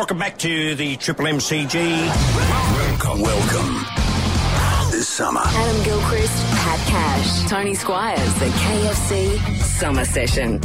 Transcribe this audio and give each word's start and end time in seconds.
Welcome 0.00 0.18
back 0.18 0.38
to 0.38 0.74
the 0.76 0.96
Triple 0.96 1.26
MCG. 1.26 1.74
Welcome, 1.76 3.20
welcome. 3.20 3.74
This 4.90 5.06
summer, 5.06 5.42
Adam 5.44 5.82
Gilchrist, 5.82 6.32
Pat 6.56 6.88
Cash, 6.88 7.50
Tony 7.50 7.74
Squires, 7.74 8.34
the 8.36 8.46
KFC 8.46 9.56
Summer 9.58 10.06
Session. 10.06 10.58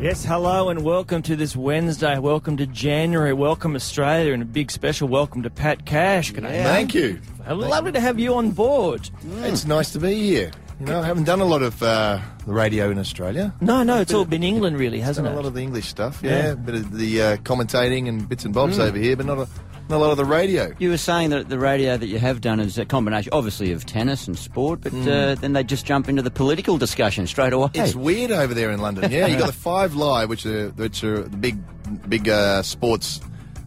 Yes, 0.00 0.24
hello 0.24 0.70
and 0.70 0.82
welcome 0.82 1.20
to 1.20 1.36
this 1.36 1.54
Wednesday. 1.54 2.18
Welcome 2.18 2.56
to 2.56 2.66
January. 2.66 3.34
Welcome 3.34 3.76
Australia 3.76 4.32
and 4.32 4.42
a 4.42 4.46
big 4.46 4.70
special 4.70 5.08
welcome 5.08 5.42
to 5.42 5.50
Pat 5.50 5.84
Cash. 5.84 6.30
Good 6.30 6.44
day. 6.44 6.62
Thank 6.62 6.94
you. 6.94 7.20
Lovely 7.46 7.92
to 7.92 8.00
have 8.00 8.18
you 8.18 8.34
on 8.36 8.52
board. 8.52 9.10
It's 9.42 9.66
nice 9.66 9.92
to 9.92 9.98
be 9.98 10.14
here. 10.14 10.52
You 10.80 10.86
know, 10.86 11.02
I 11.02 11.04
haven't 11.04 11.24
done 11.24 11.40
a 11.40 11.44
lot 11.44 11.60
of 11.60 11.82
uh, 11.82 12.20
the 12.46 12.52
radio 12.54 12.90
in 12.90 12.98
Australia. 12.98 13.52
No, 13.60 13.82
no, 13.82 14.00
it's 14.00 14.14
all 14.14 14.24
been 14.24 14.42
England 14.42 14.78
really, 14.78 14.98
hasn't 15.00 15.26
Done 15.26 15.34
a 15.34 15.36
lot 15.36 15.44
of 15.44 15.52
the 15.52 15.60
English 15.60 15.86
stuff, 15.88 16.20
yeah. 16.22 16.30
Yeah. 16.30 16.52
A 16.52 16.56
bit 16.56 16.74
of 16.74 16.96
the 16.96 17.22
uh, 17.22 17.36
commentating 17.38 18.08
and 18.08 18.26
bits 18.26 18.46
and 18.46 18.54
bobs 18.54 18.78
over 18.78 18.96
here, 18.96 19.14
but 19.14 19.26
not 19.26 19.36
a, 19.36 19.48
not 19.90 19.96
a 19.96 19.98
lot 19.98 20.10
of 20.10 20.16
the 20.16 20.24
radio. 20.24 20.72
You 20.78 20.88
were 20.88 20.96
saying 20.96 21.30
that 21.30 21.50
the 21.50 21.58
radio 21.58 21.98
that 21.98 22.06
you 22.06 22.18
have 22.18 22.40
done 22.40 22.60
is 22.60 22.78
a 22.78 22.86
combination, 22.86 23.30
obviously, 23.34 23.72
of 23.72 23.84
tennis 23.84 24.26
and 24.26 24.38
sport, 24.38 24.80
but 24.80 24.94
uh, 25.06 25.34
then 25.34 25.52
they 25.52 25.64
just 25.64 25.84
jump 25.84 26.08
into 26.08 26.22
the 26.22 26.30
political 26.30 26.78
discussion 26.78 27.26
straight 27.26 27.52
away. 27.52 27.68
It's 27.74 27.94
weird 27.94 28.30
over 28.30 28.54
there 28.54 28.70
in 28.70 28.80
London. 28.80 29.10
Yeah, 29.10 29.26
you 29.26 29.36
got 29.36 29.48
the 29.48 29.52
Five 29.70 29.94
Live, 29.94 30.30
which 30.30 30.46
are 30.46 30.70
which 30.70 31.04
are 31.04 31.24
the 31.24 31.36
big 31.36 31.58
big 32.08 32.26
uh, 32.26 32.62
sports 32.62 33.20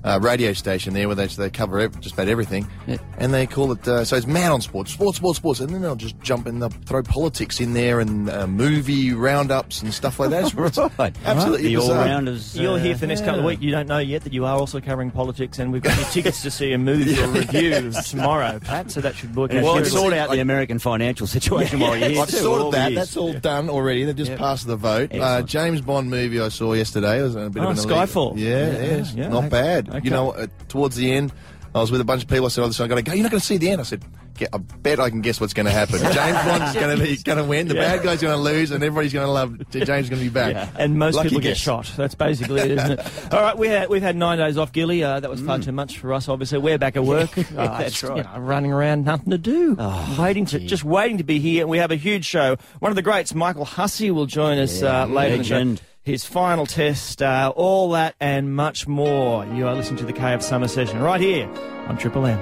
uh, 0.03 0.20
radio 0.21 0.53
station 0.53 0.93
there, 0.93 1.07
where 1.07 1.16
they, 1.16 1.27
they 1.27 1.49
cover 1.49 1.80
ev- 1.80 1.99
just 1.99 2.13
about 2.16 2.27
everything, 2.27 2.67
Yeah. 2.88 2.98
and 3.17 3.34
they 3.34 3.48
call 3.48 3.71
it 3.71 3.88
uh, 3.88 4.03
so 4.05 4.16
it's 4.17 4.27
man 4.27 4.52
on 4.52 4.61
sports, 4.61 4.91
sports, 4.91 5.17
sports, 5.17 5.38
sports, 5.38 5.59
and 5.59 5.70
then 5.70 5.81
they'll 5.81 5.95
just 5.95 6.20
jump 6.21 6.48
in, 6.48 6.59
they'll 6.59 6.70
throw 6.70 7.03
politics 7.03 7.59
in 7.59 7.73
there 7.73 7.99
and 7.99 8.30
uh, 8.30 8.45
movie 8.47 9.13
roundups 9.13 9.81
and 9.81 9.94
stuff 9.94 10.20
like 10.20 10.30
that. 10.31 10.44
It's, 10.45 10.77
it's 10.77 10.77
Right. 10.99 11.16
absolutely 11.25 11.70
the 11.70 11.75
bizarre. 11.75 11.97
all-rounders. 11.99 12.58
You're 12.58 12.80
here 12.80 12.94
for 12.95 13.02
the 13.02 13.08
next 13.08 13.21
couple 13.23 13.39
of 13.39 13.45
weeks. 13.45 13.61
You 13.61 13.71
don't 13.71 13.88
know 13.88 13.99
yet 13.99 14.23
that 14.23 14.34
you 14.34 14.45
are 14.45 14.58
also 14.58 14.80
covering 14.81 15.11
politics, 15.11 15.59
and 15.59 15.71
we've 15.71 15.81
got 15.81 15.95
your 15.97 16.05
tickets 16.08 16.41
to 16.44 16.52
see 16.52 16.73
a 16.73 16.78
movie 16.78 17.19
or 17.22 17.28
review 17.30 17.91
tomorrow, 17.91 18.59
Pat. 18.59 18.91
So 18.91 19.02
that 19.02 19.16
should 19.16 19.35
work 19.35 19.53
out. 19.53 19.63
Well, 19.63 19.78
it's 19.78 19.91
sort 19.91 20.13
out 20.13 20.30
the 20.31 20.39
American 20.39 20.80
financial 20.80 21.28
situation 21.28 21.80
while 21.80 21.95
you're 21.97 22.09
here. 22.09 22.22
I've 22.22 22.30
sorted 22.30 22.63
all 22.66 22.72
that. 22.72 22.91
years. 22.91 23.00
That's 23.02 23.17
all 23.17 23.33
done 23.33 23.69
already. 23.69 24.03
They've 24.03 24.16
just 24.16 24.31
Yep. 24.31 24.39
passed 24.39 24.67
the 24.67 24.75
vote. 24.75 25.13
Uh, 25.13 25.41
James 25.44 25.81
Bond 25.81 26.09
movie 26.09 26.39
I 26.41 26.50
saw 26.50 26.73
yesterday 26.73 27.22
was 27.22 27.35
a 27.35 27.50
bit 27.50 27.61
Oh, 27.63 27.69
of 27.69 27.78
an 27.78 27.83
Skyfall. 27.83 28.38
Yeah, 28.38 28.50
Yeah, 28.50 28.66
yeah, 28.72 28.80
it's 28.97 29.13
yeah, 29.13 29.28
not 29.30 29.50
bad. 29.50 29.92
Okay. 29.94 30.05
You 30.05 30.11
know, 30.11 30.31
uh, 30.31 30.47
towards 30.69 30.95
the 30.95 31.11
end, 31.11 31.31
I 31.75 31.80
was 31.81 31.91
with 31.91 32.02
a 32.02 32.05
bunch 32.05 32.23
of 32.23 32.30
people. 32.30 32.45
I 32.45 32.49
said, 32.49 32.63
"Oh, 32.63 32.67
this 32.67 32.80
I 32.80 32.88
got 32.88 32.95
to 32.95 33.02
go. 33.02 33.13
You're 33.13 33.23
not 33.23 33.31
going 33.31 33.41
to 33.41 33.45
see 33.45 33.58
the 33.58 33.69
end." 33.69 33.81
I 33.81 33.83
said, 33.83 34.03
"Get- 34.35 34.50
"I 34.53 34.58
bet 34.59 35.00
I 35.00 35.09
can 35.09 35.22
guess 35.22 35.41
what's 35.41 35.53
going 35.53 35.66
to 35.66 35.72
happen. 35.72 35.97
James 36.13 36.38
Bond's 36.45 36.73
going 36.75 36.97
to 36.97 37.03
be 37.03 37.16
going 37.23 37.39
to 37.39 37.44
win. 37.44 37.67
The 37.67 37.73
Yeah. 37.75 37.95
bad 37.95 38.03
guy's 38.03 38.22
going 38.22 38.35
to 38.35 38.41
lose, 38.41 38.69
and 38.72 38.83
everybody's 38.83 39.11
going 39.13 39.25
to 39.25 39.31
love 39.31 39.58
James. 39.72 39.89
Is 39.89 40.09
going 40.09 40.22
to 40.22 40.25
be 40.25 40.30
back. 40.30 40.53
Yeah, 40.53 40.69
and 40.77 41.00
most 41.00 41.16
Lucky 41.16 41.30
people 41.30 41.41
get 41.41 41.58
shot. 41.58 41.91
That's 41.97 42.13
basically 42.13 42.61
it, 42.61 42.72
isn't 42.72 43.00
it? 43.00 43.00
All 43.33 43.41
right, 43.41 43.58
we 43.58 43.67
had, 43.69 43.89
we've 43.89 44.02
had 44.03 44.16
nine 44.16 44.38
days 44.38 44.55
off, 44.58 44.72
Gilly. 44.72 45.03
Uh, 45.03 45.19
that 45.19 45.30
was 45.31 45.41
far 45.41 45.58
too 45.59 45.72
much 45.72 45.97
for 45.97 46.13
us, 46.13 46.28
obviously. 46.30 46.59
We're 46.59 46.78
back 46.78 46.95
at 46.95 47.03
work. 47.03 47.35
Uh, 47.38 47.44
that's 47.80 48.03
right. 48.03 48.17
you 48.17 48.23
know, 48.23 48.39
running 48.39 48.72
around, 48.72 49.05
nothing 49.05 49.31
to 49.31 49.38
do. 49.39 49.75
waiting 50.19 50.45
to, 50.47 50.59
just 50.59 50.83
waiting 50.83 51.17
to 51.17 51.23
be 51.23 51.39
here. 51.39 51.66
We 51.66 51.80
have 51.80 51.89
a 51.91 51.95
huge 51.95 52.25
show. 52.25 52.57
One 52.80 52.91
of 52.91 52.95
the 52.95 53.02
greats, 53.02 53.33
Michael 53.33 53.66
Hussey, 53.66 54.11
will 54.11 54.25
join 54.28 54.59
us 54.59 54.83
uh, 54.83 55.05
later. 55.07 55.35
in 55.35 55.41
the 55.41 55.44
legend. 55.50 55.81
His 56.04 56.26
final 56.26 56.66
test, 56.66 57.22
uh, 57.22 57.54
all 57.56 57.92
that 57.92 58.16
and 58.20 58.54
much 58.54 58.90
more. 58.90 59.46
You 59.46 59.68
are 59.68 59.73
listening 59.73 60.00
to 60.00 60.06
the 60.06 60.12
KF 60.12 60.44
Summer 60.44 60.68
Session 60.68 61.00
right 61.00 61.22
here 61.22 61.48
on 61.88 61.98
Triple 61.98 62.26
M. 62.26 62.38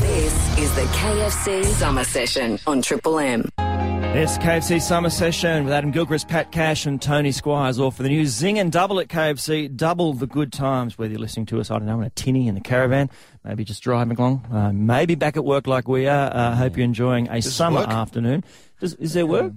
This 0.00 0.58
is 0.58 0.74
the 0.74 0.82
KFC 0.82 1.64
Summer 1.64 2.02
Session 2.02 2.58
on 2.66 2.82
Triple 2.82 3.20
M. 3.20 3.48
Yes, 3.56 4.36
KFC 4.38 4.82
Summer 4.82 5.10
Session 5.10 5.62
with 5.62 5.72
Adam 5.72 5.92
Gilchrist, 5.92 6.26
Pat 6.26 6.50
Cash, 6.50 6.86
and 6.86 7.00
Tony 7.00 7.30
Squires, 7.30 7.78
all 7.78 7.92
for 7.92 8.02
the 8.02 8.08
new 8.08 8.24
Zinger 8.24 8.68
double 8.68 8.98
at 8.98 9.06
KFC, 9.06 9.74
double 9.76 10.12
the 10.12 10.26
good 10.26 10.52
times, 10.52 10.98
whether 10.98 11.12
you're 11.12 11.20
listening 11.20 11.46
to 11.46 11.60
us, 11.60 11.70
I 11.70 11.78
don't 11.78 11.86
know, 11.86 12.00
in 12.00 12.06
a 12.06 12.10
tinny 12.10 12.48
in 12.48 12.56
the 12.56 12.60
caravan, 12.60 13.10
maybe 13.44 13.62
just 13.62 13.80
driving 13.82 14.16
along, 14.16 14.44
uh, 14.52 14.72
maybe 14.72 15.14
back 15.14 15.36
at 15.36 15.44
work 15.44 15.68
like 15.68 15.86
we 15.86 16.08
are. 16.08 16.34
I 16.34 16.46
uh, 16.46 16.54
hope 16.56 16.76
you're 16.76 16.84
enjoying 16.84 17.28
a 17.28 17.36
it 17.36 17.42
summer 17.42 17.80
afternoon. 17.80 18.42
Does, 18.80 18.94
is 18.94 19.14
there 19.14 19.24
work? 19.24 19.52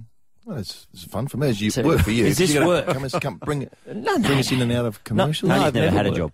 Well, 0.48 0.56
it's, 0.56 0.86
it's 0.94 1.04
fun 1.04 1.28
for 1.28 1.36
me. 1.36 1.50
As 1.50 1.60
you 1.60 1.70
work 1.84 2.00
for 2.00 2.10
you. 2.10 2.24
Is 2.24 2.38
this 2.38 2.56
work? 2.56 2.86
Come, 2.86 3.04
us- 3.04 3.12
come, 3.20 3.36
bring 3.36 3.68
No, 3.86 4.16
no, 4.16 4.18
bring 4.18 4.38
us 4.38 4.50
in 4.50 4.62
and 4.62 4.72
out 4.72 4.86
of 4.86 5.04
commercials. 5.04 5.46
no, 5.50 5.54
Tony's 5.56 5.66
I've 5.66 5.74
never, 5.74 5.86
never 5.86 5.96
had 5.98 6.06
a 6.06 6.10
job. 6.16 6.32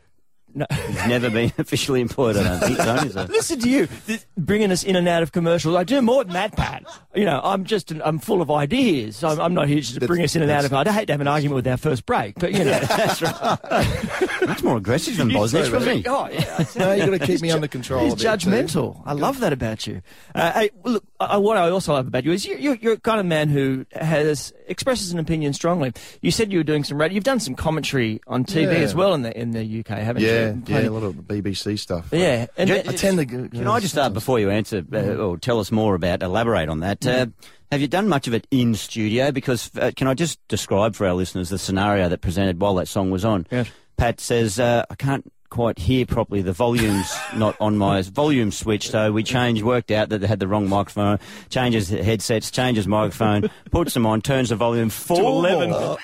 No. 0.54 0.66
He's 0.70 1.06
never 1.06 1.30
been 1.30 1.52
officially 1.58 2.00
employed, 2.00 2.36
I 2.36 2.42
don't 2.44 2.60
think, 2.60 2.78
Tony. 2.78 3.10
So. 3.10 3.22
Listen 3.28 3.58
to 3.60 3.68
you, 3.68 3.88
th- 4.06 4.24
bringing 4.36 4.70
us 4.70 4.84
in 4.84 4.94
and 4.94 5.08
out 5.08 5.22
of 5.24 5.32
commercials. 5.32 5.74
I 5.74 5.82
do 5.82 6.00
more 6.00 6.22
than 6.22 6.34
that, 6.34 6.56
Pat. 6.56 6.84
You 7.14 7.24
know, 7.24 7.40
I'm 7.42 7.64
just, 7.64 7.90
I'm 7.90 8.18
full 8.20 8.40
of 8.40 8.50
ideas. 8.50 9.24
I'm, 9.24 9.40
I'm 9.40 9.54
not 9.54 9.66
here 9.68 9.80
just 9.80 10.00
to 10.00 10.06
bring 10.06 10.22
us 10.22 10.36
in 10.36 10.42
and 10.42 10.50
out 10.50 10.64
of. 10.64 10.72
I'd 10.72 10.86
hate 10.86 11.06
to 11.06 11.12
have 11.12 11.20
an 11.20 11.28
argument 11.28 11.56
with 11.56 11.66
our 11.66 11.76
first 11.76 12.06
break, 12.06 12.36
but 12.38 12.52
you 12.52 12.60
know, 12.60 12.78
that's 12.80 13.20
right. 13.20 14.46
Much 14.46 14.62
more 14.62 14.76
aggressive 14.76 15.16
than 15.16 15.30
Bosnich, 15.30 15.72
wasn't 15.72 15.98
he? 15.98 16.04
Oh, 16.06 16.28
yeah. 16.28 16.64
No, 16.76 16.92
you 16.92 17.06
got 17.10 17.18
to 17.18 17.26
keep 17.26 17.40
me 17.40 17.50
under 17.50 17.68
control. 17.68 18.04
He's 18.04 18.12
a 18.12 18.16
bit, 18.16 18.22
too. 18.22 18.28
judgmental. 18.48 19.02
I 19.04 19.12
love 19.12 19.40
that 19.40 19.52
about 19.52 19.86
you. 19.86 20.02
Uh, 20.34 20.52
hey, 20.52 20.70
look, 20.84 21.04
uh, 21.18 21.40
what 21.40 21.56
I 21.56 21.68
also 21.70 21.94
love 21.94 22.06
about 22.06 22.24
you 22.24 22.32
is 22.32 22.44
you, 22.46 22.56
you're, 22.56 22.76
you're 22.76 22.92
a 22.94 23.00
kind 23.00 23.18
of 23.18 23.26
man 23.26 23.48
who 23.48 23.86
has 23.92 24.52
expresses 24.66 25.12
an 25.12 25.18
opinion 25.18 25.52
strongly. 25.52 25.92
You 26.20 26.30
said 26.30 26.52
you 26.52 26.58
were 26.58 26.64
doing 26.64 26.84
some 26.84 27.00
radio. 27.00 27.14
You've 27.14 27.24
done 27.24 27.40
some 27.40 27.54
commentary 27.54 28.20
on 28.26 28.44
TV 28.44 28.72
Yeah. 28.72 28.78
as 28.80 28.94
well 28.94 29.14
in 29.14 29.22
the 29.22 29.38
in 29.38 29.50
the 29.52 29.62
UK, 29.80 29.88
haven't 29.88 30.22
Yeah, 30.22 30.28
you? 30.28 30.36
yeah, 30.46 30.54
Plenty- 30.66 30.86
a 30.86 30.92
lot 30.92 31.02
of 31.02 31.14
BBC 31.16 31.76
stuff. 31.78 32.08
Yeah, 32.12 32.46
and 32.56 32.68
Ju- 32.68 32.82
I 32.86 32.92
tend 32.92 33.18
to. 33.18 33.26
Can 33.26 33.66
I 33.68 33.80
just 33.80 33.94
start 33.94 34.12
before 34.14 34.38
you 34.38 34.50
answer 34.50 34.84
uh, 34.92 35.14
or 35.16 35.36
tell 35.38 35.60
us 35.60 35.70
more 35.72 35.94
about, 35.94 36.22
elaborate 36.22 36.68
on 36.68 36.80
that? 36.80 37.06
Uh, 37.06 37.26
have 37.72 37.80
you 37.80 37.88
done 37.88 38.08
much 38.08 38.28
of 38.28 38.34
it 38.34 38.46
in 38.50 38.74
studio? 38.74 39.32
Because 39.32 39.70
uh, 39.76 39.90
can 39.96 40.06
I 40.06 40.14
just 40.14 40.38
describe 40.48 40.94
for 40.94 41.06
our 41.06 41.14
listeners 41.14 41.48
the 41.48 41.58
scenario 41.58 42.08
that 42.08 42.20
presented 42.20 42.60
while 42.60 42.74
that 42.76 42.88
song 42.88 43.10
was 43.10 43.24
on? 43.24 43.46
Yes. 43.50 43.68
Pat 43.96 44.20
says, 44.20 44.58
uh, 44.60 44.84
I 44.90 44.94
can't 44.96 45.30
quite 45.54 45.78
hear 45.78 46.04
properly. 46.04 46.42
The 46.42 46.52
volume's 46.52 47.16
not 47.36 47.56
on 47.60 47.78
my 47.78 48.02
volume 48.02 48.50
switch, 48.50 48.90
so 48.90 49.12
we 49.12 49.22
changed, 49.22 49.62
worked 49.62 49.92
out 49.92 50.08
that 50.08 50.18
they 50.18 50.26
had 50.26 50.40
the 50.40 50.48
wrong 50.48 50.68
microphone, 50.68 51.20
changes 51.48 51.88
headsets, 51.90 52.50
changes 52.50 52.88
microphone, 52.88 53.48
puts 53.70 53.94
them 53.94 54.04
on, 54.04 54.20
turns 54.20 54.48
the 54.48 54.56
volume 54.56 54.90
full 54.90 55.46
11. 55.46 55.96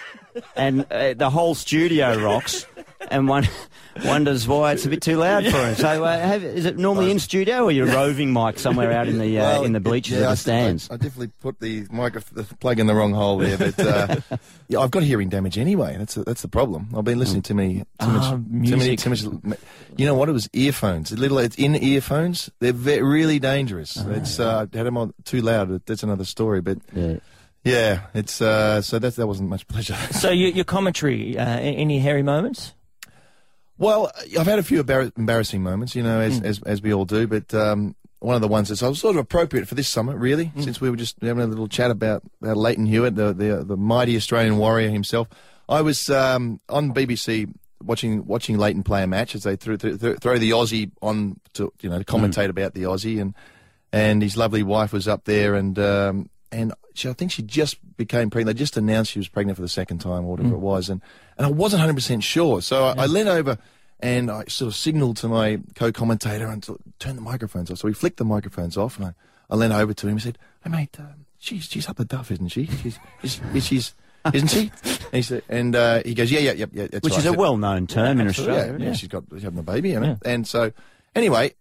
and 0.55 0.87
uh, 0.93 1.15
the 1.15 1.29
whole 1.31 1.57
studio 1.57 2.17
rocks, 2.23 2.65
and 3.11 3.29
one 3.29 3.49
wonders 4.05 4.47
why 4.47 4.73
it's 4.73 4.85
a 4.87 4.89
bit 4.89 5.03
too 5.03 5.17
loud 5.17 5.45
for 5.47 5.57
him. 5.67 5.75
So, 5.75 6.05
uh, 6.05 6.19
have, 6.19 6.43
is 6.45 6.65
it 6.65 6.77
normally 6.79 7.11
in 7.11 7.19
studio, 7.19 7.65
or 7.65 7.71
you're 7.73 7.87
roving 7.87 8.33
mic 8.33 8.59
somewhere 8.59 8.93
out 8.93 9.09
in 9.09 9.19
the 9.19 9.39
uh, 9.39 9.43
Well, 9.43 9.65
in 9.65 9.73
the 9.73 9.81
bleachers 9.81 10.19
yeah, 10.19 10.25
of 10.25 10.31
the 10.31 10.37
thi- 10.37 10.41
stands? 10.43 10.91
I, 10.91 10.95
I 10.95 10.97
definitely 10.97 11.33
put 11.41 11.61
the 11.61 11.87
micro 11.91 12.23
the 12.33 12.45
plug 12.45 12.79
in 12.79 12.87
the 12.87 12.95
wrong 12.95 13.13
hole 13.15 13.39
there, 13.39 13.57
but 13.59 13.79
uh, 13.81 14.17
yeah, 14.69 14.79
I've 14.81 14.91
got 14.91 15.03
hearing 15.03 15.29
damage 15.29 15.59
anyway. 15.59 15.97
That's 15.99 16.17
a, 16.17 16.25
that's 16.25 16.43
the 16.43 16.49
problem. 16.49 16.89
I've 16.97 17.05
been 17.05 17.19
listening 17.19 17.43
to 17.43 17.55
me 17.55 17.79
too 17.81 17.85
Ah, 18.01 18.07
much, 18.07 18.31
too 18.31 18.37
many, 18.49 18.69
music. 18.91 18.99
too 19.01 19.11
much. 19.11 19.59
You 19.97 20.07
know 20.07 20.15
what? 20.15 20.29
It 20.29 20.33
was 20.33 20.49
earphones. 20.53 21.11
Little, 21.13 21.39
it's 21.39 21.57
in 21.57 21.75
earphones. 21.77 22.51
They're 22.61 22.73
ve- 22.73 23.01
really 23.03 23.39
dangerous. 23.39 23.97
Ah. 23.99 24.11
It's 24.11 24.39
uh, 24.39 24.61
had 24.61 24.71
them 24.87 24.97
on 24.97 25.15
too 25.25 25.41
loud. 25.43 25.85
That's 25.87 26.03
another 26.03 26.25
story. 26.25 26.61
But 26.61 26.79
Yeah. 26.95 27.17
yeah, 27.65 28.01
it's 28.15 28.41
uh, 28.41 28.83
so 28.83 28.99
that 28.99 29.17
that 29.17 29.27
wasn't 29.27 29.49
much 29.51 29.67
pleasure. 29.69 29.97
So 30.13 30.31
your, 30.31 30.51
your 30.51 30.65
commentary, 30.65 31.37
uh, 31.39 31.45
any 31.59 31.99
hairy 31.99 32.23
moments? 32.23 32.73
Well, 33.81 34.13
I've 34.39 34.47
had 34.47 34.59
a 34.59 34.63
few 34.63 34.85
embar- 34.85 35.17
embarrassing 35.17 35.63
moments, 35.63 35.97
you 35.97 36.03
know, 36.03 36.21
as 36.21 36.41
as, 36.43 36.63
as 36.65 36.83
we 36.83 36.93
all 36.93 37.07
do. 37.07 37.27
But 37.27 37.53
um, 37.55 37.97
one 38.19 38.35
of 38.35 38.43
the 38.43 38.49
ones 38.49 38.69
that's 38.69 38.81
sort 38.81 39.17
of 39.17 39.17
appropriate 39.17 39.67
for 39.67 39.75
this 39.75 39.89
summer, 39.89 40.15
really, 40.17 40.53
since 40.61 40.83
we 40.83 40.91
were 40.91 40.97
just 40.97 41.17
having 41.23 41.43
a 41.43 41.47
little 41.47 41.67
chat 41.67 41.91
about 41.91 42.23
uh, 42.45 42.55
Lleyton 42.55 42.85
Hewitt, 42.85 43.17
the, 43.17 43.33
the 43.33 43.65
the 43.65 43.79
mighty 43.79 44.17
Australian 44.17 44.59
warrior 44.59 44.91
himself. 44.91 45.29
I 45.67 45.81
was 45.81 46.11
um, 46.11 46.61
on 46.69 46.93
BBC 46.93 47.51
watching 47.83 48.27
watching 48.27 48.59
Lleyton 48.59 48.83
play 48.83 49.03
a 49.03 49.07
match 49.07 49.35
as 49.35 49.45
they 49.45 49.57
threw, 49.57 49.79
threw, 49.79 49.97
throw, 49.97 50.15
throw 50.17 50.39
the 50.39 50.51
Aussie 50.51 50.91
on 51.01 51.41
to 51.55 51.73
you 51.81 51.89
know 51.89 51.99
to 51.99 52.05
commentate 52.05 52.51
about 52.51 52.75
the 52.75 52.83
Aussie 52.83 53.19
and 53.19 53.35
and 53.95 54.23
his 54.23 54.37
lovely 54.37 54.63
wife 54.63 54.93
was 54.93 55.09
up 55.09 55.25
there 55.25 55.55
and 55.55 55.79
um, 55.79 56.29
and 56.53 56.73
she, 56.95 57.09
I 57.09 57.13
think 57.13 57.31
she 57.31 57.43
just 57.43 57.79
became 57.97 58.31
pregnant. 58.31 58.57
They 58.57 58.59
just 58.59 58.77
announced 58.77 59.13
she 59.13 59.19
was 59.19 59.29
pregnant 59.29 59.57
for 59.57 59.63
the 59.63 59.69
second 59.69 59.99
time 59.99 60.25
or 60.25 60.33
whatever 60.37 60.55
it 60.55 60.59
was, 60.61 60.89
and 60.89 61.01
and 61.39 61.47
I 61.47 61.51
wasn't 61.51 61.81
hundred 61.81 61.95
percent 61.95 62.23
sure. 62.25 62.61
So 62.63 62.85
I, 62.87 63.05
I 63.05 63.07
leaned 63.07 63.29
over 63.29 63.59
and 64.01 64.31
I 64.31 64.45
sort 64.45 64.69
of 64.69 64.75
signalled 64.77 65.17
to 65.19 65.29
my 65.29 65.61
co-commentator 65.75 66.47
and 66.47 66.63
to 66.65 66.79
turn 66.99 67.17
the 67.17 67.23
microphones 67.23 67.71
off. 67.71 67.79
So 67.79 67.89
we 67.89 67.95
flicked 67.95 68.17
the 68.17 68.25
microphones 68.25 68.77
off, 68.77 68.97
and 68.97 69.07
I, 69.07 69.15
I 69.51 69.57
leaned 69.57 69.73
over 69.73 69.93
to 69.95 70.07
him 70.07 70.13
and 70.13 70.23
said, 70.23 70.39
"Hey 70.65 70.71
mate, 70.71 70.97
um, 70.99 71.27
she's 71.39 71.65
she's 71.65 71.89
up 71.89 71.97
the 71.97 72.05
duff, 72.05 72.31
isn't 72.31 72.49
she? 72.49 72.67
She's 72.67 72.99
she's, 73.23 73.41
she's 73.65 73.95
isn't 74.35 74.49
she?" 74.49 74.71
And 74.85 75.17
he 75.17 75.23
said, 75.23 75.43
and 75.49 75.75
uh, 75.77 76.03
he 76.05 76.15
goes, 76.15 76.31
"Yeah, 76.31 76.41
yeah, 76.41 76.53
yeah, 76.53 76.67
yeah." 76.73 76.83
Which 77.01 77.13
right." 77.13 77.19
is 77.19 77.27
I 77.27 77.31
a 77.31 77.33
well-known 77.33 77.87
term 77.87 78.21
in 78.21 78.29
Australia. 78.29 78.77
Yeah, 78.79 78.87
yeah, 78.87 78.93
she's 78.95 79.09
got 79.09 79.25
she's 79.33 79.43
having 79.43 79.59
a 79.59 79.63
baby, 79.63 79.91
you 79.91 80.01
know. 80.01 80.19
And 80.25 80.47
so, 80.47 80.73
anyway, 81.15 81.55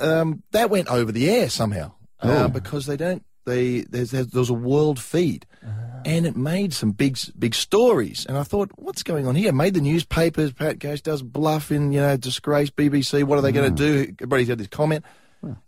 um, 0.00 0.42
that 0.52 0.70
went 0.70 0.88
over 0.88 1.12
the 1.12 1.28
air 1.30 1.48
somehow 1.50 1.92
Oh. 2.22 2.30
uh, 2.30 2.48
because 2.48 2.86
they 2.86 2.96
don't. 2.96 3.22
They 3.46 3.80
there's 3.82 4.10
there's, 4.10 4.26
there 4.28 4.40
was 4.40 4.50
a 4.50 4.54
world 4.54 5.00
feed, 5.00 5.46
Ah. 5.64 5.68
and 6.04 6.26
it 6.26 6.36
made 6.36 6.72
some 6.74 6.90
big 6.92 7.16
big 7.38 7.54
stories. 7.54 8.26
And 8.28 8.36
I 8.36 8.42
thought, 8.42 8.70
what's 8.76 9.02
going 9.02 9.26
on 9.26 9.34
here? 9.34 9.52
Made 9.52 9.74
the 9.74 9.80
newspapers. 9.80 10.52
Pat 10.52 10.78
Ghost 10.78 11.04
does 11.04 11.22
bluff 11.22 11.72
in 11.72 11.92
you 11.92 12.00
know 12.00 12.16
disgrace 12.16 12.70
BBC. 12.70 13.24
What 13.24 13.38
are 13.38 13.42
they 13.42 13.52
going 13.52 13.74
to 13.74 13.76
do? 14.04 14.12
Everybody's 14.20 14.48
had 14.48 14.58
this 14.58 14.66
comment. 14.68 15.04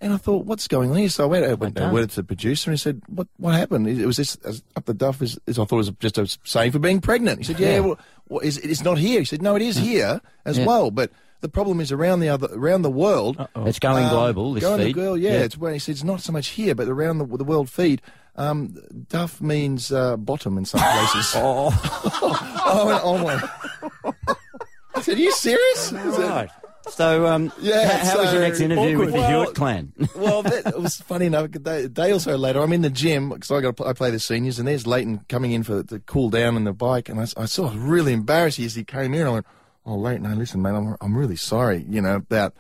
And 0.01 0.13
I 0.13 0.17
thought, 0.17 0.45
what's 0.45 0.67
going 0.67 0.91
on 0.91 0.97
here? 0.97 1.09
So 1.09 1.23
I 1.23 1.27
went, 1.29 1.45
I 1.45 1.55
went 1.55 1.75
don't. 1.75 1.93
went 1.93 2.11
to 2.11 2.17
the 2.17 2.25
producer 2.25 2.69
and 2.71 2.77
he 2.77 2.83
said, 2.83 3.01
what 3.07 3.29
what 3.37 3.55
happened? 3.55 3.87
It 3.87 4.05
was 4.07 4.17
this 4.17 4.37
up 4.75 4.85
the 4.87 4.95
duff. 4.95 5.23
Is, 5.23 5.39
I 5.47 5.53
thought 5.53 5.73
it 5.73 5.77
was 5.77 5.91
just 6.01 6.19
a 6.19 6.27
saying 6.43 6.73
for 6.73 6.81
being 6.81 7.01
pregnant. 7.01 7.39
He 7.39 7.45
said, 7.45 7.61
yeah, 7.61 7.79
well, 7.81 7.97
well 8.29 8.41
it's, 8.41 8.57
it's 8.57 8.83
not 8.83 8.99
here. 8.99 9.21
He 9.21 9.25
said, 9.25 9.41
no, 9.41 9.55
it 9.55 9.63
is 9.63 9.77
here 9.77 10.21
as 10.45 10.59
Yeah. 10.59 10.67
well. 10.67 10.91
But 10.91 11.13
the 11.41 11.49
problem 11.49 11.81
is 11.81 11.93
around 11.93 12.21
the 12.21 12.29
other 12.29 12.49
around 12.53 12.83
the 12.83 12.91
world. 12.91 13.49
It's 13.57 13.79
going 13.79 14.05
um, 14.05 14.11
global. 14.11 14.55
This 14.55 14.65
going 14.65 14.81
feed. 14.81 14.95
The 14.95 15.01
world, 15.01 15.21
yeah, 15.21 15.33
it's 15.33 15.57
well, 15.57 15.73
he 15.73 15.79
said 15.79 15.93
it's 15.93 16.05
not 16.05 16.21
so 16.21 16.33
much 16.33 16.49
here, 16.49 16.75
but 16.75 16.89
around 16.89 17.19
the, 17.19 17.27
the 17.37 17.45
world 17.45 17.71
feed. 17.71 18.03
Um, 18.37 18.77
duff 19.09 19.41
means 19.41 19.91
uh, 19.93 20.17
bottom 20.17 20.59
in 20.59 20.65
some 20.65 20.81
places. 20.81 21.33
oh, 21.37 21.71
I 22.65 22.85
went, 22.85 23.01
oh 23.05 23.19
my! 23.19 24.13
I 24.95 25.01
said, 25.03 25.17
"Are 25.17 25.21
you 25.21 25.33
serious?" 25.33 25.93
Right. 25.93 26.51
So, 26.89 27.27
um, 27.27 27.53
Yeah, 27.61 27.87
how, 27.87 28.11
how 28.11 28.23
was 28.23 28.33
your 28.33 28.41
next 28.41 28.61
interview 28.61 28.99
with 28.99 29.13
the 29.13 29.19
awkward. 29.19 29.31
Hewitt 29.31 29.55
clan? 29.55 29.93
well, 30.17 30.43
that, 30.43 30.69
it 30.69 30.81
was 30.81 30.97
funny 30.97 31.27
enough. 31.27 31.45
A 31.55 31.89
day, 31.89 32.13
or 32.13 32.19
so 32.19 32.37
later, 32.37 32.61
I'm 32.61 32.73
in 32.73 32.81
the 32.81 32.89
gym 32.91 33.29
because 33.29 33.51
I 33.51 33.61
got 33.61 33.79
I 33.87 33.93
play 33.93 34.11
the 34.11 34.19
seniors, 34.19 34.59
and 34.59 34.67
there's 34.67 34.87
Lleyton 34.87 35.25
coming 35.29 35.53
in 35.53 35.63
for 35.65 35.83
to 35.83 35.99
cool 36.01 36.31
down 36.31 36.57
on 36.57 36.65
the 36.65 36.73
bike, 36.73 37.09
and 37.09 37.21
I 37.21 37.45
saw 37.45 37.73
really 37.75 38.13
embarrassed 38.13 38.59
as 38.61 38.75
he 38.75 38.85
came 38.85 39.13
in. 39.15 39.27
I 39.27 39.31
went, 39.31 39.47
"Oh, 39.89 39.97
Lleyton, 39.97 40.23
no, 40.25 40.35
listen, 40.37 40.61
man, 40.63 40.75
I'm 40.77 40.97
I'm 41.01 41.17
really 41.17 41.37
sorry, 41.37 41.85
you 41.89 42.01
know 42.03 42.17
about." 42.17 42.55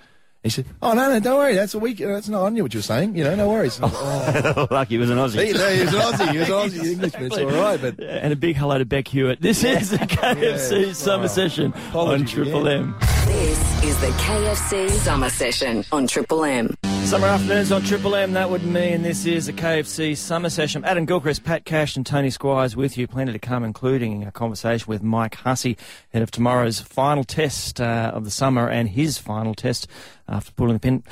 He 0.44 0.50
said, 0.50 0.66
"Oh 0.80 0.92
no, 0.94 1.10
no, 1.10 1.18
don't 1.20 1.36
worry. 1.36 1.54
That's 1.56 1.74
a 1.74 1.78
week. 1.80 1.98
That's 1.98 2.28
not. 2.28 2.46
I 2.46 2.48
knew 2.50 2.62
what 2.62 2.72
you 2.72 2.78
were 2.78 2.82
saying. 2.82 3.16
You 3.16 3.24
know, 3.24 3.34
no 3.34 3.48
worries." 3.48 3.78
Oh, 3.82 4.66
Lucky 4.70 4.94
he 4.94 4.98
was 4.98 5.10
an 5.10 5.18
Aussie. 5.18 5.46
he, 5.48 5.52
no, 5.52 5.68
he 5.68 5.80
was 5.84 5.92
an 5.94 6.00
Aussie. 6.00 6.30
He 6.32 6.38
was 6.38 6.48
an 6.48 6.54
Aussie 6.54 6.92
Englishman. 6.92 7.24
It's 7.26 7.36
all 7.38 7.46
right, 7.46 7.80
but 7.80 8.00
And 8.00 8.32
a 8.32 8.36
big 8.36 8.56
hello 8.56 8.78
to 8.78 8.84
Beck 8.84 9.08
Hewitt. 9.08 9.40
This 9.42 9.64
is 9.64 9.90
the 9.90 9.98
KFC 9.98 10.86
Yeah. 10.86 10.92
Summer 10.92 11.24
Oh, 11.24 11.26
Session 11.26 11.74
on 11.92 12.24
Triple 12.24 12.66
again. 12.68 12.94
M. 12.94 12.96
This 13.26 13.84
is 13.84 14.00
the 14.00 14.06
KFC 14.06 14.90
Summer 14.90 15.28
Session 15.28 15.84
on 15.92 16.06
Triple 16.06 16.44
M. 16.44 16.74
Summer 17.08 17.26
afternoons 17.28 17.72
on 17.72 17.80
Triple 17.84 18.14
M. 18.14 18.32
That 18.34 18.50
would 18.50 18.64
mean 18.64 19.00
this 19.00 19.24
is 19.24 19.48
a 19.48 19.52
KFC 19.54 20.14
Summer 20.14 20.50
Session. 20.50 20.84
Adam 20.84 21.06
Gilchrist, 21.06 21.42
Pat 21.42 21.64
Cash, 21.64 21.96
and 21.96 22.04
Tony 22.04 22.28
Squires 22.28 22.76
with 22.76 22.98
you. 22.98 23.06
Plenty 23.08 23.32
to 23.32 23.38
come, 23.38 23.64
including 23.64 24.24
a 24.24 24.30
conversation 24.30 24.84
with 24.88 25.02
Mike 25.02 25.36
Hussey, 25.36 25.78
head 26.12 26.20
of 26.20 26.30
tomorrow's 26.30 26.80
final 26.82 27.24
test 27.24 27.80
uh, 27.80 28.10
of 28.12 28.24
the 28.26 28.30
summer 28.30 28.68
and 28.68 28.90
his 28.90 29.16
final 29.16 29.54
test 29.54 29.88
after 30.28 30.52
pulling 30.52 30.74
the 30.74 30.80
pin. 30.80 31.02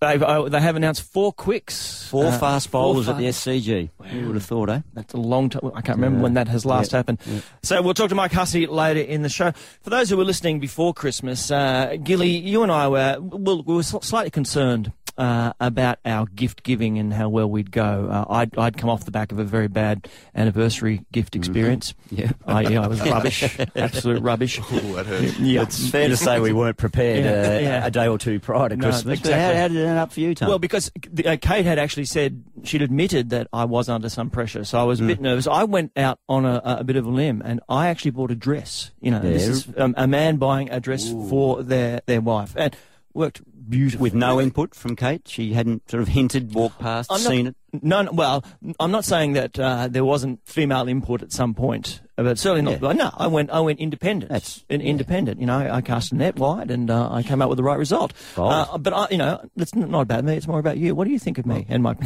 They've, 0.00 0.22
uh, 0.22 0.48
they 0.48 0.58
have 0.58 0.74
announced 0.74 1.02
four 1.02 1.34
quicks. 1.34 2.08
Four 2.08 2.26
Uh, 2.28 2.38
fast 2.38 2.68
four 2.68 2.94
bowlers 2.94 3.08
at 3.10 3.18
the 3.18 3.26
SCG. 3.26 3.90
Who 4.04 4.28
would 4.28 4.36
have 4.36 4.44
thought, 4.46 4.70
eh? 4.70 4.80
That's 4.94 5.12
a 5.12 5.18
long 5.18 5.50
time. 5.50 5.70
I 5.74 5.82
can't 5.82 5.98
remember 5.98 6.22
when 6.22 6.32
that 6.32 6.48
has 6.48 6.64
last 6.64 6.92
happened. 6.92 7.18
So 7.62 7.82
we'll 7.82 7.92
talk 7.92 8.08
to 8.08 8.14
Mike 8.14 8.32
Hussey 8.32 8.66
later 8.66 9.00
in 9.00 9.20
the 9.20 9.28
show. 9.28 9.52
For 9.82 9.90
those 9.90 10.08
who 10.08 10.16
were 10.16 10.24
listening 10.24 10.60
before 10.60 10.94
Christmas, 10.94 11.50
uh, 11.50 11.96
Gilly, 12.02 12.30
you 12.30 12.62
and 12.62 12.72
I 12.72 12.88
were, 12.88 13.18
well, 13.20 13.62
we 13.62 13.74
were 13.74 13.82
slightly 13.82 14.30
concerned. 14.30 14.92
Uh, 15.18 15.52
about 15.60 15.98
our 16.06 16.24
gift 16.24 16.62
giving 16.62 16.98
and 16.98 17.12
how 17.12 17.28
well 17.28 17.48
we'd 17.48 17.70
go. 17.70 18.08
Uh, 18.10 18.24
I'd, 18.32 18.56
I'd 18.56 18.78
come 18.78 18.88
off 18.88 19.04
the 19.04 19.10
back 19.10 19.30
of 19.30 19.38
a 19.38 19.44
very 19.44 19.68
bad 19.68 20.08
anniversary 20.34 21.04
gift 21.12 21.36
experience. 21.36 21.94
Yeah. 22.10 22.32
I, 22.46 22.60
yeah, 22.62 22.82
I 22.82 22.88
was 22.88 23.00
rubbish, 23.08 23.42
absolute 23.74 24.22
rubbish. 24.22 24.56
that 24.58 25.06
hurt. 25.06 25.38
Yeah, 25.38 25.62
It's 25.62 25.88
fair 25.90 26.08
to 26.08 26.16
say 26.16 26.40
we 26.40 26.52
weren't 26.52 26.76
prepared 26.76 27.24
Yeah, 27.24 27.30
uh, 27.56 27.58
yeah. 27.60 27.86
a 27.86 27.90
day 27.90 28.06
or 28.06 28.18
two 28.18 28.38
prior 28.40 28.68
to 28.68 28.76
No, 28.76 28.88
Christmas. 28.88 29.20
Exactly. 29.20 29.40
how, 29.54 29.60
how 29.62 29.68
did 29.68 29.76
it 29.78 29.86
end 29.86 29.98
up 29.98 30.12
for 30.12 30.20
you, 30.20 30.34
Tom? 30.34 30.48
Well, 30.48 30.58
because 30.58 30.90
uh, 31.26 31.36
Kate 31.40 31.64
had 31.64 31.78
actually 31.78 32.04
said 32.06 32.42
she'd 32.64 32.82
admitted 32.82 33.30
that 33.30 33.48
I 33.52 33.64
was 33.64 33.88
under 33.88 34.08
some 34.10 34.28
pressure, 34.30 34.64
so 34.64 34.78
I 34.78 34.84
was 34.84 35.00
a 35.00 35.04
Mm. 35.04 35.06
bit 35.08 35.20
nervous. 35.22 35.46
I 35.46 35.64
went 35.64 35.92
out 35.96 36.18
on 36.28 36.44
a, 36.44 36.60
a 36.64 36.84
bit 36.84 36.96
of 36.96 37.06
a 37.06 37.10
limb, 37.10 37.42
and 37.44 37.60
I 37.68 37.88
actually 37.88 38.10
bought 38.12 38.30
a 38.30 38.34
dress. 38.34 38.90
You 39.00 39.10
know, 39.10 39.20
this 39.20 39.46
is 39.48 39.68
um, 39.78 39.94
a 39.96 40.06
man 40.06 40.36
buying 40.36 40.70
a 40.70 40.80
dress 40.80 41.08
for 41.10 41.62
their 41.62 42.00
their 42.06 42.20
wife, 42.20 42.54
and 42.56 42.74
worked 43.14 43.40
beautifully. 43.68 44.02
with 44.02 44.14
no 44.14 44.40
input 44.40 44.74
from 44.74 44.96
Kate, 44.96 45.22
she 45.26 45.52
hadn't 45.52 45.90
sort 45.90 46.02
of 46.02 46.08
hinted, 46.18 46.54
walked 46.54 46.78
past, 46.78 47.10
I'm 47.12 47.22
not- 47.22 47.30
seen 47.30 47.46
it. 47.48 47.56
No, 47.80 48.06
well, 48.12 48.44
I'm 48.78 48.90
not 48.90 49.02
saying 49.06 49.32
that 49.32 49.58
uh, 49.58 49.88
there 49.88 50.04
wasn't 50.04 50.40
female 50.44 50.86
input 50.88 51.22
at 51.22 51.32
some 51.32 51.54
point, 51.54 52.02
but 52.16 52.38
certainly 52.38 52.60
not. 52.70 52.82
Yeah. 52.82 52.92
No, 52.92 53.10
I 53.16 53.28
went, 53.28 53.48
I 53.50 53.60
went 53.60 53.78
independent. 53.80 54.28
That's- 54.30 54.62
In- 54.68 54.82
independent. 54.82 55.40
You 55.40 55.46
know, 55.46 55.56
I 55.56 55.80
cast 55.80 56.12
a 56.12 56.16
net 56.16 56.36
wide, 56.36 56.70
and 56.70 56.90
uh, 56.90 57.10
I 57.10 57.22
came 57.22 57.40
out 57.40 57.48
with 57.48 57.56
the 57.56 57.62
right 57.62 57.78
result. 57.78 58.12
Uh, 58.36 58.76
but 58.76 58.92
I, 58.92 59.06
you 59.10 59.16
know, 59.16 59.40
it's 59.56 59.74
not 59.74 60.02
about 60.02 60.22
me. 60.22 60.36
It's 60.36 60.46
more 60.46 60.58
about 60.58 60.76
you. 60.76 60.94
What 60.94 61.06
do 61.06 61.12
you 61.12 61.18
think 61.18 61.38
of 61.38 61.46
me 61.46 61.64
and 61.70 61.82
my? 61.82 61.94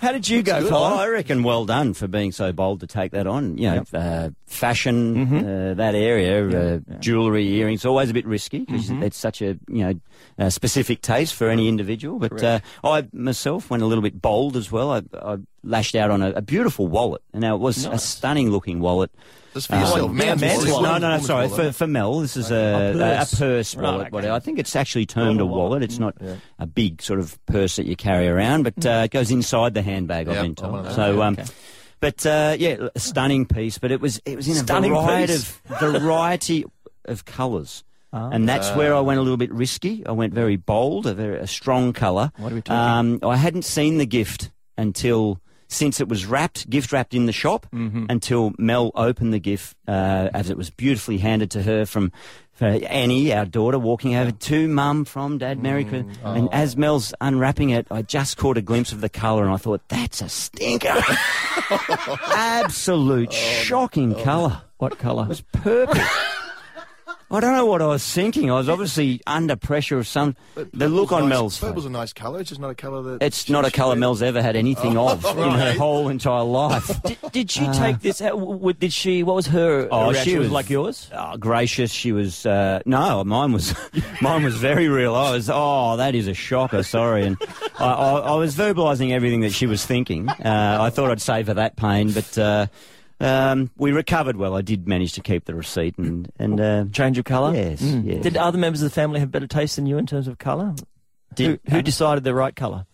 How 0.00 0.12
did 0.12 0.28
you 0.28 0.42
go, 0.44 0.58
Oh, 0.58 0.68
Colin? 0.68 0.98
I 1.00 1.06
reckon 1.08 1.42
well 1.42 1.64
done 1.66 1.92
for 1.94 2.06
being 2.08 2.32
so 2.32 2.52
bold 2.52 2.80
to 2.80 2.86
take 2.86 3.10
that 3.12 3.26
on. 3.26 3.58
You 3.58 3.70
know, 3.70 3.84
uh, 3.94 4.30
fashion, 4.46 5.26
Mm-hmm. 5.26 5.36
uh, 5.38 5.74
that 5.74 5.94
area, 5.96 6.76
uh, 6.76 6.78
jewellery, 7.00 7.46
earrings, 7.54 7.84
always 7.84 8.10
a 8.10 8.14
bit 8.14 8.26
risky 8.26 8.60
because 8.60 8.88
Mm-hmm. 8.90 9.02
it's 9.02 9.16
such 9.30 9.42
a 9.42 9.58
you 9.68 9.84
know 9.84 9.94
a 10.38 10.50
specific 10.50 11.00
taste 11.02 11.34
for 11.34 11.48
any 11.48 11.68
individual. 11.68 12.18
But 12.18 12.42
uh, 12.42 12.60
I 12.82 13.06
myself 13.12 13.70
went 13.70 13.82
a 13.82 13.86
little 13.86 14.02
bit 14.02 14.20
bold 14.20 14.56
as 14.56 14.70
well. 14.72 14.90
I, 14.92 15.02
I 15.14 15.36
lashed 15.62 15.94
out 15.94 16.10
on 16.10 16.22
a, 16.22 16.30
a 16.30 16.42
beautiful 16.42 16.86
wallet, 16.88 17.22
and 17.32 17.40
now 17.42 17.54
it 17.54 17.60
was 17.60 17.84
a 17.84 17.98
stunning 17.98 18.50
looking 18.50 18.80
wallet. 18.80 19.10
Just 19.54 19.66
for 19.68 19.74
yourself, 19.76 20.12
yeah, 20.12 20.16
man's 20.26 20.40
man's 20.40 20.58
wallet. 20.66 20.72
wallet. 20.72 21.02
No, 21.02 21.08
no, 21.08 21.16
no, 21.18 21.22
sorry. 21.24 21.48
For, 21.48 21.72
for 21.72 21.86
Mel, 21.88 22.20
this 22.20 22.36
is 22.36 22.50
a, 22.52 22.90
A 22.90 22.92
purse. 22.94 23.32
a 23.32 23.36
purse 23.36 23.74
Right, 23.74 23.82
wallet. 24.12 24.14
okay. 24.14 24.30
I 24.30 24.38
think 24.38 24.58
it's 24.60 24.76
actually 24.76 25.06
termed 25.06 25.40
a 25.40 25.46
Wallet. 25.46 25.82
It's 25.82 25.98
not 25.98 26.16
a 26.60 26.66
big 26.66 27.02
sort 27.02 27.18
of 27.18 27.36
purse 27.46 27.74
that 27.76 27.86
you 27.86 27.96
carry 27.96 28.28
around, 28.28 28.62
but 28.62 28.86
uh, 28.86 29.02
it 29.06 29.10
goes 29.10 29.30
inside 29.32 29.74
the 29.74 29.82
handbag. 29.82 30.28
I've 30.28 30.42
been 30.42 30.54
told. 30.54 30.90
So, 30.92 31.20
um, 31.22 31.34
Okay. 31.34 31.46
but 31.98 32.24
uh, 32.26 32.54
yeah, 32.60 32.88
a 32.94 33.00
stunning 33.00 33.44
piece. 33.44 33.76
But 33.78 33.90
it 33.90 34.00
was 34.00 34.20
it 34.24 34.36
was 34.36 34.46
in 34.46 34.52
a 34.54 34.56
Stunning 34.60 34.92
variety 34.94 35.32
piece. 35.32 35.58
of 35.68 35.92
variety 36.00 36.64
of 37.06 37.24
colours. 37.24 37.82
Ah. 38.12 38.30
And 38.30 38.48
that's 38.48 38.70
where 38.74 38.94
I 38.94 39.00
went 39.00 39.18
a 39.18 39.22
little 39.22 39.36
bit 39.36 39.52
risky. 39.52 40.04
I 40.06 40.12
went 40.12 40.34
very 40.34 40.56
bold, 40.56 41.06
a 41.06 41.14
very 41.14 41.38
a 41.38 41.46
strong 41.46 41.92
colour. 41.92 42.32
What 42.38 42.52
are 42.52 42.54
we 42.56 42.62
talking? 42.62 43.20
Um, 43.22 43.30
I 43.30 43.36
hadn't 43.36 43.64
seen 43.64 43.98
the 43.98 44.06
gift 44.06 44.50
until 44.76 45.40
since 45.68 46.00
it 46.00 46.08
was 46.08 46.26
wrapped, 46.26 46.68
gift 46.68 46.90
wrapped 46.92 47.14
in 47.14 47.26
the 47.26 47.32
shop, 47.32 47.66
Mm-hmm. 47.72 48.06
until 48.08 48.52
Mel 48.58 48.90
opened 48.96 49.32
the 49.32 49.38
gift 49.38 49.76
uh, 49.86 50.28
as 50.34 50.50
it 50.50 50.56
was 50.56 50.68
beautifully 50.70 51.18
handed 51.18 51.52
to 51.52 51.62
her 51.62 51.86
from 51.86 52.10
Annie, 52.60 53.32
our 53.32 53.46
daughter, 53.46 53.78
walking 53.78 54.16
over 54.16 54.32
to 54.32 54.68
Mum 54.68 55.04
from 55.06 55.38
Dad. 55.38 55.62
Merry 55.62 55.82
Christmas. 55.84 56.18
And 56.24 56.48
as 56.52 56.76
Mel's 56.76 57.14
unwrapping 57.20 57.70
it, 57.70 57.86
I 57.90 58.02
just 58.02 58.36
caught 58.36 58.58
a 58.58 58.60
glimpse 58.60 58.92
of 58.92 59.00
the 59.00 59.08
colour, 59.08 59.44
and 59.44 59.52
I 59.54 59.56
thought, 59.56 59.80
"That's 59.88 60.20
a 60.20 60.28
stinker! 60.28 60.92
Absolute 61.70 63.32
shocking 63.32 64.14
colour. 64.16 64.62
What 64.78 64.98
colour? 64.98 65.22
It 65.24 65.28
was 65.28 65.40
purple." 65.40 66.02
I 67.32 67.38
don't 67.38 67.54
know 67.54 67.64
what 67.66 67.80
I 67.80 67.86
was 67.86 68.04
thinking. 68.12 68.50
I 68.50 68.54
was 68.54 68.68
obviously 68.68 69.20
under 69.24 69.54
pressure 69.54 69.98
of 69.98 70.08
some. 70.08 70.34
The 70.56 70.88
look 70.88 71.12
on 71.12 71.22
Nice. 71.22 71.28
Mel's 71.28 71.56
face. 71.58 71.68
Purple's 71.68 71.86
a 71.86 71.90
nice 71.90 72.12
colour. 72.12 72.40
It's 72.40 72.48
just 72.48 72.60
not 72.60 72.70
a 72.70 72.74
colour 72.74 73.02
that. 73.02 73.22
It's 73.22 73.48
not 73.48 73.64
a 73.64 73.70
colour 73.70 73.94
Mel's 73.94 74.20
ever 74.20 74.42
had 74.42 74.56
anything 74.56 74.96
Oh, 74.98 75.10
of 75.10 75.24
in 75.24 75.50
her 75.52 75.72
whole 75.74 76.08
entire 76.08 76.42
life. 76.42 76.90
Did, 77.04 77.18
did 77.32 77.50
she 77.50 77.68
take 77.68 78.00
this? 78.00 78.18
How, 78.18 78.30
w- 78.30 78.72
did 78.72 78.92
she? 78.92 79.22
What 79.22 79.36
was 79.36 79.46
her 79.46 79.86
Oh, 79.92 80.10
reaction? 80.10 80.24
she 80.32 80.38
Was 80.38 80.46
was- 80.46 80.52
like 80.52 80.70
yours. 80.70 81.08
Oh, 81.14 81.36
gracious, 81.36 81.92
she 81.92 82.10
was. 82.10 82.44
Uh, 82.44 82.80
no, 82.84 83.22
mine 83.22 83.52
was. 83.52 83.74
mine 84.20 84.42
was 84.42 84.56
very 84.56 84.88
real. 84.88 85.14
I 85.14 85.30
was. 85.30 85.48
Oh, 85.52 85.96
that 85.98 86.16
is 86.16 86.26
a 86.26 86.34
shocker. 86.34 86.82
Sorry, 86.82 87.26
and 87.26 87.36
I, 87.78 87.84
I, 87.84 88.18
I 88.18 88.34
was 88.34 88.56
verbalising 88.56 89.12
everything 89.12 89.40
that 89.42 89.52
she 89.52 89.66
was 89.66 89.86
thinking. 89.86 90.28
Uh, 90.28 90.78
I 90.80 90.90
thought 90.90 91.10
I'd 91.12 91.20
save 91.20 91.46
her 91.46 91.54
that 91.54 91.76
pain, 91.76 92.10
but 92.10 92.36
uh, 92.38 92.66
um, 93.20 93.70
we 93.76 93.92
recovered 93.92 94.36
well. 94.36 94.56
I 94.56 94.62
did 94.62 94.88
manage 94.88 95.12
to 95.14 95.20
keep 95.20 95.44
the 95.44 95.54
receipt 95.54 95.96
and 95.98 96.30
and. 96.38 96.60
Uh, 96.60 96.84
Change 96.92 97.18
of 97.18 97.24
colour. 97.24 97.54
Yes, 97.54 97.82
Mm. 97.82 98.04
yes. 98.06 98.22
Did 98.22 98.36
other 98.36 98.58
members 98.58 98.82
of 98.82 98.86
the 98.90 98.94
family 98.94 99.20
have 99.20 99.30
better 99.30 99.46
taste 99.46 99.76
than 99.76 99.86
you 99.86 99.98
in 99.98 100.06
terms 100.06 100.26
of 100.28 100.38
colour? 100.38 100.74
Did- 101.34 101.60
who, 101.68 101.76
who 101.76 101.82
decided 101.82 102.24
the 102.24 102.34
right 102.34 102.54
colour? 102.56 102.86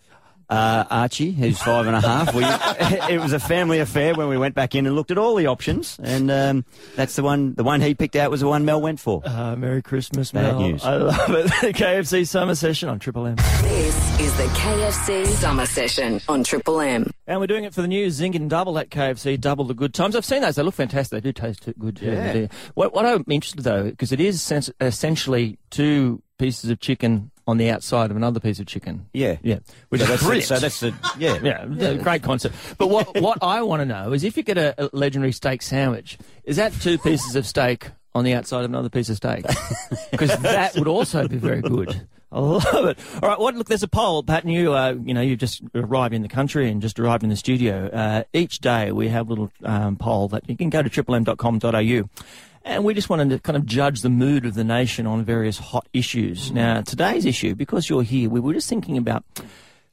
Uh, 0.49 0.85
Archie, 0.91 1.33
who's 1.33 1.59
five 1.61 1.87
and 1.89 1.97
a 1.97 2.01
half. 2.01 2.33
We, 2.35 2.45
it 3.15 3.21
was 3.21 3.33
a 3.33 3.41
family 3.41 3.81
affair 3.81 4.15
when 4.15 4.29
we 4.29 4.37
went 4.39 4.55
back 4.55 4.75
in 4.77 4.87
and 4.87 4.95
looked 4.95 5.11
at 5.11 5.19
all 5.19 5.35
the 5.35 5.47
options, 5.47 5.99
and 6.03 6.31
um, 6.31 6.65
that's 6.95 7.17
the 7.17 7.23
one. 7.25 7.55
The 7.55 7.65
one 7.65 7.81
he 7.81 7.95
picked 7.95 8.15
out 8.17 8.31
was 8.31 8.41
the 8.41 8.49
one 8.49 8.65
Mel 8.65 8.81
went 8.81 9.01
for. 9.01 9.23
Uh, 9.25 9.57
Merry 9.57 9.83
Christmas, 9.83 10.31
Bad 10.33 10.43
Mel. 10.53 10.61
news. 10.61 10.85
I 10.85 10.97
love 10.97 11.31
it. 11.31 11.47
The 11.67 11.73
KFC 11.73 12.27
Summer 12.27 12.55
Session 12.55 12.89
on 12.89 12.99
Triple 13.01 13.27
M. 13.27 13.35
This 13.37 14.21
is 14.21 14.37
the 14.37 14.45
KFC 14.45 15.27
Summer 15.27 15.67
Session 15.67 16.21
on 16.29 16.45
Triple 16.45 16.81
M. 16.81 17.11
And 17.27 17.41
we're 17.41 17.47
doing 17.49 17.65
it 17.65 17.75
for 17.75 17.83
the 17.83 17.89
new 17.89 18.07
Zinger 18.07 18.49
Double 18.49 18.79
at 18.79 18.89
KFC, 18.91 19.41
double 19.41 19.65
the 19.65 19.75
good 19.75 19.95
times. 19.95 20.15
I've 20.15 20.25
seen 20.25 20.43
those. 20.43 20.55
They 20.55 20.63
look 20.63 20.75
fantastic. 20.75 21.23
They 21.23 21.29
do 21.29 21.33
taste 21.33 21.63
too 21.65 21.75
good. 21.79 21.97
too. 21.97 22.07
Yeah. 22.07 22.47
What, 22.75 22.95
what 22.95 23.05
I'm 23.05 23.25
interested 23.29 23.63
though, 23.65 23.85
because 23.85 24.13
it 24.13 24.21
is 24.21 24.41
sens- 24.43 24.71
essentially 24.81 25.59
two 25.71 26.23
pieces 26.39 26.71
of 26.71 26.79
chicken 26.81 27.31
on 27.47 27.57
the 27.59 27.71
outside 27.71 28.11
of 28.11 28.17
another 28.17 28.41
piece 28.41 28.59
of 28.59 28.67
chicken. 28.67 29.07
Yeah, 29.13 29.37
Yeah. 29.43 29.59
Which 29.89 30.01
So 30.01 30.05
is 30.05 30.09
that's 30.11 30.23
brilliant. 30.23 30.45
so 30.49 30.59
that's 30.59 30.81
the 30.81 30.95
yeah 31.19 31.39
Yeah, 31.43 31.65
the 31.67 31.95
great 32.03 32.23
concept. 32.23 32.55
But 32.79 32.89
what 32.91 33.21
what 33.21 33.39
I 33.43 33.63
want 33.63 33.81
to 33.81 33.87
know 33.87 34.13
is 34.13 34.25
if 34.25 34.37
you 34.37 34.43
get 34.43 34.59
a, 34.59 34.75
a 34.85 34.91
legendary 34.93 35.33
steak 35.33 35.63
sandwich, 35.63 36.19
is 36.45 36.57
that 36.57 36.73
two 36.73 36.99
pieces 36.99 37.37
of 37.37 37.47
steak 37.47 37.91
on 38.15 38.25
the 38.25 38.33
outside 38.35 38.61
of 38.65 38.71
another 38.71 38.89
piece 38.89 39.09
of 39.09 39.17
steak? 39.17 39.45
Because 40.11 40.37
that 40.39 40.75
would 40.77 40.89
also 40.89 41.29
be 41.29 41.37
very 41.37 41.61
good. 41.61 42.09
I 42.33 42.41
love 42.41 42.87
it. 42.87 42.99
All 43.23 43.29
right, 43.29 43.39
what? 43.39 43.55
Look, 43.55 43.67
there's 43.69 43.83
a 43.83 43.89
poll, 43.89 44.23
Pat. 44.23 44.45
And 44.45 44.53
you, 44.53 44.73
uh, 44.73 44.95
you 45.05 45.13
know, 45.15 45.21
you've 45.21 45.39
just 45.39 45.63
arrived 45.75 46.15
in 46.15 46.23
the 46.23 46.29
country 46.29 46.71
and 46.71 46.81
just 46.81 46.99
arrived 46.99 47.23
in 47.23 47.29
the 47.29 47.37
studio. 47.37 47.87
Uh, 47.89 48.23
each 48.33 48.59
day 48.61 48.93
we 48.93 49.09
have 49.09 49.27
a 49.27 49.31
little 49.31 49.51
um, 49.65 49.97
poll 49.97 50.29
that 50.29 50.49
you 50.49 50.57
can 50.57 50.71
go 50.71 50.83
to 50.83 50.89
triplem.com.au. 50.89 52.09
And 52.69 52.83
we 52.85 52.95
just 52.95 53.09
wanted 53.09 53.31
to 53.31 53.39
kind 53.39 53.57
of 53.57 53.65
judge 53.65 54.01
the 54.03 54.09
mood 54.11 54.45
of 54.45 54.55
the 54.55 54.65
nation 54.65 55.07
on 55.07 55.25
various 55.25 55.57
hot 55.57 55.87
issues. 55.93 56.51
Now, 56.51 56.81
today's 56.81 57.25
issue, 57.25 57.55
because 57.55 57.89
you're 57.89 58.03
here, 58.03 58.29
we 58.29 58.41
were 58.41 58.53
just 58.55 58.69
thinking 58.69 58.99
about 58.99 59.25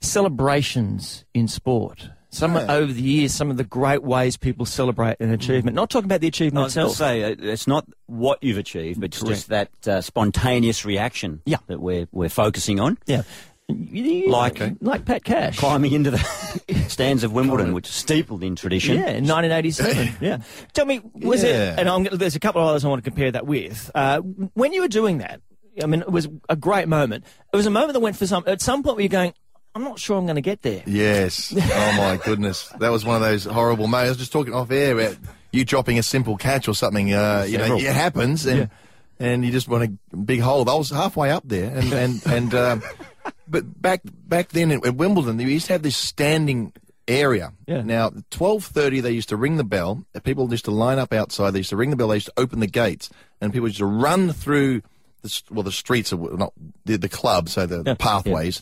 celebrations 0.02 1.24
in 1.34 1.48
sport. 1.48 2.10
some 2.32 2.56
Yeah. 2.56 2.66
over 2.68 2.92
the 2.92 3.00
years, 3.02 3.32
some 3.32 3.52
of 3.52 3.58
the 3.58 3.64
great 3.64 4.02
ways 4.02 4.38
people 4.38 4.66
celebrate 4.66 5.18
an 5.20 5.30
achievement. 5.30 5.76
Not 5.76 5.92
talking 5.92 6.06
about 6.06 6.20
the 6.22 6.26
I 6.26 6.30
achievement 6.30 6.64
was 6.64 6.74
going 6.74 6.88
to 6.88 6.92
itself. 6.92 7.08
say 7.10 7.24
uh, 7.32 7.36
it's 7.54 7.68
not 7.68 7.86
what 8.08 8.44
you've 8.44 8.58
achieved, 8.58 9.00
but 9.00 9.14
it's 9.14 9.22
just 9.22 9.50
that 9.50 9.70
uh, 9.88 10.02
spontaneous 10.02 10.84
reaction 10.84 11.42
Yeah. 11.46 11.58
that 11.68 11.80
we're 11.80 12.08
we're 12.12 12.30
focusing 12.30 12.80
on. 12.80 12.98
Yeah. 13.06 13.22
Like- 13.70 14.62
Okay. 14.62 14.76
like 14.82 15.06
Pat 15.06 15.24
Cash. 15.24 15.58
Climbing 15.58 15.94
into 15.94 16.12
the 16.12 16.18
stands 16.88 17.24
of 17.24 17.32
Wimbledon, 17.34 17.74
which 17.74 17.88
is 17.88 17.96
steepled 17.96 18.44
in 18.44 18.56
tradition. 18.56 18.96
Yeah, 18.98 19.10
in 19.12 19.26
1987. 19.28 20.18
yeah. 20.22 20.38
Tell 20.74 20.86
me, 20.86 21.02
was 21.14 21.44
Yeah. 21.44 21.74
it, 21.74 21.80
and 21.80 21.90
I'm, 21.90 22.04
there's 22.04 22.36
a 22.36 22.40
couple 22.40 22.62
of 22.62 22.68
others 22.68 22.84
I 22.86 22.90
want 22.90 23.04
to 23.04 23.10
compare 23.10 23.32
that 23.32 23.46
with. 23.46 23.90
Uh, 23.96 24.20
when 24.20 24.74
you 24.74 24.82
were 24.82 24.88
doing 24.88 25.20
that, 25.20 25.42
I 25.82 25.86
mean, 25.88 26.02
it 26.02 26.12
was 26.12 26.28
a 26.50 26.56
great 26.56 26.88
moment. 26.88 27.26
It 27.52 27.58
was 27.58 27.66
a 27.66 27.72
moment 27.72 27.94
that 27.94 28.00
went 28.00 28.16
for 28.18 28.28
some, 28.28 28.44
at 28.48 28.62
some 28.62 28.84
point 28.84 28.98
where 28.98 29.04
you're 29.04 29.10
going, 29.10 29.34
I'm 29.76 29.84
not 29.84 29.98
sure 29.98 30.18
I'm 30.18 30.26
going 30.26 30.36
to 30.36 30.42
get 30.42 30.62
there. 30.62 30.84
Yes. 30.86 31.52
Oh 31.76 31.94
my 31.98 32.20
goodness, 32.24 32.68
that 32.80 32.90
was 32.90 33.04
one 33.06 33.16
of 33.16 33.22
those 33.22 33.46
horrible 33.46 33.88
moments. 33.88 34.08
I 34.08 34.10
was 34.10 34.18
just 34.18 34.32
talking 34.32 34.54
off 34.54 34.70
air 34.72 34.98
about 35.00 35.18
you 35.52 35.66
dropping 35.66 35.98
a 35.98 36.04
simple 36.04 36.38
catch 36.38 36.68
or 36.68 36.76
something. 36.76 37.12
Uh, 37.14 37.46
you 37.48 37.58
know, 37.58 37.78
it 37.78 37.84
happens, 37.94 38.46
and 38.46 38.70
and 39.20 39.44
you 39.46 39.52
just 39.52 39.68
want 39.68 39.84
a 40.12 40.16
big 40.18 40.42
hole. 40.42 40.68
I 40.70 40.74
was 40.76 40.90
halfway 40.92 41.32
up 41.32 41.44
there, 41.46 41.76
and 41.76 41.92
and 41.94 42.26
and. 42.28 42.54
Um, 42.56 42.84
but 43.48 43.82
back 43.82 44.02
back 44.06 44.50
then 44.50 44.72
at, 44.72 44.96
Wimbledon, 44.96 45.38
they 45.38 45.46
used 45.46 45.68
to 45.68 45.74
have 45.74 45.84
this 45.84 45.98
standing 45.98 46.74
area. 47.08 47.54
Yeah. 47.68 47.82
Now, 47.82 48.12
twelve 48.30 48.66
thirty, 48.66 49.00
they 49.02 49.12
used 49.12 49.30
to 49.30 49.38
ring 49.38 49.58
the 49.58 49.64
bell. 49.64 50.06
People 50.24 50.50
used 50.50 50.66
to 50.66 50.72
line 50.72 51.00
up 51.00 51.14
outside. 51.14 51.52
They 51.52 51.60
used 51.60 51.72
to 51.72 51.78
ring 51.78 51.90
the 51.90 51.96
bell. 51.96 52.10
They 52.10 52.16
used 52.16 52.28
to 52.28 52.34
open 52.38 52.60
the 52.60 52.68
gates, 52.68 53.10
and 53.42 53.52
people 53.52 53.68
used 53.68 53.80
to 53.80 53.86
run 53.86 54.32
through 54.32 54.82
the 55.22 55.42
well, 55.52 55.64
the 55.64 55.72
streets 55.72 56.12
of 56.12 56.38
not 56.38 56.54
the, 56.86 56.98
the 56.98 57.10
club, 57.10 57.50
so 57.50 57.66
the, 57.66 57.84
the 57.84 57.96
pathways. 57.96 58.62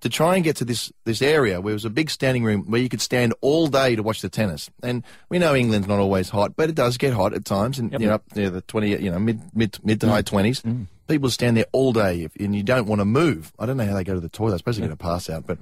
To 0.00 0.10
try 0.10 0.34
and 0.34 0.44
get 0.44 0.56
to 0.56 0.64
this, 0.66 0.92
this 1.04 1.22
area 1.22 1.58
where 1.58 1.72
it 1.72 1.74
was 1.74 1.86
a 1.86 1.90
big 1.90 2.10
standing 2.10 2.44
room 2.44 2.70
where 2.70 2.80
you 2.80 2.88
could 2.90 3.00
stand 3.00 3.32
all 3.40 3.66
day 3.66 3.96
to 3.96 4.02
watch 4.02 4.20
the 4.20 4.28
tennis. 4.28 4.70
And 4.82 5.02
we 5.30 5.38
know 5.38 5.54
England's 5.54 5.88
not 5.88 5.98
always 5.98 6.28
hot, 6.28 6.54
but 6.54 6.68
it 6.68 6.74
does 6.74 6.98
get 6.98 7.14
hot 7.14 7.32
at 7.32 7.46
times. 7.46 7.78
And 7.78 7.90
you 7.92 8.00
know, 8.00 8.12
up 8.12 8.36
near 8.36 8.50
the 8.50 8.60
twenty, 8.60 8.90
you 8.90 9.10
know, 9.10 9.18
mid 9.18 9.40
mid 9.56 9.78
mid 9.82 10.00
to 10.02 10.06
mm. 10.06 10.10
high 10.10 10.22
twenties, 10.22 10.60
mm. 10.60 10.86
People 11.06 11.30
stand 11.30 11.56
there 11.56 11.66
all 11.72 11.92
day, 11.92 12.22
if, 12.22 12.36
and 12.36 12.54
you 12.54 12.62
don't 12.62 12.86
want 12.86 13.00
to 13.00 13.04
move. 13.04 13.52
I 13.58 13.66
don't 13.66 13.76
know 13.76 13.86
how 13.86 13.94
they 13.94 14.04
go 14.04 14.14
to 14.14 14.20
the 14.20 14.28
toilet. 14.28 14.54
I 14.54 14.56
suppose 14.58 14.76
they're 14.76 14.86
going 14.86 14.96
to 14.96 15.02
pass 15.02 15.30
out. 15.30 15.46
But 15.46 15.58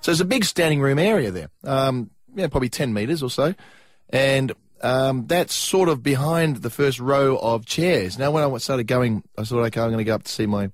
so 0.00 0.12
it's 0.12 0.20
a 0.20 0.24
big 0.24 0.44
standing 0.44 0.80
room 0.80 0.98
area 0.98 1.30
there. 1.30 1.48
Um, 1.64 2.10
yeah, 2.34 2.48
probably 2.48 2.68
ten 2.68 2.92
meters 2.92 3.22
or 3.22 3.30
so, 3.30 3.54
and 4.10 4.52
um, 4.82 5.26
that's 5.26 5.54
sort 5.54 5.88
of 5.88 6.02
behind 6.02 6.58
the 6.58 6.70
first 6.70 7.00
row 7.00 7.36
of 7.38 7.64
chairs. 7.64 8.18
Now, 8.18 8.30
when 8.30 8.42
I 8.44 8.58
started 8.58 8.84
going, 8.84 9.22
I 9.38 9.44
thought, 9.44 9.64
okay, 9.66 9.80
I'm 9.80 9.88
going 9.88 9.98
to 9.98 10.04
go 10.04 10.14
up 10.14 10.24
to 10.24 10.30
see 10.30 10.46
my 10.46 10.70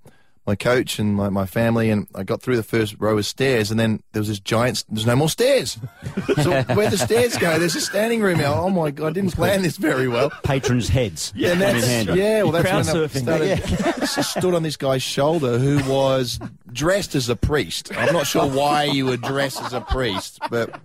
my 0.47 0.55
coach 0.55 0.99
and 0.99 1.15
my, 1.15 1.29
my 1.29 1.47
family, 1.47 1.91
and 1.91 2.07
I 2.15 2.23
got 2.23 2.43
through 2.43 2.57
the 2.57 2.63
first 2.63 2.97
row 2.99 3.19
of 3.19 3.27
stairs, 3.27 3.71
and 3.71 3.79
then 3.79 4.03
there 4.13 4.21
was 4.21 4.29
this 4.29 4.41
giant. 4.41 4.85
There's 4.89 5.07
no 5.07 5.17
more 5.17 5.29
stairs. 5.29 5.79
so 6.43 6.63
where 6.63 6.91
the 6.91 6.99
stairs 7.07 7.37
go? 7.37 7.59
There's 7.59 7.77
a 7.77 7.81
standing 7.81 8.21
room 8.21 8.39
now. 8.39 8.55
Oh 8.55 8.71
my 8.71 8.91
god! 8.91 9.09
I 9.09 9.13
didn't 9.13 9.35
plan 9.35 9.63
this 9.63 9.77
very 9.77 10.09
well. 10.09 10.31
Patrons' 10.43 10.89
heads. 10.89 11.33
Yeah, 11.37 11.53
and 11.53 11.61
that's, 11.61 11.87
handy. 11.87 12.15
yeah. 12.15 12.43
Well, 12.43 12.53
that's 12.53 12.69
Crowd 12.69 12.87
when 12.87 13.05
I 13.05 13.57
started, 13.57 14.07
stood 14.25 14.55
on 14.55 14.63
this 14.63 14.77
guy's 14.77 15.03
shoulder 15.03 15.59
who 15.59 15.79
was 15.91 16.41
dressed 16.73 17.15
as 17.15 17.29
a 17.29 17.37
priest. 17.37 17.93
I'm 17.97 18.13
not 18.13 18.27
sure 18.27 18.49
why 18.49 18.85
you 18.85 19.07
would 19.07 19.23
dress 19.23 19.61
as 19.61 19.73
a 19.73 19.81
priest, 19.81 20.41
but 20.51 20.81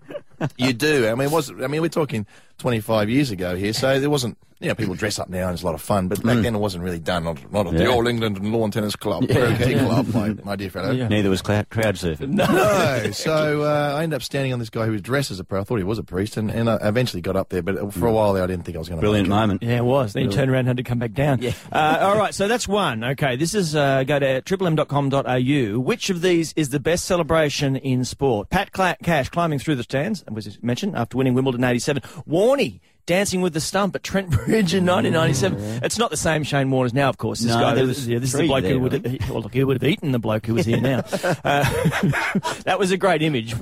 you 0.57 0.73
do. 0.73 1.07
I 1.07 1.15
mean, 1.15 1.27
it 1.27 1.31
was 1.31 1.49
I 1.51 1.67
mean, 1.67 1.81
we're 1.81 1.89
talking 1.89 2.25
25 2.59 3.09
years 3.09 3.31
ago 3.31 3.55
here, 3.55 3.73
so 3.73 3.99
there 3.99 4.09
wasn't. 4.09 4.37
You 4.61 4.69
know, 4.69 4.75
people 4.75 4.95
dress 4.95 5.19
up 5.19 5.27
now 5.29 5.47
and 5.47 5.53
it's 5.53 5.63
a 5.63 5.65
lot 5.65 5.75
of 5.75 5.81
fun, 5.81 6.07
but 6.07 6.23
back 6.23 6.37
then 6.41 6.55
it 6.55 6.59
wasn't 6.59 6.81
really 6.85 6.97
done. 6.97 7.25
Not, 7.25 7.51
not 7.51 7.67
at 7.67 7.73
the 7.73 7.83
Yeah. 7.83 7.89
All 7.89 8.07
England 8.07 8.37
and 8.37 8.53
Lawn 8.53 8.71
Tennis 8.71 8.95
Club, 8.95 9.27
Croquet 9.29 9.77
Club, 9.77 10.07
my, 10.13 10.29
my 10.45 10.55
dear 10.55 10.69
fellow. 10.69 10.93
Neither 10.93 11.29
was 11.29 11.41
cloud, 11.41 11.69
crowd 11.69 11.95
surfing. 11.95 12.29
No, 12.29 13.11
so 13.11 13.63
uh, 13.63 13.95
I 13.97 14.03
ended 14.03 14.15
up 14.15 14.23
standing 14.23 14.53
on 14.53 14.59
this 14.59 14.69
guy 14.69 14.85
who 14.85 14.93
was 14.93 15.01
dressed 15.01 15.29
as 15.29 15.41
a 15.41 15.43
priest. 15.43 15.59
I 15.59 15.63
thought 15.65 15.75
he 15.75 15.83
was 15.83 15.99
a 15.99 16.03
priest, 16.03 16.37
and, 16.37 16.49
and 16.49 16.69
I 16.69 16.77
eventually 16.83 17.21
got 17.21 17.35
up 17.35 17.49
there. 17.49 17.61
But 17.61 17.93
for 17.93 18.07
a 18.07 18.13
while 18.13 18.31
there, 18.31 18.43
I 18.45 18.47
didn't 18.47 18.63
think 18.63 18.77
I 18.77 18.79
was 18.79 18.87
going 18.87 18.97
to. 18.97 19.01
Brilliant 19.01 19.27
moment. 19.27 19.61
Yeah, 19.61 19.79
it 19.79 19.83
was. 19.85 20.13
Then 20.13 20.23
you 20.23 20.31
turned 20.31 20.49
around 20.49 20.59
and 20.59 20.67
had 20.69 20.77
to 20.77 20.83
come 20.83 20.99
back 20.99 21.11
down. 21.11 21.41
Yeah. 21.41 21.51
Uh, 21.69 21.97
all 22.01 22.17
right, 22.17 22.33
so 22.33 22.47
that's 22.47 22.65
one. 22.65 23.03
Okay, 23.03 23.35
this 23.35 23.53
is 23.55 23.75
uh, 23.75 24.05
go 24.05 24.19
to 24.19 24.41
triplem.com.au. 24.41 25.79
Which 25.79 26.09
of 26.09 26.21
these 26.21 26.53
is 26.55 26.69
the 26.69 26.79
best 26.79 27.03
celebration 27.05 27.75
in 27.75 28.05
sport? 28.05 28.49
Pat 28.49 28.71
Cla- 28.71 28.97
Cash 29.03 29.29
climbing 29.29 29.59
through 29.59 29.75
the 29.75 29.83
stands, 29.83 30.21
as 30.23 30.24
was 30.31 30.61
mentioned, 30.63 30.95
after 30.95 31.17
winning 31.17 31.33
Wimbledon 31.33 31.63
87. 31.63 32.01
Warney 32.27 32.79
dancing 33.05 33.41
with 33.41 33.53
the 33.53 33.61
stump 33.61 33.95
at 33.95 34.03
Trent 34.03 34.29
Bridge 34.31 34.73
in 34.73 34.85
1997. 34.85 35.83
It's 35.83 35.97
not 35.97 36.09
the 36.09 36.17
same 36.17 36.43
Shane 36.43 36.71
Warner's 36.71 36.93
now, 36.93 37.09
of 37.09 37.17
course. 37.17 37.39
This 37.39 37.53
No, 37.53 37.59
guy, 37.59 37.81
was 37.81 38.07
yeah, 38.07 38.19
this 38.19 38.33
is 38.33 38.39
the 38.39 38.47
bloke 38.47 38.63
there, 38.63 38.73
who 38.73 38.79
would, 38.79 39.05
right? 39.05 39.29
well, 39.29 39.41
look, 39.41 39.53
he 39.53 39.63
would 39.63 39.81
have 39.81 39.89
eaten 39.89 40.11
the 40.11 40.19
bloke 40.19 40.45
who 40.45 40.55
was 40.55 40.65
here 40.65 40.81
now. 40.81 41.03
Uh, 41.45 41.63
that 42.63 42.77
was 42.79 42.91
a 42.91 42.97
great 42.97 43.21
image. 43.21 43.53
It 43.53 43.59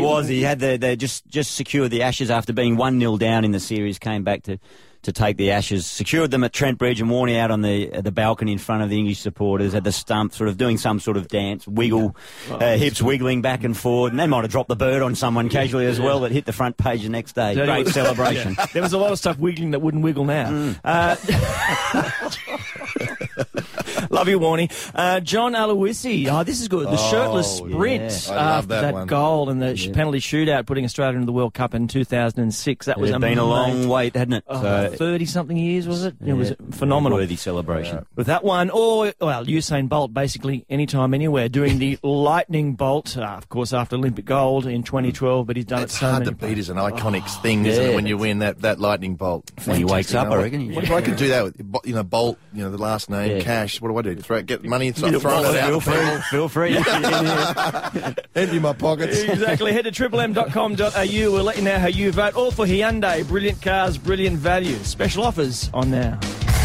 was. 0.00 0.26
He 0.26 0.42
had 0.42 0.58
the, 0.58 0.76
they 0.76 0.96
just 0.96 1.26
just 1.28 1.54
secured 1.54 1.90
the 1.90 2.02
Ashes 2.02 2.30
after 2.30 2.52
being 2.52 2.76
one 2.76 2.98
0 2.98 3.18
down 3.18 3.44
in 3.44 3.52
the 3.52 3.60
series. 3.60 3.98
Came 3.98 4.24
back 4.24 4.42
to, 4.44 4.58
to 5.02 5.12
take 5.12 5.36
the 5.36 5.50
Ashes. 5.50 5.86
Secured 5.86 6.30
them 6.30 6.44
at 6.44 6.52
Trent 6.52 6.78
Bridge 6.78 7.00
and 7.00 7.10
Warney 7.10 7.38
out 7.38 7.50
on 7.50 7.62
the 7.62 7.86
the 8.00 8.12
balcony 8.12 8.52
in 8.52 8.58
front 8.58 8.82
of 8.82 8.90
the 8.90 8.98
English 8.98 9.18
supporters 9.20 9.74
at 9.74 9.84
the 9.84 9.92
stump, 9.92 10.32
sort 10.34 10.48
of 10.48 10.56
doing 10.56 10.76
some 10.78 11.00
sort 11.00 11.16
of 11.16 11.28
dance, 11.28 11.66
wiggle, 11.66 12.14
uh, 12.50 12.76
hips 12.76 13.00
wiggling 13.00 13.42
back 13.42 13.64
and 13.64 13.76
forward. 13.76 14.12
And 14.12 14.20
they 14.20 14.26
might 14.26 14.42
have 14.42 14.50
dropped 14.50 14.68
the 14.68 14.76
bird 14.76 15.02
on 15.02 15.14
someone 15.14 15.48
casually 15.48 15.86
as 15.86 16.00
well 16.00 16.20
that 16.20 16.32
hit 16.32 16.44
the 16.46 16.52
front 16.52 16.76
page 16.76 17.02
the 17.02 17.08
next 17.08 17.32
day. 17.32 17.54
Tell 17.54 17.66
Great 17.66 17.86
what- 17.86 17.94
celebration. 17.94 18.56
There 18.72 18.82
was 18.82 18.92
a 18.92 18.98
lot 18.98 19.10
of 19.12 19.18
stuff 19.18 19.38
wiggling 19.38 19.72
that 19.72 19.80
wouldn't 19.80 20.02
wiggle 20.04 20.24
now. 20.24 20.48
Mm. 20.50 20.80
Uh, 20.84 21.16
love 24.10 24.28
you, 24.28 24.38
Warney. 24.38 24.70
Uh, 24.94 25.20
John 25.20 25.54
Aloisi. 25.54 26.28
Oh, 26.30 26.44
this 26.44 26.60
is 26.60 26.68
good. 26.68 26.86
The 26.86 26.96
shirtless 26.96 27.56
sprint 27.58 28.26
yeah. 28.28 28.34
After 28.58 28.68
that 28.68 28.94
that 28.94 29.06
goal 29.06 29.50
and 29.50 29.60
the 29.60 29.76
sh 29.76 29.90
penalty 29.92 30.18
shootout, 30.20 30.66
putting 30.66 30.84
Australia 30.84 31.14
into 31.16 31.26
the 31.26 31.32
World 31.32 31.54
Cup 31.54 31.74
in 31.74 31.88
2006. 31.88 32.86
That 32.86 32.98
was 33.00 33.10
It's 33.10 33.18
been 33.18 33.38
a 33.38 33.44
long 33.44 33.88
wait, 33.88 34.14
hadn't 34.14 34.34
it? 34.34 34.44
Oh, 34.46 34.89
30 34.96 35.24
something 35.26 35.56
years, 35.56 35.86
was 35.88 36.04
it? 36.04 36.14
It 36.24 36.32
was 36.34 36.54
phenomenal. 36.72 37.18
Worthy 37.18 37.36
celebration. 37.36 38.04
With 38.16 38.26
that 38.28 38.44
one, 38.44 38.70
or, 38.70 39.12
well, 39.20 39.44
Usain 39.46 39.88
Bolt, 39.88 40.12
basically 40.14 40.64
anytime, 40.68 41.14
anywhere, 41.14 41.48
doing 41.48 41.78
the 41.78 41.98
lightning 42.02 42.74
bolt, 42.74 43.16
uh, 43.16 43.22
of 43.22 43.48
course, 43.48 43.72
after 43.72 43.96
Olympic 43.96 44.24
gold 44.24 44.66
in 44.66 44.82
2012, 44.82 45.46
but 45.46 45.56
he's 45.56 45.64
done 45.64 45.82
It's 45.82 45.94
it 45.94 45.98
so 45.98 46.06
hard 46.10 46.24
many 46.24 46.36
to 46.36 46.46
beat 46.46 46.58
as 46.58 46.68
an 46.68 46.76
iconic 46.76 47.26
thing, 47.42 47.64
isn't 47.66 47.84
it, 47.84 47.94
when 47.94 48.06
you 48.06 48.16
win 48.18 48.40
that, 48.40 48.60
that 48.62 48.78
lightning 48.80 49.14
bolt? 49.16 49.50
When 49.64 49.76
he 49.76 49.84
wakes 49.84 50.14
up, 50.14 50.24
You 50.26 50.30
know, 50.30 50.36
I 50.36 50.42
reckon. 50.42 50.74
What 50.74 50.84
if 50.84 50.90
I 50.90 51.00
could 51.02 51.16
do 51.16 51.28
that 51.28 51.44
with, 51.44 51.60
you 51.84 51.94
know, 51.94 52.02
Bolt, 52.02 52.38
you 52.52 52.62
know, 52.62 52.70
the 52.70 52.78
last 52.78 53.08
name, 53.10 53.36
Yeah. 53.36 53.42
cash, 53.42 53.80
what 53.80 53.88
do 53.90 53.98
I 53.98 54.02
do? 54.14 54.20
Throw, 54.20 54.42
get 54.42 54.64
money, 54.64 54.92
start 54.92 55.14
throwing 55.20 55.44
it 55.44 55.52
Feel 55.52 55.76
out. 55.76 55.82
free. 55.82 56.20
Feel 56.30 56.48
free. 56.48 56.76
Empty 58.34 58.58
my 58.58 58.72
pockets. 58.72 59.20
exactly. 59.20 59.72
Head 59.72 59.84
to 59.84 59.90
triplem.com.au. 59.92 61.32
We'll 61.32 61.44
let 61.44 61.56
you 61.56 61.62
know 61.62 61.78
how 61.78 61.86
you 61.88 62.12
vote. 62.12 62.34
All 62.34 62.50
for 62.50 62.66
Hyundai. 62.66 63.26
Brilliant 63.26 63.60
cars, 63.62 63.98
brilliant 63.98 64.38
value. 64.38 64.78
Special 64.82 65.24
offers 65.24 65.70
on 65.72 65.90
now. 65.90 66.18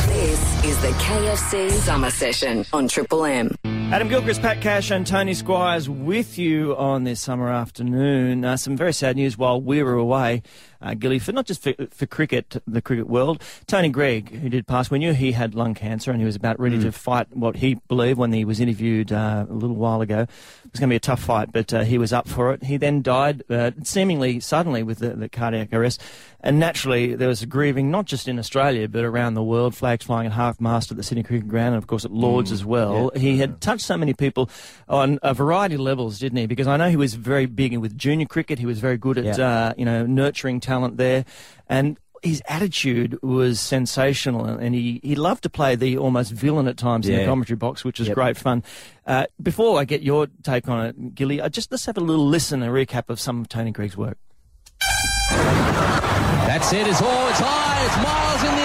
This 0.07 0.65
is 0.65 0.81
the 0.81 0.87
KFC 0.89 1.69
Summer 1.71 2.09
Session 2.09 2.65
on 2.71 2.87
Triple 2.87 3.25
M. 3.25 3.55
Adam 3.65 4.07
Gilchrist, 4.07 4.41
Pat 4.41 4.61
Cash, 4.61 4.89
and 4.89 5.05
Tony 5.05 5.33
Squires 5.33 5.89
with 5.89 6.37
you 6.37 6.75
on 6.75 7.03
this 7.03 7.21
summer 7.21 7.49
afternoon. 7.49 8.43
Uh, 8.43 8.57
some 8.57 8.75
very 8.75 8.93
sad 8.93 9.15
news 9.15 9.37
while 9.37 9.61
we 9.61 9.83
were 9.83 9.93
away, 9.93 10.41
uh, 10.81 10.93
Gilly, 10.93 11.19
for 11.19 11.31
not 11.31 11.45
just 11.45 11.63
for, 11.63 11.73
for 11.91 12.05
cricket, 12.05 12.61
the 12.67 12.81
cricket 12.81 13.07
world. 13.07 13.41
Tony 13.67 13.89
Greig, 13.89 14.29
who 14.29 14.49
did 14.49 14.67
pass, 14.67 14.89
we 14.91 14.99
knew 14.99 15.13
he 15.13 15.31
had 15.31 15.55
lung 15.55 15.73
cancer 15.73 16.11
and 16.11 16.19
he 16.19 16.25
was 16.25 16.35
about 16.35 16.59
ready 16.59 16.79
to 16.81 16.91
fight 16.91 17.27
what 17.35 17.57
he 17.57 17.75
believed 17.87 18.19
when 18.19 18.33
he 18.33 18.45
was 18.45 18.59
interviewed 18.59 19.11
uh, 19.11 19.45
a 19.49 19.53
little 19.53 19.75
while 19.75 20.01
ago. 20.01 20.21
It 20.21 20.71
was 20.71 20.79
going 20.79 20.89
to 20.89 20.93
be 20.93 20.97
a 20.97 20.99
tough 20.99 21.21
fight, 21.21 21.51
but 21.51 21.73
uh, 21.73 21.83
he 21.83 21.97
was 21.97 22.11
up 22.13 22.27
for 22.27 22.51
it. 22.53 22.63
He 22.63 22.77
then 22.77 23.01
died 23.01 23.43
uh, 23.49 23.71
seemingly 23.83 24.39
suddenly 24.39 24.83
with 24.83 24.99
the, 24.99 25.09
the 25.09 25.29
cardiac 25.29 25.73
arrest. 25.73 26.01
And 26.41 26.59
naturally, 26.59 27.15
there 27.15 27.27
was 27.27 27.41
a 27.41 27.47
grieving, 27.47 27.89
not 27.89 28.05
just 28.05 28.27
in 28.27 28.37
Australia, 28.37 28.87
but 28.87 29.03
around 29.03 29.33
the 29.33 29.41
world. 29.41 29.73
Flags 29.73 30.05
flying 30.05 30.27
at 30.27 30.33
half 30.33 30.61
mast 30.61 30.91
at 30.91 30.97
the 30.97 31.01
Sydney 31.01 31.23
Cricket 31.23 31.47
Ground, 31.47 31.69
and 31.73 31.77
of 31.77 31.87
course 31.87 32.05
at 32.05 32.11
Lords 32.11 32.51
as 32.51 32.63
well. 32.63 33.09
he 33.15 33.37
had 33.37 33.61
touched 33.61 33.83
so 33.85 33.97
many 33.97 34.13
people 34.13 34.47
on 34.87 35.17
a 35.23 35.33
variety 35.33 35.73
of 35.75 35.81
levels, 35.81 36.19
didn't 36.19 36.37
he? 36.37 36.45
Because 36.45 36.67
I 36.67 36.77
know 36.77 36.87
he 36.89 36.97
was 36.97 37.15
very 37.15 37.47
big 37.47 37.75
with 37.77 37.97
junior 37.97 38.27
cricket. 38.27 38.59
He 38.59 38.67
was 38.67 38.79
very 38.79 38.97
good 38.97 39.17
at, 39.17 39.37
Yeah. 39.39 39.47
uh, 39.47 39.73
you 39.75 39.85
know, 39.85 40.05
nurturing 40.05 40.59
talent 40.59 40.74
there. 40.97 41.25
And 41.69 41.97
his 42.23 42.41
attitude 42.47 43.21
was 43.21 43.59
sensational, 43.59 44.45
and- 44.45 44.59
and 44.61 44.73
he, 44.73 44.99
he 45.03 45.15
loved 45.15 45.43
to 45.43 45.49
play 45.49 45.75
the 45.75 45.97
almost 45.97 46.31
villain 46.31 46.67
at 46.67 46.75
times 46.77 47.07
in 47.07 47.15
the 47.19 47.25
commentary 47.25 47.55
box, 47.57 47.83
which 47.83 47.99
was 47.99 48.07
Yep. 48.07 48.15
great 48.15 48.37
fun. 48.37 48.63
Uh, 49.05 49.25
before 49.41 49.79
I 49.79 49.85
get 49.85 50.01
your 50.01 50.27
take 50.43 50.67
on 50.67 50.85
it, 50.87 51.13
Gilly, 51.15 51.39
I 51.41 51.49
just 51.49 51.71
let's 51.71 51.85
have 51.85 51.97
a 51.97 52.01
little 52.01 52.25
listen, 52.27 52.63
a 52.63 52.67
recap 52.67 53.09
of 53.09 53.19
some 53.19 53.41
of 53.41 53.49
Tony 53.49 53.69
Greig's 53.71 53.95
work. 53.97 54.17
That's 56.47 56.71
it. 56.73 56.87
It's 56.87 57.01
all. 57.01 57.27
It's 57.29 57.39
high. 57.39 57.85
It's 57.85 57.97
miles 57.97 58.43
in 58.43 58.55
the 58.55 58.64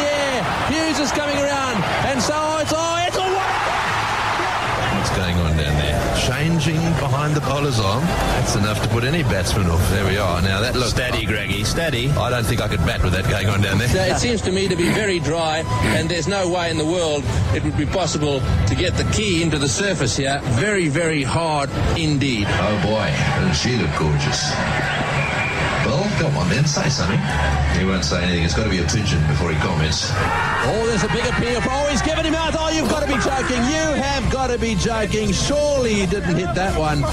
Changing 6.61 6.93
behind 7.00 7.35
the 7.35 7.40
bowler's 7.40 7.81
arm. 7.81 8.05
That's 8.05 8.55
enough 8.55 8.83
to 8.83 8.88
put 8.90 9.02
any 9.02 9.23
batsman 9.23 9.71
off. 9.71 9.81
There 9.88 10.05
we 10.05 10.19
are. 10.19 10.43
Now 10.43 10.61
that 10.61 10.76
looks 10.76 10.90
steady, 10.90 11.25
Greigy, 11.25 11.64
steady. 11.64 12.11
I 12.11 12.29
don't 12.29 12.45
think 12.45 12.61
I 12.61 12.69
could 12.69 12.85
bat 12.85 13.02
with 13.02 13.14
that 13.14 13.31
going 13.31 13.49
on 13.49 13.62
down 13.62 13.79
there. 13.79 13.88
It 14.11 14.19
seems 14.19 14.43
to 14.43 14.52
me 14.52 14.69
to 14.69 14.76
be 14.76 14.90
very 14.90 15.21
dry, 15.21 15.64
and 15.97 16.07
there's 16.07 16.29
no 16.29 16.50
way 16.50 16.71
in 16.71 16.76
the 16.76 16.85
world 16.85 17.25
it 17.55 17.64
would 17.64 17.79
be 17.79 17.87
possible 17.87 18.40
to 18.67 18.75
get 18.75 18.95
the 18.99 19.05
key 19.05 19.43
into 19.43 19.57
the 19.57 19.71
surface 19.71 20.19
here. 20.19 20.38
Very, 20.61 20.88
very 20.88 21.23
hard 21.23 21.71
indeed. 21.97 22.47
Oh 22.50 22.83
boy, 22.85 23.11
doesn't 23.40 23.55
she 23.55 23.79
look 23.79 23.99
gorgeous? 23.99 24.52
Well, 26.00 26.19
come 26.19 26.37
on 26.38 26.49
then, 26.49 26.64
say 26.64 26.88
something. 26.88 27.21
He 27.78 27.85
won't 27.85 28.04
say 28.04 28.23
anything. 28.25 28.45
It's 28.45 28.54
got 28.54 28.64
to 28.64 28.71
be 28.71 28.78
a 28.78 28.85
pigeon 28.85 29.21
before 29.28 29.50
he 29.52 29.59
comments. 29.61 30.09
Oh, 30.11 30.85
there's 30.87 31.04
a 31.04 31.09
big 31.09 31.26
appeal 31.26 31.61
for. 31.61 31.69
Oh, 31.71 31.88
he's 31.90 32.00
giving 32.02 32.25
him 32.25 32.35
out. 32.35 32.54
Oh, 32.59 32.71
you've 32.71 32.88
got 32.88 33.00
to 33.00 33.07
be 33.07 33.21
joking. 33.23 33.62
You 33.64 34.00
have 34.00 34.33
got 34.33 34.47
to 34.47 34.59
be 34.59 34.75
joking. 34.76 35.33
Surely 35.33 35.95
he 35.95 36.07
didn't 36.07 36.35
hit 36.37 36.54
that 36.54 36.78
one. 36.78 37.04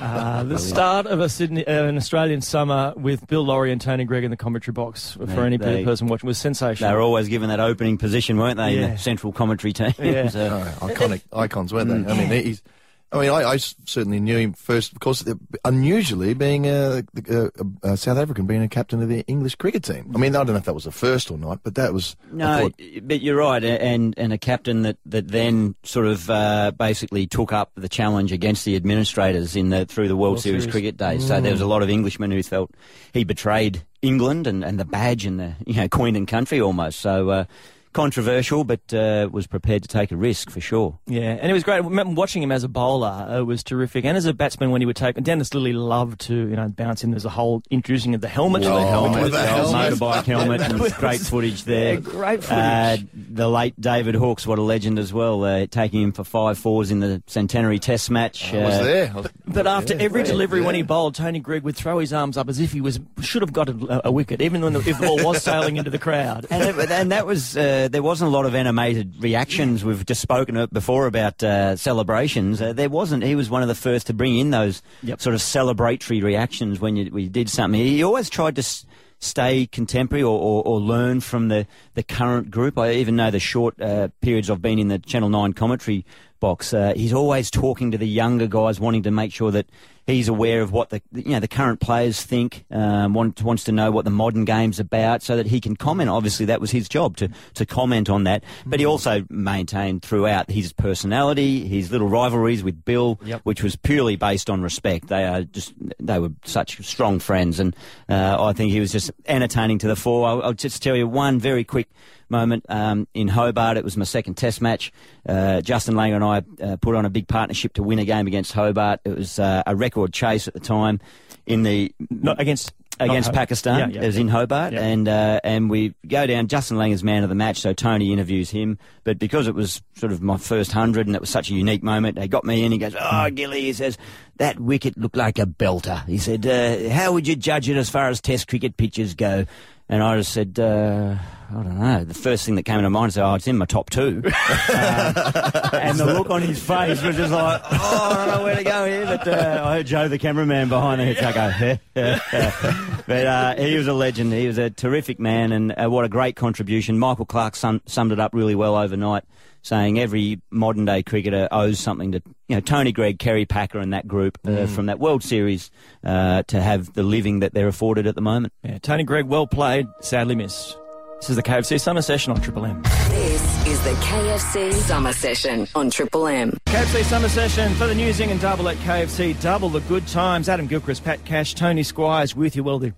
Uh, 0.00 0.42
the 0.44 0.58
start 0.58 1.06
of 1.06 1.20
a 1.20 1.28
Sydney, 1.28 1.66
uh, 1.66 1.84
an 1.84 1.96
Australian 1.98 2.40
summer 2.40 2.94
with 2.96 3.26
Bill 3.26 3.42
Lawry 3.44 3.70
and 3.72 3.80
Tony 3.80 4.04
Greig 4.04 4.24
in 4.24 4.30
the 4.30 4.36
commentary 4.36 4.72
box 4.72 5.12
for 5.12 5.26
They- 5.26 5.36
any 5.42 5.56
they- 5.58 5.84
person 5.84 6.06
watching 6.06 6.26
was 6.26 6.38
sensational. 6.38 6.88
They 6.88 6.94
were 6.94 7.02
always 7.02 7.28
given 7.28 7.50
that 7.50 7.60
opening 7.60 7.98
position, 7.98 8.38
weren't 8.38 8.56
they, 8.56 8.78
in 8.78 8.92
the 8.92 8.96
central 8.98 9.32
commentary 9.32 9.72
team? 9.74 9.92
Yeah. 9.98 10.28
So- 10.30 10.64
Oh, 10.80 10.86
iconic 10.86 11.20
icons, 11.32 11.74
weren't 11.74 12.06
they? 12.06 12.10
I 12.12 12.16
mean, 12.16 12.44
he's. 12.44 12.62
I 13.10 13.20
mean, 13.20 13.30
I 13.30 13.56
certainly 13.56 14.20
knew 14.20 14.36
him 14.36 14.52
first, 14.52 14.92
of 14.92 15.00
course, 15.00 15.24
unusually 15.64 16.34
being 16.34 16.66
a, 16.66 17.02
a, 17.30 17.50
a, 17.82 17.96
South 17.96 18.18
African, 18.18 18.44
being 18.44 18.62
a 18.62 18.68
captain 18.68 19.00
of 19.02 19.08
the 19.08 19.24
English 19.26 19.54
cricket 19.54 19.82
team. 19.82 20.12
I 20.14 20.18
mean, 20.18 20.36
I 20.36 20.44
don't 20.44 20.48
know 20.48 20.56
if 20.56 20.64
that 20.64 20.74
was 20.74 20.84
the 20.84 20.92
first 20.92 21.30
or 21.30 21.38
not, 21.38 21.62
but 21.62 21.74
that 21.76 21.94
was. 21.94 22.16
No, 22.30 22.68
thought- 22.68 22.80
but 23.02 23.22
you're 23.22 23.38
right, 23.38 23.64
and 23.64 24.12
and 24.18 24.32
a 24.34 24.38
captain 24.38 24.82
that, 24.82 24.98
that 25.06 25.28
then 25.28 25.74
sort 25.84 26.06
of 26.06 26.28
uh, 26.28 26.72
basically 26.72 27.26
took 27.26 27.50
up 27.50 27.72
the 27.76 27.88
challenge 27.88 28.30
against 28.30 28.66
the 28.66 28.76
administrators 28.76 29.56
in 29.56 29.70
the 29.70 29.86
through 29.86 30.08
the 30.08 30.16
World, 30.16 30.32
World 30.32 30.42
Series, 30.42 30.64
Series. 30.64 30.72
cricket 30.74 30.96
days. 30.98 31.26
So 31.26 31.40
there 31.40 31.52
was 31.52 31.62
a 31.62 31.66
lot 31.66 31.82
of 31.82 31.88
Englishmen 31.88 32.30
who 32.30 32.42
felt 32.42 32.70
he 33.14 33.24
betrayed 33.24 33.86
England 34.02 34.46
and, 34.46 34.62
and 34.62 34.78
the 34.78 34.84
badge 34.84 35.24
and 35.24 35.40
the 35.40 35.54
you 35.66 35.74
know 35.74 35.88
Queen 35.88 36.14
and 36.14 36.28
country 36.28 36.60
almost. 36.60 37.00
So 37.00 37.30
uh, 37.30 37.44
controversial, 37.92 38.64
but 38.64 38.80
uh, 38.92 39.28
was 39.30 39.46
prepared 39.46 39.82
to 39.82 39.88
take 39.88 40.12
a 40.12 40.16
risk 40.16 40.50
for 40.50 40.60
sure. 40.60 40.98
Yeah, 41.06 41.22
and 41.40 41.50
it 41.50 41.54
was 41.54 41.62
great. 41.64 41.74
I 41.76 41.78
remember 41.78 42.14
watching 42.14 42.42
him 42.42 42.52
as 42.52 42.64
a 42.64 42.68
bowler 42.68 43.08
uh, 43.08 43.42
was 43.44 43.62
terrific, 43.62 44.04
and 44.04 44.16
as 44.16 44.24
a 44.26 44.32
batsman 44.34 44.70
when 44.70 44.80
he 44.80 44.86
would 44.86 44.96
take. 44.96 45.16
Dennis 45.22 45.50
Lillee 45.50 45.74
loved 45.74 46.20
to 46.22 46.34
you 46.34 46.56
know 46.56 46.68
bounce 46.68 47.02
in. 47.04 47.10
There's 47.10 47.24
a 47.24 47.28
whole 47.30 47.62
introducing 47.70 48.14
of 48.14 48.20
the 48.20 48.28
helmet. 48.28 48.64
Oh, 48.64 48.74
the 48.74 48.86
helmet, 48.86 49.22
with 49.24 49.32
the 49.32 49.38
the 49.38 49.46
helmet. 49.46 49.92
motorbike 49.94 50.24
helmet, 50.26 50.60
and 50.62 50.80
was- 50.80 50.92
great 50.94 51.20
footage 51.20 51.64
there. 51.64 51.94
Yeah, 51.94 52.00
great 52.00 52.44
footage. 52.44 52.58
Uh, 52.58 52.96
the 53.14 53.48
late 53.48 53.80
David 53.80 54.14
Hookes, 54.14 54.46
what 54.46 54.58
a 54.58 54.62
legend 54.62 54.98
as 54.98 55.12
well, 55.12 55.44
uh, 55.44 55.66
taking 55.66 56.02
him 56.02 56.12
for 56.12 56.24
five 56.24 56.58
fours 56.58 56.90
in 56.90 57.00
the 57.00 57.22
centenary 57.26 57.78
Test 57.78 58.10
match. 58.10 58.52
I 58.54 58.62
was 58.64 58.74
Uh, 58.74 58.82
there. 58.84 59.12
I 59.14 59.20
was- 59.20 59.30
But 59.46 59.66
after 59.66 59.94
yeah, 59.94 60.02
every 60.02 60.20
yeah, 60.22 60.26
delivery, 60.28 60.60
when 60.60 60.74
he 60.74 60.82
bowled, 60.82 61.14
Tony 61.14 61.40
Greig 61.40 61.62
would 61.64 61.76
throw 61.76 61.98
his 61.98 62.12
arms 62.12 62.36
up 62.36 62.48
as 62.48 62.60
if 62.60 62.72
he 62.72 62.80
was 62.80 63.00
should 63.20 63.42
have 63.42 63.52
got 63.52 63.68
a, 63.68 64.06
a 64.08 64.12
wicket, 64.12 64.40
even 64.42 64.60
when 64.62 64.72
the, 64.74 64.80
if 64.80 64.98
the 64.98 65.06
ball 65.06 65.24
was 65.24 65.42
sailing 65.42 65.76
into 65.76 65.90
the 65.90 65.98
crowd. 65.98 66.46
And, 66.58 66.62
it- 66.80 66.90
and 66.90 67.12
that 67.12 67.26
was 67.26 67.56
uh, 67.78 67.88
there 67.88 68.02
wasn't 68.02 68.28
a 68.28 68.32
lot 68.32 68.44
of 68.46 68.54
animated 68.54 69.14
reactions. 69.22 69.84
We've 69.84 70.04
just 70.04 70.20
spoken 70.20 70.66
before 70.72 71.06
about 71.06 71.42
uh, 71.42 71.76
celebrations. 71.76 72.60
Uh, 72.60 72.72
there 72.72 72.88
wasn't. 72.88 73.22
He 73.24 73.34
was 73.34 73.48
one 73.50 73.62
of 73.62 73.68
the 73.68 73.74
first 73.74 74.06
to 74.08 74.14
bring 74.14 74.36
in 74.38 74.50
those 74.50 74.82
Yep. 75.02 75.20
sort 75.20 75.34
of 75.34 75.40
celebratory 75.40 76.22
reactions 76.22 76.80
when 76.80 76.96
you, 76.96 77.10
when 77.12 77.22
you 77.24 77.30
did 77.30 77.48
something. 77.48 77.80
He 77.80 78.02
always 78.02 78.28
tried 78.30 78.56
to. 78.56 78.60
S- 78.60 78.84
Stay 79.20 79.66
contemporary 79.66 80.22
or, 80.22 80.38
or, 80.38 80.62
or 80.62 80.78
learn 80.78 81.18
from 81.20 81.48
the, 81.48 81.66
the 81.94 82.04
current 82.04 82.52
group. 82.52 82.78
I 82.78 82.92
even 82.92 83.16
know 83.16 83.32
the 83.32 83.40
short 83.40 83.74
uh, 83.82 84.10
periods 84.20 84.48
I've 84.48 84.62
been 84.62 84.78
in 84.78 84.86
the 84.86 85.00
Channel 85.00 85.28
9 85.28 85.54
commentary 85.54 86.06
box. 86.40 86.72
Uh, 86.72 86.92
he's 86.96 87.12
always 87.12 87.50
talking 87.50 87.90
to 87.92 87.98
the 87.98 88.08
younger 88.08 88.46
guys, 88.46 88.80
wanting 88.80 89.02
to 89.04 89.10
make 89.10 89.32
sure 89.32 89.50
that 89.50 89.66
he's 90.06 90.26
aware 90.28 90.62
of 90.62 90.72
what 90.72 90.88
the 90.90 91.02
you 91.12 91.30
know 91.32 91.40
the 91.40 91.48
current 91.48 91.80
players 91.80 92.22
think. 92.22 92.64
Um, 92.70 93.12
want, 93.14 93.42
wants 93.42 93.64
to 93.64 93.72
know 93.72 93.90
what 93.90 94.04
the 94.04 94.10
modern 94.10 94.44
game's 94.44 94.80
about, 94.80 95.22
so 95.22 95.36
that 95.36 95.46
he 95.46 95.60
can 95.60 95.76
comment. 95.76 96.08
Obviously, 96.10 96.46
that 96.46 96.60
was 96.60 96.70
his 96.70 96.88
job 96.88 97.16
to 97.18 97.28
to 97.54 97.66
comment 97.66 98.08
on 98.08 98.24
that. 98.24 98.44
But 98.66 98.80
he 98.80 98.86
also 98.86 99.24
maintained 99.28 100.02
throughout 100.02 100.50
his 100.50 100.72
personality, 100.72 101.66
his 101.68 101.90
little 101.90 102.08
rivalries 102.08 102.62
with 102.64 102.84
Bill, 102.84 103.18
Yep. 103.24 103.40
which 103.44 103.62
was 103.62 103.76
purely 103.76 104.16
based 104.16 104.48
on 104.50 104.62
respect. 104.62 105.08
They 105.08 105.24
are 105.24 105.42
just 105.42 105.74
they 105.98 106.18
were 106.18 106.30
such 106.44 106.84
strong 106.86 107.18
friends, 107.18 107.60
and 107.60 107.74
uh, 108.08 108.36
I 108.42 108.52
think 108.52 108.72
he 108.72 108.80
was 108.80 108.92
just 108.92 109.10
entertaining 109.26 109.78
to 109.80 109.88
the 109.88 109.96
fore. 109.96 110.28
I'll, 110.28 110.42
I'll 110.42 110.52
just 110.54 110.82
tell 110.82 110.96
you 110.96 111.06
one 111.06 111.38
very 111.38 111.64
quick 111.64 111.88
moment 112.30 112.64
um, 112.68 113.06
in 113.14 113.28
Hobart. 113.28 113.76
It 113.76 113.84
was 113.84 113.96
my 113.96 114.04
second 114.04 114.34
Test 114.34 114.60
match. 114.60 114.92
Uh, 115.28 115.60
Justin 115.60 115.94
Langer 115.94 116.16
and 116.16 116.24
I 116.24 116.64
uh, 116.64 116.76
put 116.76 116.94
on 116.94 117.04
a 117.04 117.10
big 117.10 117.28
partnership 117.28 117.74
to 117.74 117.82
win 117.82 117.98
a 117.98 118.04
game 118.04 118.26
against 118.26 118.52
Hobart. 118.52 119.00
It 119.04 119.16
was 119.16 119.38
uh, 119.38 119.62
a 119.66 119.74
record 119.76 120.12
chase 120.12 120.48
at 120.48 120.54
the 120.54 120.60
time 120.60 121.00
in 121.46 121.62
the 121.62 121.94
Not 122.10 122.40
against 122.40 122.72
against 123.00 123.32
Pakistan. 123.32 123.78
Yeah, 123.90 123.96
yeah. 123.96 124.02
It 124.02 124.06
was 124.06 124.16
in 124.16 124.26
Hobart, 124.28 124.72
Yeah. 124.72 124.80
and 124.82 125.06
uh, 125.08 125.40
and 125.44 125.70
we 125.70 125.94
go 126.06 126.26
down. 126.26 126.48
Justin 126.48 126.78
Langer's 126.78 127.04
man 127.04 127.22
of 127.22 127.28
the 127.28 127.34
match, 127.36 127.60
so 127.60 127.72
Tony 127.72 128.12
interviews 128.12 128.50
him. 128.50 128.76
But 129.04 129.18
because 129.20 129.46
it 129.46 129.54
was 129.54 129.80
sort 129.94 130.10
of 130.12 130.20
my 130.20 130.36
first 130.36 130.72
hundred, 130.72 131.06
and 131.06 131.14
it 131.14 131.20
was 131.20 131.30
such 131.30 131.48
a 131.50 131.54
unique 131.54 131.82
moment, 131.84 132.16
they 132.16 132.26
got 132.26 132.44
me 132.44 132.64
in. 132.64 132.72
He 132.72 132.78
goes, 132.78 132.96
"Oh, 133.00 133.30
Gilly," 133.30 133.60
he 133.62 133.72
says, 133.72 133.98
"that 134.38 134.58
wicket 134.58 134.98
looked 134.98 135.16
like 135.16 135.38
a 135.38 135.46
belter." 135.46 136.04
He 136.06 136.18
said, 136.18 136.44
uh, 136.46 136.90
"How 136.90 137.12
would 137.12 137.28
you 137.28 137.36
judge 137.36 137.68
it 137.68 137.76
as 137.76 137.88
far 137.88 138.08
as 138.08 138.20
Test 138.20 138.48
cricket 138.48 138.76
pitches 138.76 139.14
go?" 139.14 139.46
And 139.88 140.02
I 140.02 140.18
just 140.18 140.32
said, 140.32 140.58
uh, 140.58 141.14
I 141.50 141.54
don't 141.54 141.78
know. 141.78 142.04
The 142.04 142.12
first 142.12 142.44
thing 142.44 142.56
that 142.56 142.64
came 142.64 142.82
to 142.82 142.90
mind 142.90 143.08
is, 143.08 143.18
oh, 143.18 143.34
it's 143.34 143.46
in 143.46 143.56
my 143.56 143.64
top 143.64 143.90
two. 143.90 144.22
Uh, 144.70 145.70
and 145.72 145.98
the 145.98 146.04
look 146.04 146.28
on 146.30 146.42
his 146.42 146.62
face 146.62 147.02
was 147.02 147.16
just 147.16 147.32
like, 147.32 147.62
oh, 147.64 148.08
I 148.12 148.26
don't 148.26 148.36
know 148.36 148.44
where 148.44 148.56
to 148.56 148.64
go 148.64 148.84
here. 148.84 149.06
But 149.06 149.26
uh, 149.26 149.62
I 149.64 149.76
heard 149.76 149.86
Joe, 149.86 150.08
the 150.08 150.18
cameraman 150.18 150.68
behind 150.68 151.00
the 151.00 151.14
go, 151.14 151.78
but 153.06 153.26
uh, 153.26 153.54
he 153.56 153.76
was 153.76 153.86
a 153.86 153.92
legend. 153.94 154.32
He 154.32 154.46
was 154.46 154.58
a 154.58 154.68
terrific 154.70 155.18
man, 155.18 155.52
and 155.52 155.72
uh, 155.72 155.88
what 155.88 156.04
a 156.04 156.08
great 156.08 156.36
contribution. 156.36 156.98
Michael 156.98 157.24
Clarke 157.24 157.56
sum- 157.56 157.80
summed 157.86 158.12
it 158.12 158.20
up 158.20 158.34
really 158.34 158.54
well 158.54 158.76
overnight, 158.76 159.24
saying 159.62 159.98
every 159.98 160.40
modern 160.50 160.84
day 160.84 161.02
cricketer 161.02 161.48
owes 161.50 161.78
something 161.78 162.12
to 162.12 162.22
you 162.48 162.56
know 162.56 162.60
Tony 162.60 162.92
Greig, 162.92 163.18
Kerry 163.18 163.46
Packer, 163.46 163.78
and 163.78 163.92
that 163.92 164.06
group 164.06 164.38
uh, 164.46 164.66
from 164.66 164.86
that 164.86 164.98
World 164.98 165.22
Series 165.22 165.70
uh, 166.04 166.42
to 166.48 166.60
have 166.60 166.92
the 166.92 167.02
living 167.02 167.40
that 167.40 167.54
they're 167.54 167.68
afforded 167.68 168.06
at 168.06 168.14
the 168.14 168.22
moment. 168.22 168.52
Yeah, 168.62 168.78
Tony 168.78 169.04
Greig, 169.04 169.26
well 169.26 169.46
played, 169.46 169.86
sadly 170.00 170.34
missed. 170.34 170.76
This 171.18 171.30
is 171.30 171.36
the 171.36 171.42
KFC 171.42 171.80
Summer 171.80 172.00
Session 172.00 172.32
on 172.32 172.40
Triple 172.40 172.64
M. 172.64 172.80
This 173.10 173.66
is 173.66 173.82
the 173.82 173.90
KFC 173.90 174.72
Summer 174.72 175.12
Session 175.12 175.66
on 175.74 175.90
Triple 175.90 176.28
M. 176.28 176.56
KFC 176.66 177.02
Summer 177.02 177.28
Session 177.28 177.74
for 177.74 177.88
the 177.88 177.94
New 177.94 178.10
Zinger 178.10 178.40
Double 178.40 178.68
at 178.68 178.76
KFC. 178.78 179.38
Double 179.40 179.68
the 179.68 179.80
good 179.80 180.06
times. 180.06 180.48
Adam 180.48 180.68
Gilchrist, 180.68 181.02
Pat 181.02 181.24
Cash, 181.24 181.54
Tony 181.54 181.82
Squires 181.82 182.36
with 182.36 182.54
you. 182.54 182.62
Well, 182.62 182.78
the 182.78 182.92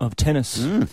of 0.00 0.16
tennis. 0.16 0.64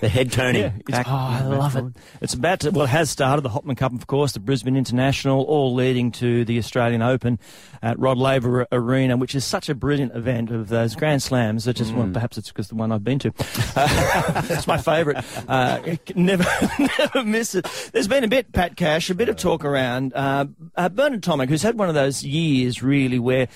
The 0.00 0.08
head 0.08 0.32
turning. 0.32 0.62
Yeah, 0.62 0.66
it's- 0.68 0.90
back- 0.90 1.06
oh, 1.08 1.12
I 1.12 1.42
love 1.44 1.76
it. 1.76 1.84
It's 2.20 2.34
about 2.34 2.60
to, 2.60 2.70
well, 2.70 2.84
it 2.84 2.90
has 2.90 3.10
started 3.10 3.42
the 3.42 3.48
Hopman 3.50 3.76
Cup, 3.76 3.92
of 3.92 4.06
course, 4.06 4.32
the 4.32 4.40
Brisbane 4.40 4.76
International, 4.76 5.42
all 5.44 5.74
leading 5.74 6.10
to 6.12 6.44
the 6.44 6.58
Australian 6.58 7.00
Open 7.02 7.38
at 7.82 7.98
Rod 7.98 8.16
Laver 8.18 8.66
Arena, 8.72 9.16
which 9.16 9.34
is 9.34 9.44
such 9.44 9.68
a 9.68 9.74
brilliant 9.74 10.14
event 10.14 10.50
of 10.50 10.68
those 10.68 10.94
Grand 10.94 11.22
Slams. 11.22 11.64
That 11.64 11.74
just, 11.76 11.92
well, 11.94 12.10
perhaps 12.12 12.36
it's 12.38 12.48
because 12.48 12.68
the 12.68 12.74
one 12.74 12.92
I've 12.92 13.04
been 13.04 13.18
to. 13.20 13.32
Uh, 13.76 14.42
it's 14.50 14.66
my 14.66 14.78
favourite. 14.78 15.24
Uh, 15.48 15.96
never, 16.14 16.44
never 16.98 17.24
miss 17.24 17.54
it. 17.54 17.64
There's 17.92 18.08
been 18.08 18.24
a 18.24 18.28
bit, 18.28 18.52
Pat 18.52 18.76
Cash, 18.76 19.10
a 19.10 19.14
bit 19.14 19.28
of 19.28 19.36
talk 19.36 19.64
around 19.64 20.12
uh, 20.14 20.46
uh, 20.76 20.88
Bernard 20.88 21.22
Tomic, 21.22 21.48
who's 21.48 21.62
had 21.62 21.78
one 21.78 21.88
of 21.88 21.94
those 21.94 22.22
years 22.22 22.82
really 22.82 23.18
where 23.18 23.48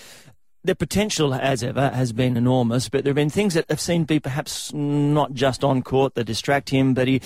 the 0.64 0.74
potential, 0.74 1.32
as 1.34 1.62
ever, 1.62 1.90
has 1.90 2.12
been 2.12 2.36
enormous, 2.36 2.88
but 2.88 3.04
there 3.04 3.10
have 3.10 3.16
been 3.16 3.30
things 3.30 3.54
that 3.54 3.64
have 3.68 3.80
seemed 3.80 4.08
to 4.08 4.14
be 4.14 4.20
perhaps 4.20 4.72
not 4.72 5.32
just 5.32 5.64
on 5.64 5.82
court 5.82 6.14
that 6.14 6.24
distract 6.24 6.70
him, 6.70 6.94
but 6.94 7.08
he 7.08 7.20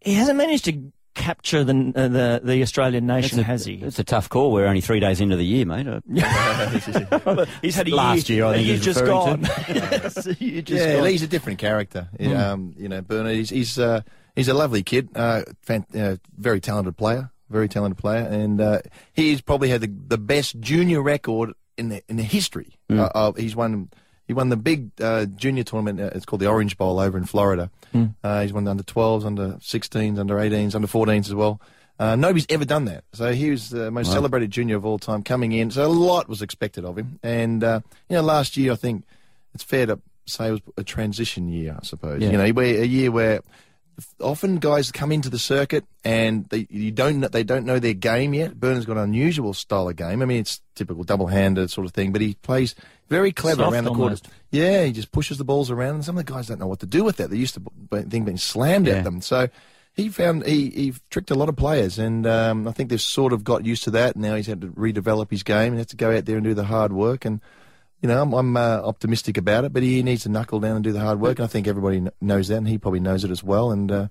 he 0.00 0.14
hasn't 0.14 0.38
managed 0.38 0.64
to 0.66 0.92
capture 1.14 1.64
the 1.64 1.92
uh, 1.96 2.08
the, 2.08 2.40
the 2.44 2.62
Australian 2.62 3.06
nation, 3.06 3.42
has 3.42 3.64
he? 3.64 3.74
It's 3.74 3.98
a 3.98 4.04
tough 4.04 4.28
call. 4.28 4.52
We're 4.52 4.66
only 4.66 4.80
three 4.80 5.00
days 5.00 5.20
into 5.20 5.36
the 5.36 5.44
year, 5.44 5.66
mate. 5.66 5.86
Uh, 6.18 7.46
He's 7.62 7.74
had 7.74 7.88
a 7.88 7.94
Last 7.94 8.28
year, 8.28 8.44
I 8.44 8.54
think 8.54 8.66
year 8.66 8.76
he's 8.76 8.84
just 8.84 9.04
gone. 9.04 9.42
to. 9.42 9.50
yes, 9.68 10.26
a 10.26 10.34
just 10.34 10.70
yeah, 10.70 10.96
gone. 10.96 11.06
he's 11.08 11.22
a 11.22 11.26
different 11.26 11.58
character. 11.58 12.08
Um, 12.20 12.74
you 12.76 12.88
know, 12.88 13.00
Bernard. 13.02 13.34
He's 13.36 13.50
he's, 13.50 13.78
uh, 13.78 14.02
he's 14.36 14.48
a 14.48 14.54
lovely 14.54 14.82
kid. 14.82 15.08
Uh, 15.14 15.42
fan, 15.62 15.84
uh, 15.94 16.16
very 16.36 16.60
talented 16.60 16.96
player. 16.96 17.30
Very 17.50 17.68
talented 17.68 17.98
player, 17.98 18.26
and 18.26 18.60
uh, 18.60 18.80
he's 19.14 19.40
probably 19.40 19.70
had 19.70 19.80
the, 19.80 19.86
the 20.08 20.18
best 20.18 20.60
junior 20.60 21.00
record 21.02 21.52
in 21.78 21.88
the 21.88 22.02
in 22.08 22.16
the 22.16 22.22
history. 22.22 22.76
Uh, 22.90 23.08
of, 23.14 23.36
he's 23.36 23.56
won. 23.56 23.90
He 24.26 24.34
won 24.34 24.50
the 24.50 24.58
big 24.58 24.90
uh, 25.00 25.24
junior 25.24 25.64
tournament. 25.64 25.98
Uh, 25.98 26.10
it's 26.14 26.26
called 26.26 26.40
the 26.40 26.48
Orange 26.48 26.76
Bowl 26.76 26.98
over 27.00 27.16
in 27.16 27.24
Florida. 27.24 27.70
Uh, 28.22 28.42
he's 28.42 28.52
won 28.52 28.64
the 28.64 28.70
under 28.70 28.82
12s, 28.82 29.24
under 29.24 29.52
16s, 29.54 30.18
under 30.18 30.34
18s, 30.36 30.74
under 30.74 30.86
14s 30.86 31.20
as 31.20 31.34
well. 31.34 31.62
Uh, 31.98 32.14
nobody's 32.14 32.44
ever 32.50 32.66
done 32.66 32.84
that. 32.84 33.04
So 33.14 33.32
he 33.32 33.50
was 33.50 33.70
the 33.70 33.90
most 33.90 34.12
celebrated 34.12 34.50
junior 34.50 34.76
of 34.76 34.84
all 34.84 34.98
time 34.98 35.22
coming 35.22 35.52
in. 35.52 35.70
So 35.70 35.86
a 35.86 35.88
lot 35.88 36.28
was 36.28 36.42
expected 36.42 36.84
of 36.84 36.98
him. 36.98 37.18
And, 37.22 37.64
uh, 37.64 37.80
you 38.10 38.16
know, 38.16 38.22
last 38.22 38.58
year, 38.58 38.72
I 38.72 38.76
think 38.76 39.04
it's 39.54 39.64
fair 39.64 39.86
to 39.86 39.98
say 40.26 40.48
it 40.48 40.50
was 40.52 40.60
a 40.76 40.84
transition 40.84 41.48
year, 41.48 41.76
I 41.80 41.84
suppose. 41.84 42.20
Yeah. 42.20 42.30
You 42.30 42.36
know, 42.36 42.60
a 42.60 42.84
year 42.84 43.10
where 43.10 43.40
often 44.20 44.56
guys 44.58 44.92
come 44.92 45.10
into 45.12 45.28
the 45.28 45.38
circuit 45.38 45.84
and 46.04 46.48
they 46.50 46.66
you 46.70 46.90
don't 46.90 47.20
they 47.32 47.42
don't 47.42 47.64
know 47.64 47.78
their 47.78 47.94
game 47.94 48.34
yet. 48.34 48.58
Bernard's 48.58 48.86
got 48.86 48.96
an 48.96 49.02
unusual 49.04 49.54
style 49.54 49.88
of 49.88 49.96
game. 49.96 50.22
I 50.22 50.24
mean, 50.24 50.40
it's 50.40 50.60
typical 50.74 51.04
double-handed 51.04 51.70
sort 51.70 51.86
of 51.86 51.92
thing, 51.92 52.12
but 52.12 52.20
he 52.20 52.34
plays 52.34 52.74
very 53.08 53.32
clever 53.32 53.62
Soft 53.62 53.72
around 53.74 53.84
the 53.84 53.94
court. 53.94 54.20
Yeah, 54.50 54.84
he 54.84 54.92
just 54.92 55.12
pushes 55.12 55.38
the 55.38 55.44
balls 55.44 55.70
around, 55.70 55.96
and 55.96 56.04
some 56.04 56.16
of 56.18 56.24
the 56.24 56.32
guys 56.32 56.46
don't 56.48 56.60
know 56.60 56.66
what 56.66 56.80
to 56.80 56.86
do 56.86 57.02
with 57.04 57.16
that. 57.16 57.30
They 57.30 57.36
used 57.36 57.54
to 57.54 57.62
think 58.08 58.24
being 58.24 58.36
slammed 58.38 58.86
Yeah. 58.86 58.94
at 58.94 59.04
them. 59.04 59.20
So 59.20 59.48
he 59.94 60.08
found 60.10 60.46
he, 60.46 60.70
he 60.70 60.94
tricked 61.10 61.30
a 61.30 61.34
lot 61.34 61.48
of 61.48 61.56
players, 61.56 61.98
and 61.98 62.26
um, 62.26 62.68
I 62.68 62.72
think 62.72 62.90
they've 62.90 63.00
sort 63.00 63.32
of 63.32 63.42
got 63.44 63.64
used 63.66 63.84
to 63.84 63.90
that. 63.92 64.16
Now 64.16 64.36
he's 64.36 64.46
had 64.46 64.60
to 64.60 64.68
redevelop 64.68 65.30
his 65.30 65.42
game 65.42 65.72
and 65.72 65.78
has 65.78 65.86
to 65.88 65.96
go 65.96 66.16
out 66.16 66.24
there 66.24 66.36
and 66.36 66.44
do 66.44 66.54
the 66.54 66.64
hard 66.64 66.92
work. 66.92 67.24
And 67.24 67.40
you 68.00 68.08
know, 68.08 68.20
I'm, 68.22 68.32
I'm 68.32 68.56
uh, 68.56 68.80
optimistic 68.84 69.36
about 69.36 69.64
it, 69.64 69.72
but 69.72 69.82
he 69.82 70.02
needs 70.02 70.22
to 70.22 70.28
knuckle 70.28 70.60
down 70.60 70.76
and 70.76 70.84
do 70.84 70.92
the 70.92 71.00
hard 71.00 71.20
work. 71.20 71.38
And 71.38 71.44
I 71.44 71.48
think 71.48 71.66
everybody 71.66 71.98
kn- 72.00 72.10
knows 72.20 72.48
that, 72.48 72.56
and 72.56 72.68
he 72.68 72.78
probably 72.78 73.00
knows 73.00 73.24
it 73.24 73.30
as 73.30 73.42
well. 73.42 73.70
And 73.72 73.90
uh, 73.90 74.08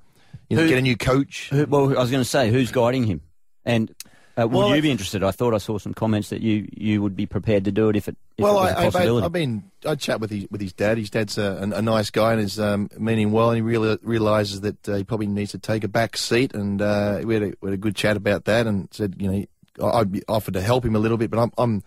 you 0.50 0.58
know, 0.58 0.64
Who- 0.64 0.70
get 0.70 0.78
a 0.78 0.82
new 0.82 0.98
coach. 0.98 1.50
Who, 1.52 1.66
well, 1.66 1.98
I 1.98 2.02
was 2.02 2.12
going 2.12 2.22
to 2.24 2.30
say, 2.30 2.50
who's 2.52 2.72
guiding 2.72 3.06
him? 3.06 3.22
And 3.66 3.94
uh, 4.38 4.48
would 4.48 4.56
Well, 4.58 4.76
you 4.76 4.82
be 4.82 4.92
interested? 4.92 5.24
I 5.24 5.32
thought 5.32 5.54
I 5.54 5.58
saw 5.58 5.78
some 5.80 5.94
comments 5.94 6.30
that 6.30 6.42
you, 6.42 6.68
you 6.78 7.02
would 7.02 7.16
be 7.16 7.26
prepared 7.26 7.66
to 7.66 7.72
do 7.72 7.90
it 7.90 7.96
if 7.96 8.08
it, 8.08 8.16
if 8.38 8.44
well, 8.44 8.58
it 8.60 8.62
was 8.62 8.72
I, 8.72 8.84
a 8.84 8.86
I've, 8.88 8.94
possibility. 8.94 9.26
I've 9.26 9.32
been 9.32 9.64
I 9.86 9.96
chat 9.96 10.20
with 10.20 10.30
his 10.30 10.46
with 10.52 10.62
his 10.62 10.74
dad. 10.74 10.98
His 11.00 11.10
dad's 11.10 11.38
a, 11.40 11.42
a, 11.72 11.78
a 11.78 11.82
nice 11.82 12.12
guy 12.12 12.34
and 12.34 12.42
is 12.42 12.60
um, 12.60 12.88
meaning 13.00 13.32
well, 13.32 13.50
and 13.50 13.56
he 13.58 13.62
really 13.62 13.98
realizes 14.04 14.62
that 14.62 14.88
uh, 14.88 14.96
he 14.96 15.04
probably 15.04 15.26
needs 15.28 15.52
to 15.54 15.58
take 15.60 15.84
a 15.84 15.88
back 15.88 16.16
seat. 16.18 16.54
And 16.54 16.82
uh, 16.82 17.22
we, 17.24 17.34
had 17.34 17.44
a, 17.44 17.54
we 17.62 17.70
had 17.70 17.74
a 17.74 17.78
good 17.78 17.96
chat 17.96 18.16
about 18.16 18.46
that, 18.46 18.68
and 18.68 18.88
said 18.92 19.16
you 19.18 19.32
know 19.32 19.88
I- 19.88 20.00
I'd 20.02 20.12
be 20.12 20.22
offered 20.28 20.54
to 20.54 20.62
help 20.62 20.86
him 20.86 20.96
a 20.96 21.00
little 21.00 21.18
bit, 21.18 21.32
but 21.32 21.40
I'm 21.40 21.52
I'm 21.58 21.84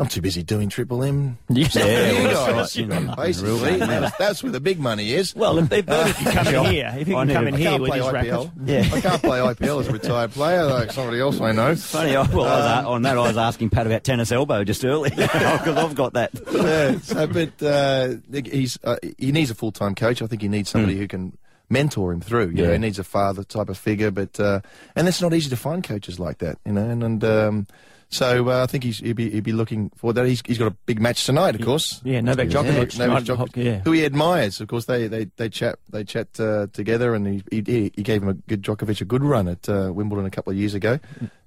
I'm 0.00 0.06
too 0.06 0.20
busy 0.20 0.44
doing 0.44 0.68
Triple 0.68 1.02
M. 1.02 1.38
Yeah, 1.48 1.66
You 2.12 2.24
well, 2.28 2.46
guys, 2.46 2.54
that's 2.54 2.76
right, 2.76 2.76
you 2.76 2.86
know, 3.06 3.14
basically, 3.16 3.76
that's, 3.78 4.16
that's 4.16 4.42
where 4.44 4.52
the 4.52 4.60
big 4.60 4.78
money 4.78 5.12
is. 5.12 5.34
Well, 5.34 5.58
if, 5.58 5.72
if, 5.72 5.86
if 5.88 6.20
you 6.24 6.30
come 6.30 6.46
in 6.46 6.64
here, 6.72 6.94
if 6.96 7.08
you 7.08 7.16
I 7.16 7.26
can 7.26 7.34
come 7.34 7.48
in 7.48 7.54
I 7.54 7.58
here 7.58 7.70
can't 7.70 7.82
with 7.82 7.90
play 7.90 7.98
his. 7.98 8.06
IPL. 8.06 8.52
Yeah. 8.64 8.88
I 8.94 9.00
can't 9.00 9.22
play 9.22 9.38
IPL 9.40 9.80
as 9.80 9.88
a 9.88 9.92
retired 9.92 10.30
player 10.30 10.64
like 10.66 10.92
somebody 10.92 11.18
else 11.20 11.40
I 11.40 11.50
know. 11.50 11.74
Funny, 11.74 12.14
I, 12.14 12.22
well, 12.30 12.44
I 12.44 12.76
was, 12.78 12.86
on 12.86 13.02
that 13.02 13.18
I 13.18 13.20
was 13.22 13.36
asking 13.36 13.70
Pat 13.70 13.86
about 13.86 14.04
tennis 14.04 14.30
elbow 14.30 14.62
just 14.62 14.84
earlier 14.84 15.10
because 15.10 15.76
I've 15.76 15.94
got 15.96 16.12
that. 16.12 16.30
yeah, 16.52 16.98
so, 16.98 17.26
but 17.26 17.60
uh, 17.60 18.14
he's 18.32 18.78
uh, 18.84 18.96
he 19.18 19.32
needs 19.32 19.50
a 19.50 19.54
full 19.56 19.72
time 19.72 19.96
coach. 19.96 20.22
I 20.22 20.28
think 20.28 20.42
he 20.42 20.48
needs 20.48 20.70
somebody 20.70 20.96
who 20.96 21.08
can 21.08 21.36
mentor 21.70 22.12
him 22.12 22.20
through. 22.20 22.50
You 22.50 22.62
know, 22.62 22.64
Yeah. 22.66 22.72
he 22.74 22.78
needs 22.78 23.00
a 23.00 23.04
father 23.04 23.42
type 23.42 23.68
of 23.68 23.76
figure. 23.76 24.12
But 24.12 24.38
uh, 24.38 24.60
and 24.94 25.08
it's 25.08 25.20
not 25.20 25.34
easy 25.34 25.50
to 25.50 25.56
find 25.56 25.82
coaches 25.82 26.20
like 26.20 26.38
that. 26.38 26.58
You 26.64 26.72
know, 26.72 26.88
and 26.88 27.02
and 27.02 27.24
um, 27.24 27.66
so 28.10 28.48
uh, 28.48 28.62
I 28.62 28.66
think 28.66 28.84
he's, 28.84 28.98
he'd 28.98 29.14
be 29.16 29.30
he'd 29.30 29.44
be 29.44 29.52
looking 29.52 29.90
for 29.96 30.12
that. 30.12 30.26
He's, 30.26 30.42
he's 30.46 30.58
got 30.58 30.66
a 30.68 30.76
big 30.86 31.00
match 31.00 31.26
tonight, 31.26 31.54
of 31.54 31.60
course. 31.64 32.00
Yeah, 32.04 32.20
Novak 32.20 32.50
Yeah, 32.52 32.62
Djokovic. 32.62 32.98
Novak 32.98 33.14
Right, 33.14 33.24
Djokovic, 33.24 33.56
yeah. 33.64 33.78
who 33.80 33.92
he 33.92 34.04
admires. 34.04 34.60
Of 34.60 34.68
course, 34.68 34.86
they 34.86 35.06
they, 35.08 35.24
they 35.36 35.48
chat 35.48 35.78
they 35.90 36.04
chat 36.04 36.28
uh, 36.40 36.68
together, 36.72 37.14
and 37.14 37.26
he, 37.26 37.42
he 37.50 37.92
he 37.94 38.02
gave 38.02 38.22
him 38.22 38.28
a 38.28 38.34
good 38.34 38.62
Djokovic 38.62 39.00
a 39.00 39.04
good 39.04 39.22
run 39.24 39.46
at 39.48 39.68
uh, 39.68 39.90
Wimbledon 39.94 40.26
a 40.26 40.30
couple 40.30 40.50
of 40.52 40.56
years 40.58 40.74
ago. 40.74 40.98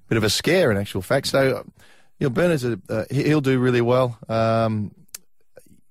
Bit 0.08 0.16
of 0.18 0.24
a 0.24 0.30
scare, 0.30 0.70
in 0.70 0.76
actual 0.76 1.00
fact. 1.02 1.26
So, 1.28 1.56
uh, 1.58 1.62
you 2.18 2.26
know, 2.26 2.30
Bernard's 2.30 2.64
a, 2.64 2.78
uh, 2.90 3.04
he- 3.10 3.24
he'll 3.24 3.40
do 3.40 3.58
really 3.58 3.80
well. 3.80 4.18
Um, 4.28 4.92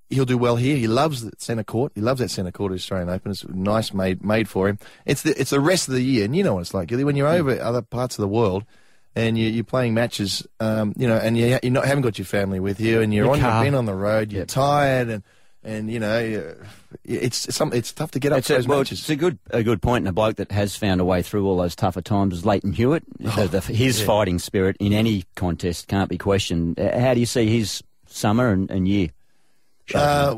he'll 0.10 0.25
do 0.25 0.38
well 0.38 0.57
here. 0.57 0.77
He 0.77 0.88
loves 0.88 1.23
the 1.23 1.31
centre 1.38 1.63
court. 1.63 1.91
He 1.95 2.01
loves 2.01 2.19
that 2.19 2.29
centre 2.29 2.51
court 2.51 2.71
at 2.71 2.75
Australian 2.75 3.10
Open. 3.10 3.31
It's 3.31 3.47
nice 3.47 3.93
made 3.93 4.23
made 4.23 4.47
for 4.47 4.67
him. 4.69 4.77
It's 5.05 5.23
the 5.23 5.39
it's 5.39 5.49
the 5.49 5.60
rest 5.60 5.88
of 5.88 5.95
the 5.95 6.01
year, 6.03 6.25
and 6.25 6.36
you 6.36 6.43
know 6.43 6.53
what 6.55 6.62
it's 6.62 6.73
like 6.73 6.88
Gilly, 6.88 7.03
when 7.03 7.15
you're 7.15 7.27
over 7.27 7.60
other 7.60 7.81
parts 7.81 8.17
of 8.17 8.21
the 8.21 8.27
world. 8.27 8.63
And 9.15 9.38
you, 9.38 9.50
you're 9.50 9.65
playing 9.65 9.93
matches, 9.93 10.47
um, 10.62 10.93
you 10.95 11.06
know, 11.06 11.17
and 11.17 11.38
you, 11.38 11.60
you 11.62 11.69
not, 11.69 11.86
haven't 11.86 12.04
got 12.04 12.17
your 12.17 12.26
family 12.26 12.62
with 12.62 12.80
you, 12.80 13.02
and 13.02 13.13
you're 13.13 13.26
Your 13.26 13.34
on, 13.34 13.39
car. 13.41 13.58
you've 13.63 13.67
been 13.71 13.78
on 13.78 13.86
the 13.86 13.93
road, 13.93 14.32
you're 14.32 14.45
tired, 14.45 15.10
and 15.10 15.24
and 15.63 15.91
you 15.91 16.00
know, 16.00 16.56
it's 17.04 17.45
it's, 17.45 17.56
some, 17.56 17.74
it's 17.74 17.91
tough 17.91 18.12
to 18.12 18.19
get 18.19 18.32
up 18.32 18.38
It's 18.39 18.47
for 18.47 18.54
a, 18.54 18.56
those 18.58 18.67
well, 18.69 18.78
matches. 18.80 19.00
it's 19.02 19.10
a 19.10 19.15
good 19.17 19.38
a 19.50 19.63
good 19.63 19.82
point, 19.82 20.04
and 20.04 20.08
a 20.08 20.13
bloke 20.13 20.38
that 20.38 20.50
has 20.52 20.78
found 20.78 21.02
a 21.02 21.06
way 21.06 21.21
through 21.21 21.45
all 21.45 21.58
those 21.58 21.76
tougher 21.76 22.02
times 22.02 22.36
is 22.36 22.45
Lleyton 22.45 22.71
Hewitt. 22.74 23.04
Oh, 23.26 23.47
The- 23.47 23.60
the- 23.60 23.74
his 23.74 24.02
fighting 24.02 24.39
spirit 24.39 24.78
in 24.80 24.93
any 24.93 25.26
contest 25.36 25.89
can't 25.89 26.10
be 26.10 26.17
questioned. 26.17 26.80
Uh, 26.80 26.97
How 26.97 27.13
do 27.13 27.19
you 27.19 27.26
see 27.26 27.47
his 27.47 27.84
summer 28.08 28.50
and, 28.52 28.71
and 28.71 28.88
year? 28.88 29.10
Uh, 29.93 30.38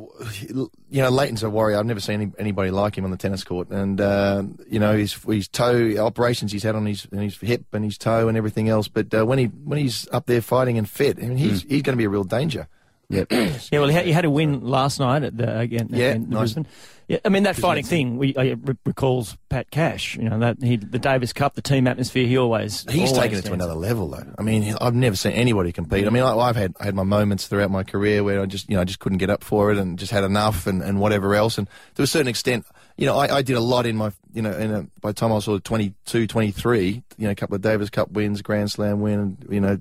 you 0.90 1.02
know, 1.02 1.10
Lleyton's 1.10 1.44
a 1.44 1.50
warrior. 1.50 1.78
I've 1.78 1.86
never 1.86 2.00
seen 2.00 2.22
any, 2.22 2.32
anybody 2.38 2.72
like 2.72 2.98
him 2.98 3.06
on 3.06 3.12
the 3.12 3.18
tennis 3.18 3.44
court. 3.44 3.70
And 3.70 4.00
uh, 4.00 4.44
you 4.70 4.80
know, 4.80 4.96
his 4.96 5.14
his 5.14 5.48
toe 5.48 5.98
operations 5.98 6.52
he's 6.52 6.64
had 6.64 6.76
on 6.76 6.86
his 6.86 7.08
his 7.12 7.38
hip 7.38 7.66
and 7.74 7.84
his 7.84 7.98
toe 7.98 8.28
and 8.28 8.38
everything 8.38 8.70
else. 8.70 8.88
But 8.88 9.14
uh, 9.14 9.26
when 9.26 9.40
he 9.40 9.46
when 9.46 9.80
he's 9.80 10.08
up 10.12 10.26
there 10.26 10.42
fighting 10.42 10.78
and 10.78 10.90
fit, 10.90 11.18
I 11.18 11.28
mean, 11.28 11.38
he's 11.38 11.64
he's 11.64 11.82
going 11.82 11.94
to 11.94 11.98
be 11.98 12.06
a 12.06 12.10
real 12.10 12.24
danger. 12.24 12.68
Yep. 13.14 13.32
Yeah, 13.72 13.80
well, 13.80 13.90
he 13.90 14.12
had, 14.12 14.26
a 14.26 14.30
win 14.30 14.62
last 14.62 15.00
night 15.00 15.24
at 15.24 15.38
the 15.38 15.60
again 15.60 15.90
Yeah, 15.92 16.14
in 16.14 16.30
nice. 16.30 16.40
Brisbane. 16.54 16.68
Yeah, 17.08 17.18
I 17.26 17.30
mean 17.30 17.44
that 17.44 17.56
fighting 17.56 17.84
thing. 17.84 18.18
We 18.18 18.36
uh, 18.36 18.56
recalls 18.86 19.38
Pat 19.50 19.70
Cash. 19.72 20.16
You 20.16 20.30
know 20.30 20.40
that 20.40 20.64
he 20.64 20.78
the 20.78 21.00
Davis 21.00 21.34
Cup, 21.34 21.56
the 21.56 21.62
team 21.62 21.86
atmosphere. 21.86 22.26
He 22.26 22.38
always 22.38 22.86
He's 22.90 23.12
always 23.12 23.12
taken 23.14 23.40
it 23.40 23.46
to 23.46 23.54
another 23.54 23.74
level, 23.74 24.08
though. 24.10 24.26
I 24.38 24.42
mean, 24.42 24.76
I've 24.80 24.96
never 24.96 25.16
seen 25.16 25.34
anybody 25.34 25.74
compete. 25.74 26.08
I 26.08 26.10
mean, 26.10 26.24
I, 26.24 26.36
I've 26.36 26.56
had 26.56 26.74
I 26.80 26.86
had 26.86 26.96
my 26.96 27.04
moments 27.04 27.48
throughout 27.48 27.72
my 27.72 27.84
career 27.84 28.24
where 28.24 28.42
I 28.42 28.46
just 28.46 28.70
you 28.70 28.76
know 28.76 28.82
I 28.82 28.86
just 28.86 29.00
couldn't 29.00 29.18
get 29.18 29.30
up 29.30 29.44
for 29.44 29.72
it 29.72 29.78
and 29.78 30.00
just 30.00 30.12
had 30.12 30.24
enough 30.24 30.66
and, 30.66 30.82
and 30.82 31.00
whatever 31.00 31.36
else. 31.36 31.58
And 31.58 31.68
to 31.96 32.04
a 32.04 32.08
certain 32.08 32.30
extent, 32.30 32.66
you 32.98 33.06
know, 33.06 33.18
I, 33.18 33.38
I 33.38 33.42
did 33.42 33.58
a 33.58 33.62
lot 33.62 33.86
in 33.86 33.98
my 33.98 34.12
you 34.34 34.42
know 34.42 34.52
in 34.54 34.72
a, 34.72 34.84
by 35.02 35.10
the 35.10 35.14
time 35.14 35.32
I 35.32 35.36
was 35.36 35.46
sort 35.46 35.58
of 35.58 35.64
22, 35.64 36.26
23, 36.28 37.04
you 37.18 37.26
know, 37.26 37.32
a 37.32 37.36
couple 37.36 37.56
of 37.56 37.62
Davis 37.62 37.90
Cup 37.90 38.12
wins, 38.12 38.42
Grand 38.42 38.72
Slam 38.72 39.02
win, 39.02 39.38
you 39.50 39.60
know, 39.60 39.78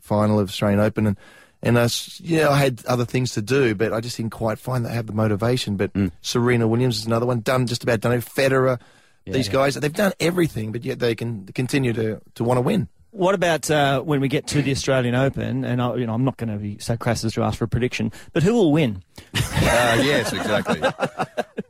final 0.00 0.40
of 0.40 0.48
Australian 0.48 0.80
Open 0.80 1.06
and. 1.06 1.18
And 1.62 1.78
I, 1.78 1.84
s- 1.84 2.20
yeah, 2.20 2.48
I 2.48 2.56
had 2.56 2.84
other 2.86 3.04
things 3.04 3.32
to 3.34 3.42
do, 3.42 3.74
but 3.74 3.92
I 3.92 4.00
just 4.00 4.16
didn't 4.16 4.32
quite 4.32 4.58
find 4.58 4.84
that 4.84 4.90
I 4.90 4.94
had 4.94 5.06
the 5.06 5.12
motivation. 5.12 5.76
But 5.76 5.92
mm. 5.92 6.10
Serena 6.20 6.66
Williams 6.66 6.98
is 6.98 7.06
another 7.06 7.26
one, 7.26 7.40
done 7.40 7.66
just 7.66 7.82
about 7.84 8.00
done 8.00 8.12
it. 8.12 8.24
Federer, 8.24 8.80
these 9.26 9.48
guys, 9.48 9.74
they've 9.76 9.92
done 9.92 10.12
everything, 10.18 10.72
but 10.72 10.84
yet 10.84 10.98
they 10.98 11.14
can 11.14 11.46
continue 11.46 11.92
to, 11.92 12.20
to 12.34 12.44
want 12.44 12.58
to 12.58 12.62
win. 12.62 12.88
What 13.12 13.34
about 13.34 13.70
uh, 13.70 14.00
when 14.00 14.20
we 14.22 14.28
get 14.28 14.46
to 14.48 14.62
the 14.62 14.70
Australian 14.70 15.14
Open? 15.14 15.64
And 15.66 15.82
I, 15.82 15.94
you 15.96 16.06
know, 16.06 16.14
I'm 16.14 16.24
not 16.24 16.38
going 16.38 16.48
to 16.50 16.56
be 16.56 16.78
so 16.78 16.96
crass 16.96 17.22
as 17.24 17.34
to 17.34 17.42
ask 17.42 17.58
for 17.58 17.64
a 17.64 17.68
prediction, 17.68 18.10
but 18.32 18.42
who 18.42 18.54
will 18.54 18.72
win? 18.72 19.02
Uh, 19.34 20.00
yes, 20.02 20.32
exactly. 20.32 20.80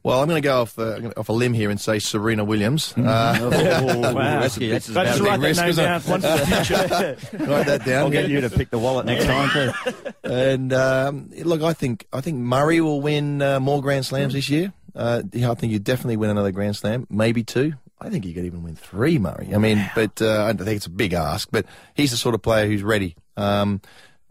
well, 0.04 0.20
I'm 0.20 0.28
going 0.28 0.40
to 0.40 0.46
go 0.48 0.62
off, 0.62 0.78
uh, 0.78 1.10
off 1.16 1.28
a 1.28 1.32
limb 1.32 1.52
here 1.52 1.68
and 1.68 1.80
say 1.80 1.98
Serena 1.98 2.44
Williams. 2.44 2.94
Uh, 2.96 3.38
Oh, 3.42 4.12
Wow. 4.12 4.12
that's, 4.40 4.54
that's 4.56 4.88
But 4.88 5.06
about 5.06 5.06
just 5.06 5.20
a 5.20 5.22
big 5.22 5.26
write 5.26 5.40
that 5.40 5.66
name 5.66 5.74
down. 5.74 6.00
One 6.02 6.20
for 6.20 6.28
the 6.28 6.46
future. 6.46 7.44
write 7.50 7.66
that 7.66 7.84
down. 7.84 8.02
I'll 8.04 8.10
get 8.10 8.30
you 8.30 8.40
to 8.40 8.50
pick 8.50 8.70
the 8.70 8.78
wallet 8.78 9.06
next 9.06 9.24
time 9.24 9.50
too. 9.50 9.92
And 10.22 10.72
um, 10.72 11.30
look, 11.42 11.62
I 11.62 11.72
think 11.72 12.06
I 12.12 12.20
think 12.20 12.38
Murray 12.38 12.80
will 12.80 13.00
win 13.00 13.42
uh, 13.42 13.58
more 13.58 13.82
Grand 13.82 14.06
Slams 14.06 14.32
this 14.34 14.48
year. 14.48 14.72
Uh, 14.94 15.22
yeah, 15.32 15.50
I 15.50 15.54
think 15.54 15.72
you 15.72 15.80
definitely 15.80 16.18
win 16.18 16.30
another 16.30 16.52
Grand 16.52 16.76
Slam, 16.76 17.06
maybe 17.10 17.42
two. 17.42 17.72
I 18.04 18.10
think 18.10 18.24
he 18.24 18.32
could 18.34 18.44
even 18.44 18.62
win 18.62 18.76
three, 18.76 19.18
Murray. 19.18 19.50
I 19.54 19.58
mean, 19.58 19.88
but 19.94 20.20
uh, 20.20 20.44
I 20.44 20.52
think 20.52 20.76
it's 20.76 20.86
a 20.86 20.90
big 20.90 21.12
ask. 21.12 21.48
But 21.50 21.66
he's 21.94 22.10
the 22.10 22.16
sort 22.16 22.34
of 22.34 22.42
player 22.42 22.66
who's 22.66 22.82
ready. 22.82 23.14
Um, 23.36 23.80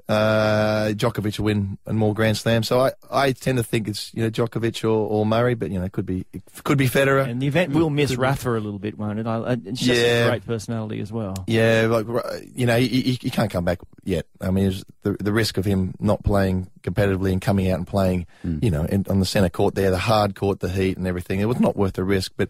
uh, 0.10 0.90
Djokovic 0.94 1.40
will 1.40 1.46
win 1.46 1.78
and 1.86 1.98
more 1.98 2.14
Grand 2.14 2.36
Slams. 2.36 2.68
So 2.68 2.82
I, 2.82 2.92
I 3.10 3.32
tend 3.32 3.58
to 3.60 3.64
think 3.64 3.88
it's 3.88 4.14
you 4.14 4.22
know 4.24 4.30
Djokovic 4.30 4.84
or, 4.84 4.88
or 4.90 5.26
Murray, 5.26 5.54
but 5.54 5.72
you 5.72 5.80
know 5.80 5.86
it 5.86 5.94
could 5.94 6.06
be 6.06 6.26
it 6.34 6.42
could 6.66 6.78
be 6.78 6.88
Federer. 6.90 7.30
and 7.30 7.42
the 7.42 7.48
event 7.48 7.72
will 7.72 7.90
miss 7.90 8.16
Rafa 8.16 8.52
a 8.52 8.60
little 8.60 8.80
bit, 8.80 8.98
won't 8.98 9.20
it? 9.20 9.28
I, 9.28 9.52
I, 9.54 9.56
she's 9.70 9.80
just 9.88 10.02
Yeah. 10.02 10.26
a 10.26 10.30
great 10.32 10.46
personality 10.46 11.00
as 11.00 11.14
well. 11.14 11.36
Yeah, 11.48 11.88
like 11.90 12.08
you 12.54 12.66
know, 12.66 12.78
he, 12.78 12.88
he, 12.88 13.12
he 13.22 13.30
can't 13.30 13.50
come 13.52 13.64
back 13.64 13.80
yet. 14.04 14.26
I 14.42 14.52
mean, 14.52 14.74
the 15.04 15.14
the 15.14 15.32
risk 15.32 15.58
of 15.58 15.64
him 15.64 15.94
not 16.00 16.24
playing 16.24 16.70
competitively 16.84 17.32
and 17.32 17.42
coming 17.42 17.70
out 17.72 17.78
and 17.78 17.88
playing, 17.88 18.26
you 18.44 18.72
know, 18.72 18.84
in, 18.84 19.06
on 19.10 19.20
the 19.22 19.26
centre 19.26 19.50
court 19.50 19.76
there, 19.76 19.92
the 19.92 19.98
hard 19.98 20.36
court, 20.36 20.60
the 20.60 20.70
heat 20.70 20.98
and 20.98 21.08
everything. 21.08 21.40
It 21.40 21.46
was 21.46 21.60
not 21.60 21.78
worth 21.78 21.94
the 21.94 22.04
risk. 22.04 22.34
But 22.36 22.50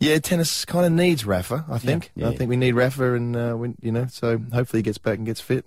yeah, 0.00 0.18
tennis 0.18 0.64
kind 0.64 0.86
of 0.86 0.92
needs 0.92 1.24
Rafa. 1.24 1.64
I 1.68 1.78
think. 1.78 2.10
Yeah. 2.14 2.28
I 2.28 2.36
think 2.36 2.48
we 2.48 2.56
need 2.56 2.72
Rafa, 2.72 3.14
and 3.14 3.36
uh, 3.36 3.56
we, 3.56 3.74
you 3.80 3.92
know, 3.92 4.06
so 4.06 4.38
hopefully 4.52 4.80
he 4.80 4.82
gets 4.82 4.98
back 4.98 5.18
and 5.18 5.26
gets 5.26 5.40
fit. 5.40 5.64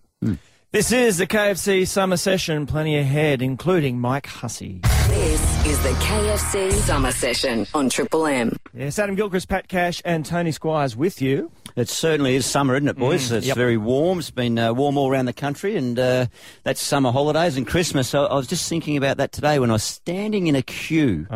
This 0.71 0.93
is 0.93 1.17
the 1.17 1.27
KFC 1.27 1.85
summer 1.85 2.15
session, 2.15 2.65
plenty 2.65 2.97
ahead, 2.97 3.41
including 3.41 3.99
Mike 3.99 4.27
Hussey. 4.27 4.79
This 5.09 5.65
is 5.65 5.83
the 5.83 5.89
KFC 5.89 6.71
Summer 6.71 7.11
Session 7.11 7.67
on 7.73 7.89
Triple 7.89 8.25
M. 8.25 8.55
Yes, 8.73 8.97
Adam 8.97 9.15
Gilchrist, 9.15 9.49
Pat 9.49 9.67
Cash, 9.67 10.01
and 10.05 10.25
Tony 10.25 10.53
Squires 10.53 10.95
with 10.95 11.21
you. 11.21 11.51
It 11.75 11.89
certainly 11.89 12.35
is 12.35 12.45
summer, 12.45 12.75
isn't 12.75 12.87
it, 12.87 12.97
boys? 12.97 13.33
it's 13.33 13.47
yep. 13.47 13.57
very 13.57 13.75
warm. 13.75 14.19
It's 14.19 14.31
been 14.31 14.57
uh, 14.57 14.71
warm 14.71 14.97
all 14.97 15.11
around 15.11 15.25
the 15.25 15.33
country, 15.33 15.75
and 15.75 15.99
uh, 15.99 16.27
that's 16.63 16.81
summer 16.81 17.11
holidays 17.11 17.57
and 17.57 17.67
Christmas. 17.67 18.07
So 18.07 18.25
I 18.25 18.35
was 18.35 18.47
just 18.47 18.69
thinking 18.69 18.95
about 18.95 19.17
that 19.17 19.33
today 19.33 19.59
when 19.59 19.71
I 19.71 19.73
was 19.73 19.83
standing 19.83 20.47
in 20.47 20.55
a 20.55 20.61
queue. 20.61 21.27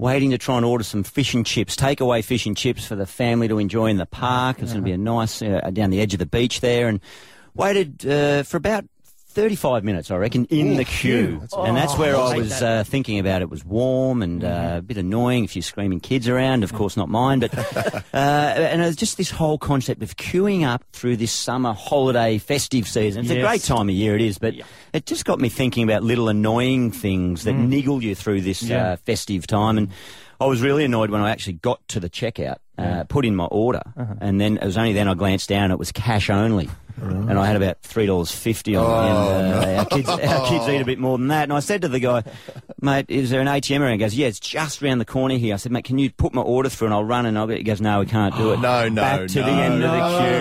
Waiting 0.00 0.30
to 0.30 0.38
try 0.38 0.56
and 0.56 0.64
order 0.64 0.82
some 0.82 1.02
fish 1.02 1.34
and 1.34 1.44
chips, 1.44 1.76
takeaway 1.76 2.24
fish 2.24 2.46
and 2.46 2.56
chips 2.56 2.86
for 2.86 2.96
the 2.96 3.04
family 3.04 3.48
to 3.48 3.58
enjoy 3.58 3.88
in 3.88 3.98
the 3.98 4.06
park. 4.06 4.60
It's 4.60 4.72
going 4.72 4.82
to 4.82 4.88
be 4.88 4.92
a 4.92 4.96
nice 4.96 5.42
uh, 5.42 5.60
down 5.74 5.90
the 5.90 6.00
edge 6.00 6.14
of 6.14 6.18
the 6.18 6.24
beach 6.24 6.62
there, 6.62 6.88
and 6.88 7.00
waited 7.54 8.06
uh, 8.06 8.42
for 8.44 8.56
about 8.56 8.86
35 9.30 9.84
minutes, 9.84 10.10
I 10.10 10.16
reckon, 10.16 10.44
in 10.46 10.76
the 10.76 10.84
queue. 10.84 11.40
and 11.56 11.76
that's 11.76 11.96
where 11.96 12.16
I 12.16 12.36
was 12.36 12.60
uh, 12.62 12.84
thinking 12.84 13.18
about 13.18 13.42
it 13.42 13.48
was 13.48 13.64
warm 13.64 14.22
and 14.22 14.42
uh, 14.42 14.74
a 14.78 14.82
bit 14.82 14.96
annoying, 14.96 15.44
a 15.44 15.48
few 15.48 15.62
screaming 15.62 16.00
kids 16.00 16.28
around, 16.28 16.64
of 16.64 16.72
course 16.72 16.96
not 16.96 17.08
mine, 17.08 17.38
but 17.40 17.56
uh, 18.14 18.16
and 18.16 18.82
it 18.82 18.84
was 18.86 18.96
just 18.96 19.16
this 19.16 19.30
whole 19.30 19.56
concept 19.56 20.02
of 20.02 20.16
queuing 20.16 20.66
up 20.66 20.82
through 20.92 21.16
this 21.16 21.32
summer 21.32 21.72
holiday 21.72 22.38
festive 22.38 22.88
season. 22.88 23.22
It's 23.22 23.30
a 23.30 23.36
Yes. 23.36 23.46
great 23.46 23.62
time 23.62 23.88
of 23.88 23.94
year, 23.94 24.16
it 24.16 24.22
is, 24.22 24.38
but 24.38 24.54
it 24.92 25.06
just 25.06 25.24
got 25.24 25.38
me 25.40 25.48
thinking 25.48 25.84
about 25.84 26.02
little 26.02 26.28
annoying 26.28 26.90
things 26.90 27.44
that 27.44 27.52
niggle 27.54 28.02
you 28.02 28.14
through 28.14 28.40
this 28.42 28.68
uh, 28.70 28.96
festive 29.06 29.46
time. 29.46 29.78
And 29.78 29.88
I 30.40 30.46
was 30.46 30.60
really 30.60 30.84
annoyed 30.84 31.10
when 31.10 31.20
I 31.20 31.30
actually 31.30 31.54
got 31.54 31.86
to 31.88 32.00
the 32.00 32.10
checkout, 32.10 32.56
uh, 32.78 33.04
put 33.04 33.24
in 33.24 33.36
my 33.36 33.44
order, 33.44 33.82
and 34.20 34.40
then 34.40 34.56
it 34.56 34.64
was 34.64 34.76
only 34.76 34.92
then 34.92 35.06
I 35.06 35.14
glanced 35.14 35.48
down. 35.48 35.70
It 35.70 35.78
was 35.78 35.92
cash 35.92 36.30
only, 36.30 36.68
and 37.00 37.38
I 37.38 37.46
had 37.46 37.56
about 37.56 37.80
three 37.82 38.06
dollars 38.06 38.30
fifty 38.30 38.76
on. 38.76 38.84
it. 38.84 39.10
and, 39.10 39.54
uh, 39.64 39.78
our 39.80 39.86
kids, 39.86 40.08
our 40.08 40.46
kids 40.48 40.68
eat 40.68 40.80
a 40.80 40.84
bit 40.84 40.98
more 40.98 41.16
than 41.18 41.28
that. 41.28 41.44
And 41.44 41.52
I 41.52 41.60
said 41.60 41.82
to 41.82 41.88
the 41.88 42.00
guy, 42.00 42.22
mate, 42.80 43.06
is 43.08 43.30
there 43.30 43.40
an 43.40 43.46
ATM 43.46 43.80
around? 43.80 43.92
He 43.92 43.98
goes, 43.98 44.14
yeah, 44.14 44.26
it's 44.26 44.40
just 44.40 44.82
round 44.82 45.00
the 45.00 45.04
corner 45.04 45.36
here. 45.36 45.54
I 45.54 45.56
said, 45.56 45.72
mate, 45.72 45.84
can 45.84 45.98
you 45.98 46.10
put 46.10 46.34
my 46.34 46.42
order 46.42 46.68
through 46.68 46.88
and 46.88 46.94
I'll 46.94 47.04
run 47.04 47.26
and 47.26 47.38
I'll 47.38 47.46
get. 47.46 47.58
He 47.58 47.62
goes, 47.64 47.80
no, 47.80 48.00
we 48.00 48.06
can't 48.06 48.36
do 48.36 48.52
it. 48.52 48.60
No, 48.70 48.88
no, 48.88 49.00
Back 49.02 49.28
to 49.28 49.34
the 49.42 49.46
no, 49.46 49.62
end 49.62 49.82
of 49.84 49.90
the 49.90 49.98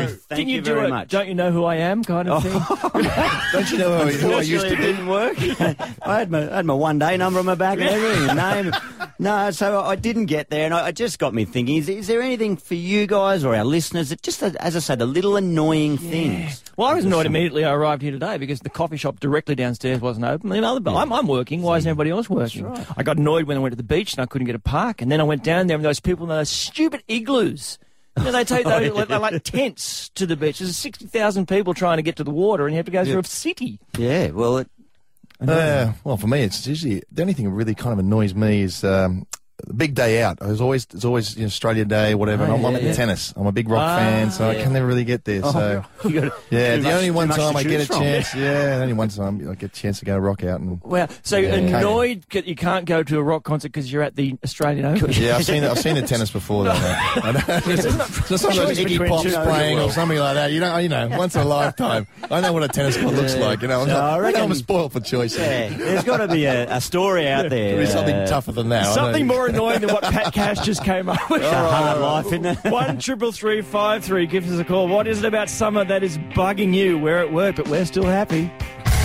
queue. 0.08 0.16
Thank 0.16 0.28
Didn't 0.30 0.50
you, 0.50 0.56
you 0.56 0.62
do 0.62 0.74
very 0.74 0.88
it? 0.88 0.90
much. 0.90 1.10
Don't 1.10 1.28
you 1.28 1.36
know 1.36 1.52
who 1.52 1.64
I 1.64 1.76
am? 1.76 2.04
Kind 2.04 2.30
of 2.30 2.44
thing. 2.44 2.52
Don't 3.54 3.72
you 3.72 3.78
know 3.78 4.06
who, 4.06 4.12
who 4.28 4.34
I 4.34 4.42
used 4.42 4.66
to 4.68 4.74
it 4.74 4.78
be? 4.78 4.84
didn't 4.84 5.08
work. 5.08 5.38
I 6.02 6.20
had 6.20 6.30
my, 6.32 6.52
I 6.52 6.58
had 6.58 6.66
my 6.66 6.74
one 6.74 7.00
day 7.00 7.16
number 7.18 7.40
on 7.40 7.46
my 7.46 7.56
back 7.56 7.80
and 7.80 7.88
everything, 7.90 8.36
name. 8.36 8.72
No, 9.22 9.52
so 9.52 9.82
I 9.82 9.98
didn't 9.98 10.28
get 10.28 10.50
there, 10.50 10.64
and 10.64 10.74
I, 10.74 10.88
it 10.88 10.96
just 10.96 11.20
got 11.20 11.34
me 11.34 11.44
thinking: 11.44 11.76
is, 11.76 11.90
is 11.90 12.08
there 12.08 12.22
anything 12.22 12.56
for 12.56 12.76
you 12.76 13.06
guys 13.06 13.44
or 13.44 13.54
our 13.54 13.66
listeners 13.66 14.10
that 14.10 14.22
just, 14.22 14.42
as 14.42 14.76
I 14.78 14.80
said, 14.80 15.00
the 15.00 15.06
little 15.06 15.36
annoying 15.36 15.98
things? 15.98 16.64
Well, 16.78 16.88
I 16.88 16.94
was 16.94 17.04
annoyed 17.04 17.26
immediately 17.26 17.66
I 17.66 17.74
arrived 17.74 18.02
here 18.02 18.14
today 18.14 18.38
because 18.38 18.62
the 18.62 18.70
coffee 18.70 18.96
shop 18.96 19.20
directly 19.20 19.56
downstairs 19.56 20.00
wasn't 20.00 20.26
open. 20.26 20.54
You 20.54 20.62
know, 20.62 20.80
I'm, 20.86 21.12
I'm 21.12 21.28
working. 21.28 21.62
Why 21.62 21.76
isn't 21.76 21.90
everybody 21.90 22.12
else 22.12 22.30
working? 22.30 22.66
I 22.96 23.04
got 23.04 23.18
annoyed 23.18 23.44
when 23.44 23.58
I 23.58 23.60
went 23.60 23.74
to 23.74 23.78
the 23.78 23.84
beach 23.84 24.14
and 24.14 24.22
I 24.22 24.26
couldn't 24.26 24.46
get 24.46 24.56
a 24.56 24.60
park. 24.60 25.02
And 25.02 25.12
then 25.12 25.20
I 25.20 25.26
went 25.26 25.44
down 25.44 25.68
there 25.68 25.76
and 25.76 25.84
those 25.84 26.00
people 26.00 26.24
in 26.24 26.30
those 26.30 26.50
stupid 26.50 27.04
igloos. 27.10 27.78
You 28.18 28.24
know, 28.24 28.32
they 28.32 28.46
take 28.46 28.64
those 28.66 28.94
like, 28.94 29.10
they're 29.10 29.20
like 29.20 29.44
tents 29.44 30.08
to 30.16 30.26
the 30.26 30.38
beach. 30.38 30.60
There's 30.60 30.78
60,000 30.78 31.46
people 31.46 31.74
trying 31.74 31.98
to 31.98 32.04
get 32.04 32.16
to 32.16 32.24
the 32.24 32.32
water 32.32 32.66
and 32.66 32.74
you 32.74 32.78
have 32.78 32.86
to 32.86 32.92
go 32.94 33.04
through 33.04 33.20
a 33.20 33.24
city. 33.26 33.82
Yeah, 33.98 34.30
well, 34.30 34.60
it, 34.60 34.70
Uh, 35.42 35.94
well, 36.04 36.18
for 36.18 36.28
me, 36.28 36.42
it's 36.42 36.68
usually 36.68 37.02
the 37.12 37.22
only 37.22 37.34
thing 37.34 37.46
that 37.46 37.52
really 37.52 37.76
kind 37.76 37.94
of 37.94 38.00
annoys 38.00 38.36
me 38.36 38.62
is 38.62 38.84
um, 38.84 39.26
big 39.76 39.96
day 39.96 40.22
out. 40.22 40.38
It's 40.42 40.62
always 40.62 40.88
it's 40.94 41.06
always 41.06 41.36
you 41.36 41.42
know, 41.42 41.48
Australia 41.48 41.86
Day, 41.86 42.16
whatever. 42.16 42.44
and 42.44 42.54
I'm, 42.54 42.66
I'm 42.66 42.72
yeah, 42.74 42.78
at 42.78 42.84
yeah. 42.84 42.90
the 42.92 42.96
tennis. 42.96 43.34
I'm 43.36 43.46
a 43.48 43.52
big 43.52 43.70
rock 43.70 43.82
Ah, 43.82 43.98
fan, 43.98 44.32
so 44.32 44.50
I 44.50 44.56
can 44.56 44.74
never 44.74 44.86
really 44.88 45.04
get 45.04 45.26
there. 45.26 45.42
So 45.44 45.84
You 46.06 46.12
gotta- 46.12 46.34
yeah, 46.50 46.76
the 46.78 46.84
much- 46.84 46.94
only 46.94 47.12
one 47.12 47.30
time 47.30 47.56
I 47.56 47.64
get 47.64 47.82
a 47.82 47.86
from. 47.86 48.02
chance. 48.02 48.34
Yeah, 48.36 48.78
the 48.78 48.82
only 48.84 48.94
one 48.94 49.10
time 49.10 49.50
I 49.50 49.56
get 49.56 49.72
a 49.72 49.74
chance 49.74 50.00
to 50.00 50.06
go 50.06 50.18
rock 50.18 50.44
out 50.44 50.60
and. 50.60 50.82
Well, 50.84 51.08
so 51.24 51.38
Yeah. 51.38 51.56
annoyed 51.56 52.24
that 52.32 52.48
you 52.48 52.56
can't 52.56 52.86
go 52.86 53.04
to 53.04 53.18
a 53.18 53.24
rock 53.24 53.44
concert 53.44 53.70
because 53.72 53.92
you're 53.92 54.04
at 54.04 54.16
the 54.16 54.38
Australian 54.44 54.86
Open. 54.86 55.12
Yeah, 55.20 55.36
I've 55.38 55.46
seen 55.46 55.64
I've 55.64 55.80
seen 55.80 55.96
the 55.96 56.02
tennis 56.08 56.32
before. 56.32 56.64
Though, 56.66 56.74
mate. 56.74 56.82
I 56.82 57.32
don't- 57.32 57.64
Just 57.66 57.84
some 58.44 58.52
of 58.52 58.56
those 58.58 58.78
Iggy 58.80 59.08
Pop's 59.08 59.34
playing 59.34 59.80
or 59.80 59.92
something 59.92 60.18
like 60.18 60.36
that. 60.36 60.52
You 60.52 60.60
know, 60.60 60.78
you 60.78 60.90
know, 60.90 61.08
once 61.10 61.36
in 61.36 61.42
a 61.42 61.46
lifetime. 61.46 62.08
I 62.32 62.42
know 62.42 62.54
what 62.54 62.64
a 62.64 62.68
tennis 62.68 62.98
court 62.98 63.14
looks 63.16 63.36
like. 63.36 63.62
You 63.62 63.68
know, 63.68 63.82
I'm, 63.82 63.88
So 63.90 63.96
I 63.98 64.16
I 64.16 64.20
reckon- 64.20 64.42
am 64.44 64.54
spoiled 64.54 64.94
for 64.94 65.00
choice. 65.00 65.38
yeah, 65.38 65.70
there's 65.70 66.04
got 66.04 66.18
to 66.18 66.28
be 66.28 66.46
a, 66.46 66.70
a 66.76 66.82
story 66.82 67.28
out 67.28 67.50
there. 67.50 67.86
Something 67.88 68.16
uh, 68.16 68.28
tougher 68.28 68.52
than 68.52 68.70
that. 68.70 68.94
Something 68.94 69.28
more 69.28 69.49
annoying 69.50 69.82
than 69.82 69.92
what 69.94 70.04
Pat 70.04 70.34
Cash 70.34 70.60
just 70.66 70.84
came 70.84 71.10
up 71.10 71.30
with. 71.30 71.42
a 71.42 71.54
hard 71.54 72.00
life, 72.00 72.26
isn't 72.28 72.46
it? 72.46 72.58
One 72.72 72.98
triple 73.00 73.32
three 73.32 73.62
five 73.62 74.04
three. 74.04 74.26
Give 74.26 74.50
us 74.50 74.60
a 74.60 74.64
call. 74.64 74.88
What 74.88 75.08
is 75.08 75.20
it 75.20 75.26
about 75.26 75.50
summer 75.50 75.84
that 75.86 76.04
is 76.04 76.18
bugging 76.18 76.74
you? 76.74 76.98
We're 76.98 77.20
at 77.20 77.34
work, 77.34 77.56
but 77.58 77.68
we're 77.68 77.86
still 77.86 78.06
happy. 78.06 78.52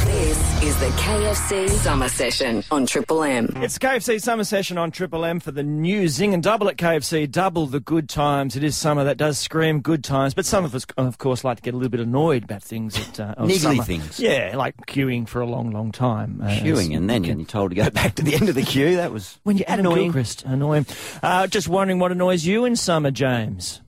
This 0.05 0.63
is 0.63 0.79
the 0.81 0.87
KFC 0.87 1.69
Summer 1.71 2.09
Session 2.09 2.63
on 2.71 2.85
Triple 2.87 3.23
M. 3.23 3.49
It's 3.57 3.79
KFC 3.79 4.21
Summer 4.21 4.45
Session 4.45 4.77
on 4.77 4.91
Triple 4.91 5.25
M 5.25 5.41
for 5.41 5.51
the 5.51 5.63
new 5.63 6.05
Zinger 6.05 6.41
Double 6.41 6.69
at 6.69 6.77
KFC. 6.77 7.31
Double 7.31 7.67
the 7.67 7.81
good 7.81 8.09
times. 8.09 8.55
It 8.55 8.63
is 8.65 8.77
summer 8.77 9.05
that 9.05 9.17
does 9.17 9.39
scream 9.39 9.81
good 9.81 10.05
times, 10.05 10.35
but 10.35 10.45
some 10.45 10.65
of 10.65 10.75
us, 10.75 10.85
of 10.99 11.19
course, 11.19 11.43
like 11.43 11.57
to 11.59 11.63
get 11.63 11.75
a 11.75 11.77
little 11.77 11.91
bit 11.91 12.01
annoyed 12.01 12.45
about 12.45 12.63
things 12.63 12.95
that 12.95 13.21
uh, 13.21 13.35
of 13.39 13.49
Niggly 13.49 13.59
summer. 13.59 13.83
things. 13.83 14.21
Yeah, 14.21 14.53
like 14.57 14.77
queuing 14.87 15.27
for 15.27 15.41
a 15.41 15.47
long, 15.47 15.71
long 15.71 15.91
time. 15.91 16.41
Uh, 16.43 16.49
Queuing, 16.49 16.97
and 16.97 17.09
then 17.09 17.25
you're 17.25 17.45
told 17.47 17.71
to 17.71 17.75
go 17.77 17.89
back 17.91 18.15
to 18.17 18.23
the 18.23 18.35
end 18.35 18.49
of 18.49 18.55
the 18.55 18.63
queue. 18.63 18.97
That 18.97 19.11
was 19.13 19.39
when 19.45 19.57
you're 19.57 19.69
Adam 19.69 19.87
annoying. 19.87 20.05
Gilchrist, 20.05 20.45
annoying. 20.45 20.87
Uh, 21.23 21.47
just 21.47 21.69
wondering 21.69 21.99
what 21.99 22.13
annoys 22.13 22.45
you 22.45 22.65
in 22.67 22.77
summer, 22.77 23.11
James. 23.11 23.81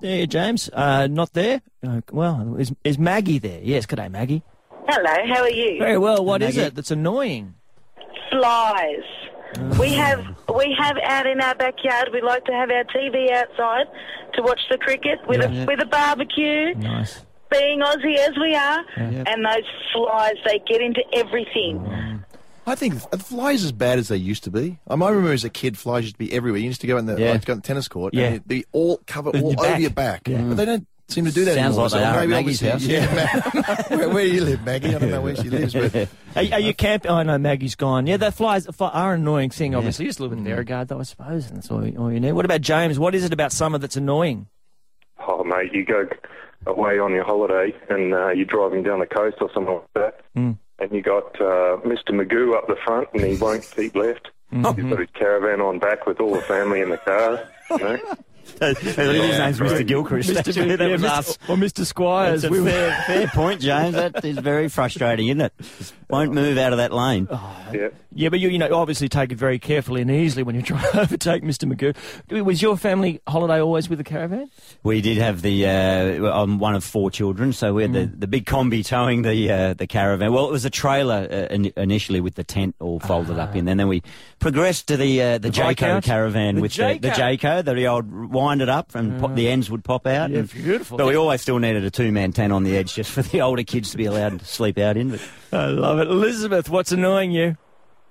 There, 0.00 0.26
James. 0.26 0.68
Uh, 0.72 1.06
not 1.06 1.32
there. 1.32 1.60
Uh, 1.86 2.00
well, 2.10 2.56
is, 2.58 2.72
is 2.82 2.98
Maggie 2.98 3.38
there? 3.38 3.60
Yes. 3.62 3.86
Good 3.86 3.96
day, 3.96 4.08
Maggie. 4.08 4.42
Hello, 4.88 5.34
how 5.34 5.42
are 5.42 5.50
you? 5.50 5.78
Very 5.78 5.98
well. 5.98 6.24
What 6.24 6.42
is 6.42 6.56
it 6.56 6.74
that's 6.74 6.90
annoying? 6.90 7.54
Flies. 8.30 9.04
We 9.78 9.88
oh. 9.88 9.96
have 9.96 10.24
we 10.56 10.74
have 10.78 10.96
out 11.04 11.26
in 11.26 11.40
our 11.40 11.54
backyard. 11.54 12.10
We 12.12 12.20
like 12.22 12.44
to 12.46 12.52
have 12.52 12.70
our 12.70 12.84
TV 12.84 13.30
outside 13.32 13.86
to 14.34 14.42
watch 14.42 14.60
the 14.70 14.78
cricket 14.78 15.18
with 15.28 15.40
Yeah. 15.40 15.62
a 15.62 15.66
with 15.66 15.80
a 15.80 15.86
barbecue. 15.86 16.74
Nice. 16.74 17.20
Being 17.50 17.80
Aussie 17.80 18.16
as 18.16 18.32
we 18.40 18.54
are, 18.54 18.84
and 18.96 19.44
those 19.44 19.68
flies 19.92 20.36
they 20.46 20.58
get 20.66 20.80
into 20.80 21.02
everything. 21.12 22.24
I 22.66 22.74
think 22.76 22.94
are 23.12 23.18
flies 23.18 23.64
as 23.64 23.72
bad 23.72 23.98
as 23.98 24.08
they 24.08 24.16
used 24.16 24.44
to 24.44 24.50
be. 24.50 24.78
I 24.88 24.94
might 24.94 25.10
remember 25.10 25.32
as 25.32 25.44
a 25.44 25.50
kid, 25.50 25.76
flies 25.76 26.04
used 26.04 26.14
to 26.14 26.18
be 26.18 26.32
everywhere. 26.32 26.60
You 26.60 26.66
used 26.68 26.80
to 26.82 26.86
go 26.86 26.96
in 26.96 27.06
the 27.06 27.20
Yeah. 27.20 27.32
like, 27.32 27.44
go 27.44 27.52
on 27.52 27.58
the 27.58 27.62
tennis 27.62 27.88
court, 27.88 28.14
Yeah. 28.14 28.26
and 28.26 28.34
it'd 28.36 28.48
be 28.48 28.64
all 28.72 29.00
cover 29.06 29.30
all 29.30 29.52
your 29.52 29.60
over 29.60 29.68
back. 29.68 29.80
your 29.80 29.90
back. 29.90 30.22
But 30.24 30.54
they 30.54 30.64
don't 30.64 30.86
seem 31.12 31.24
to 31.26 31.32
do 31.32 31.44
that 31.44 31.54
Sounds 31.54 31.76
anymore. 31.78 31.88
like 31.88 32.00
they 32.00 32.04
are 32.04 32.26
Maggie's 32.26 32.60
house. 32.60 32.82
Yeah, 32.82 33.52
Ma- 33.54 33.74
where, 33.96 34.08
where 34.08 34.24
do 34.24 34.30
you 34.34 34.44
live, 34.44 34.64
Maggie? 34.64 34.94
I 34.94 34.98
don't 34.98 35.10
know 35.10 35.20
where 35.22 35.36
she 35.36 35.48
lives, 35.50 35.74
but 35.74 35.94
Are, 36.36 36.54
are 36.54 36.60
you 36.60 36.74
camping? 36.74 37.10
Oh 37.10 37.22
no, 37.22 37.38
Maggie's 37.38 37.74
gone. 37.74 38.06
Yeah, 38.06 38.16
the 38.16 38.32
flies 38.32 38.66
are 38.80 39.14
an 39.14 39.20
annoying 39.20 39.50
thing. 39.50 39.74
Obviously, 39.74 40.06
just 40.06 40.18
a 40.18 40.22
little 40.22 40.36
bit 40.36 40.50
of 40.52 40.58
regard, 40.58 40.88
though. 40.88 41.00
I 41.00 41.02
suppose, 41.04 41.48
and 41.48 41.58
that's 41.58 41.70
all, 41.70 41.86
you- 41.86 41.98
all 41.98 42.12
you 42.12 42.20
need. 42.20 42.32
What 42.32 42.44
about 42.44 42.60
James? 42.62 42.98
What 42.98 43.14
is 43.14 43.24
it 43.24 43.32
about 43.32 43.52
summer 43.52 43.78
that's 43.78 43.96
annoying? 43.96 44.46
Oh, 45.26 45.44
mate, 45.44 45.72
you 45.72 45.84
go 45.84 46.08
away 46.66 46.98
on 46.98 47.12
your 47.12 47.24
holiday 47.24 47.74
and 47.90 48.12
uh, 48.14 48.28
you're 48.30 48.44
driving 48.44 48.82
down 48.82 49.00
the 49.00 49.06
coast 49.06 49.36
or 49.40 49.50
something 49.54 49.74
like 49.74 49.92
that, 49.94 50.20
Mm. 50.36 50.58
and 50.78 50.92
you 50.92 51.02
got 51.02 51.24
uh, 51.40 51.76
Mr. 51.84 52.10
Magoo 52.10 52.54
up 52.56 52.66
the 52.66 52.76
front 52.84 53.08
and 53.14 53.22
he 53.22 53.36
won't 53.36 53.68
keep 53.76 53.94
left. 53.94 54.28
Mm-hmm. 54.52 54.80
He's 54.82 54.90
got 54.90 54.98
his 55.00 55.08
caravan 55.14 55.60
on 55.60 55.78
back 55.78 56.06
with 56.06 56.20
all 56.20 56.34
the 56.34 56.40
family 56.42 56.80
in 56.82 56.90
the 56.90 56.98
car. 56.98 57.40
You 57.70 57.78
know? 57.78 57.98
His 58.60 58.86
name's 58.86 59.58
Mr. 59.60 59.86
Gilchrist. 59.86 60.30
Actually, 60.36 60.76
that 60.76 60.90
was 60.90 61.02
Mr. 61.02 61.08
us. 61.18 61.38
or 61.48 61.56
Mr. 61.56 61.84
Squires. 61.84 62.42
That's 62.42 62.50
a 62.50 62.52
We 62.52 62.60
were- 62.60 62.70
fair, 62.70 63.02
fair 63.06 63.26
point, 63.34 63.60
James. 63.60 63.94
That 63.94 64.24
is 64.24 64.38
very 64.38 64.68
frustrating, 64.68 65.28
isn't 65.28 65.40
it? 65.40 65.52
Just 65.78 65.94
won't 66.08 66.32
move 66.32 66.58
out 66.58 66.72
of 66.72 66.78
that 66.78 66.92
lane. 66.92 67.28
Yeah. 67.72 67.88
Yeah, 68.14 68.28
but 68.28 68.40
you, 68.40 68.50
you 68.50 68.58
know, 68.58 68.68
obviously 68.74 69.08
take 69.08 69.32
it 69.32 69.38
very 69.38 69.58
carefully 69.58 70.02
and 70.02 70.10
easily 70.10 70.42
when 70.42 70.54
you 70.54 70.60
try 70.62 70.82
to 70.90 71.00
overtake 71.00 71.42
Mr. 71.42 71.64
Magoo. 71.72 72.42
Was 72.44 72.60
your 72.60 72.76
family 72.76 73.22
holiday 73.26 73.58
always 73.60 73.88
with 73.88 73.98
a 74.00 74.04
caravan? 74.04 74.50
We 74.82 75.00
did 75.00 75.16
have 75.16 75.40
the. 75.40 75.66
Uh, 75.66 76.30
I'm 76.30 76.58
one 76.58 76.74
of 76.74 76.84
four 76.84 77.10
children, 77.10 77.54
so 77.54 77.72
we 77.72 77.82
had 77.82 77.94
the, 77.94 78.04
the 78.04 78.26
big 78.26 78.44
Kombi 78.44 78.84
towing 78.84 79.22
the 79.22 79.50
uh, 79.50 79.74
the 79.74 79.86
caravan. 79.86 80.30
Well, 80.32 80.46
it 80.46 80.52
was 80.52 80.66
a 80.66 80.70
trailer 80.70 81.26
uh, 81.30 81.54
in, 81.54 81.72
initially 81.78 82.20
with 82.20 82.34
the 82.34 82.44
tent 82.44 82.74
all 82.80 83.00
folded 83.00 83.38
up 83.38 83.56
in. 83.56 83.66
And 83.66 83.80
then 83.80 83.88
we 83.88 84.02
progressed 84.40 84.88
to 84.88 84.98
the 84.98 85.22
uh, 85.22 85.38
the, 85.38 85.50
bike 85.50 85.78
Jayco 85.78 86.02
caravan 86.02 86.56
The 86.56 86.60
with 86.60 86.74
the, 86.74 86.98
the 87.00 87.08
Jayco? 87.08 87.62
Jayco, 87.62 87.64
the 87.64 87.86
old 87.86 88.04
wind 88.32 88.62
it 88.62 88.68
up 88.68 88.94
and 88.94 89.20
pop, 89.20 89.34
the 89.34 89.48
ends 89.48 89.70
would 89.70 89.84
pop 89.84 90.06
out. 90.06 90.30
Yeah, 90.30 90.40
and- 90.40 90.50
beautiful. 90.50 90.98
But 90.98 91.06
we 91.06 91.14
always 91.16 91.40
still 91.42 91.58
needed 91.58 91.84
a 91.84 91.90
two 91.90 92.10
man 92.10 92.32
tent 92.32 92.52
on 92.52 92.64
the 92.64 92.76
edge 92.76 92.94
just 92.94 93.10
for 93.10 93.22
the 93.22 93.40
older 93.42 93.62
kids 93.62 93.90
to 93.92 93.96
be 93.96 94.06
allowed 94.06 94.40
to 94.40 94.44
sleep 94.44 94.78
out 94.78 94.96
in. 94.96 95.10
But 95.10 95.20
I 95.52 95.66
love 95.66 95.98
it. 96.00 96.08
Elizabeth, 96.08 96.68
what's 96.68 96.92
annoying 96.92 97.30
you? 97.30 97.56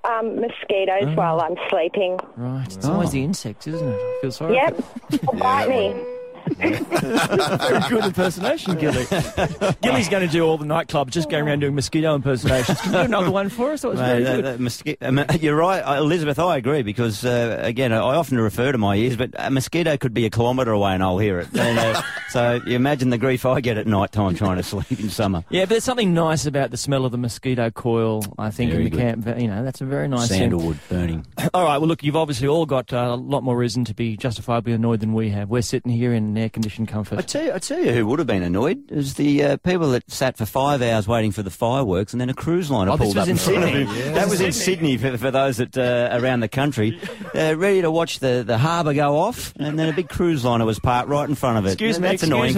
Um, 0.04 0.40
mosquitoes 0.42 1.16
while 1.16 1.42
I'm 1.42 1.56
sleeping. 1.70 2.20
Right, 2.36 2.66
it's 2.66 2.86
always 2.88 3.12
the 3.12 3.24
insects, 3.24 3.68
isn't 3.68 3.88
it? 3.88 3.96
I 3.96 4.18
feel 4.22 4.32
sorry. 4.32 4.56
Yep, 4.56 4.84
bite 5.38 5.70
me. 5.70 6.06
Very 6.58 7.80
good 7.90 8.06
impersonation, 8.06 8.76
Gilly. 8.78 9.06
Gilly's 9.82 10.10
going 10.10 10.26
to 10.26 10.32
do 10.32 10.46
all 10.46 10.58
the 10.58 10.66
nightclubs, 10.66 11.10
just 11.12 11.30
going 11.30 11.48
around 11.48 11.60
doing 11.60 11.76
mosquito 11.76 12.16
impersonations. 12.16 12.80
Can 12.82 12.92
you 12.94 13.00
do 13.00 13.06
another 13.06 13.32
one 13.32 13.50
for 13.50 13.72
us? 13.72 13.82
That 13.82 13.88
was 13.90 14.00
very 14.00 14.20
Mate, 14.20 14.26
that- 14.26 14.36
good. 14.36 14.46
that 14.46 14.60
mosqui- 14.60 15.30
I 15.32 15.36
you're 15.42 15.56
right, 15.56 15.80
uh, 15.82 15.96
Elizabeth. 16.02 16.40
I 16.40 16.58
agree 16.58 16.82
because 16.84 17.26
uh, 17.26 17.60
again, 17.62 17.92
I 17.94 17.98
often 18.00 18.40
refer 18.40 18.72
to 18.72 18.78
my 18.78 18.96
ears, 18.96 19.16
but 19.16 19.32
a 19.36 19.50
mosquito 19.50 19.98
could 19.98 20.14
be 20.14 20.26
a 20.26 20.30
kilometre 20.30 20.72
away 20.72 20.94
and 20.94 21.04
I'll 21.04 21.18
hear 21.18 21.40
it. 21.40 21.48
And, 21.58 21.78
uh, 21.80 22.02
so 22.30 22.62
you 22.66 22.76
imagine 22.76 23.10
the 23.10 23.18
grief 23.18 23.46
I 23.46 23.62
get 23.62 23.78
at 23.78 23.88
night 23.88 24.12
time 24.12 24.36
trying 24.36 24.58
to 24.58 24.64
sleep 24.64 25.00
in 25.00 25.10
summer. 25.10 25.44
Yeah, 25.50 25.64
but 25.64 25.70
there's 25.70 25.84
something 25.84 26.14
nice 26.14 26.46
about 26.46 26.72
the 26.72 26.78
smell 26.78 27.06
of 27.06 27.12
the 27.12 27.18
mosquito 27.18 27.70
coil, 27.72 28.24
I 28.38 28.52
think, 28.52 28.72
Very 28.72 28.86
in 28.86 28.92
the 28.92 28.98
good. 28.98 29.26
camp. 29.26 29.40
You 29.42 29.48
know, 29.48 29.64
that's 29.64 29.82
a 29.82 29.86
very 29.86 30.08
nice 30.08 30.30
thing. 30.30 30.40
Sandalwood 30.40 30.80
burning. 30.90 31.26
All 31.54 31.64
right, 31.64 31.78
well, 31.78 31.88
look, 31.88 32.04
you've 32.04 32.16
obviously 32.16 32.48
all 32.48 32.66
got 32.66 32.94
uh, 32.94 32.98
a 32.98 33.16
lot 33.16 33.44
more 33.44 33.58
reason 33.58 33.86
to 33.86 33.94
be 33.94 34.16
justifiably 34.18 34.74
annoyed 34.74 35.00
than 35.02 35.14
we 35.14 35.30
have. 35.30 35.50
We're 35.50 35.62
sitting 35.62 35.92
here 35.92 36.14
in 36.14 36.31
air-conditioned 36.38 36.88
comfort. 36.88 37.20
I 37.20 37.22
tell 37.22 37.44
you, 37.44 37.54
I 37.54 37.60
tell 37.60 37.80
you, 37.80 37.92
who 37.94 38.06
would 38.08 38.20
have 38.20 38.28
been 38.28 38.44
annoyed 38.44 38.92
is 38.92 39.16
the 39.16 39.44
uh, 39.44 39.58
people 39.58 39.92
that 39.92 40.10
sat 40.10 40.38
for 40.38 40.46
five 40.46 40.82
hours 40.82 41.08
waiting 41.08 41.32
for 41.32 41.44
the 41.44 41.50
fireworks, 41.50 42.14
and 42.14 42.22
then 42.22 42.30
a 42.30 42.34
cruise 42.34 42.70
liner 42.72 42.92
Oh, 42.92 42.98
pulled 42.98 43.18
up 43.18 43.28
in 43.28 43.38
front 43.38 43.64
of 43.64 43.70
Sydney. 43.70 43.84
Yeah. 44.00 44.12
That 44.14 44.30
was 44.30 44.42
in 44.42 44.52
Sydney 44.52 44.98
for, 44.98 45.18
for 45.18 45.32
those 45.32 45.58
that 45.58 45.78
uh, 45.78 46.10
around 46.20 46.40
the 46.42 46.48
country, 46.48 47.00
uh, 47.36 47.56
ready 47.58 47.82
to 47.82 47.92
watch 47.92 48.20
the, 48.20 48.44
the 48.46 48.58
harbour 48.58 48.94
go 48.94 49.18
off, 49.18 49.54
and 49.58 49.78
then 49.78 49.90
a 49.90 49.94
big 49.94 50.10
cruise 50.10 50.44
liner 50.46 50.66
was 50.66 50.80
parked 50.80 51.10
right 51.10 51.28
in 51.28 51.36
front 51.36 51.58
of 51.58 51.66
it. 51.66 51.74
Excuse 51.74 52.00
me, 52.00 52.08
That's 52.10 52.24
annoying. 52.24 52.56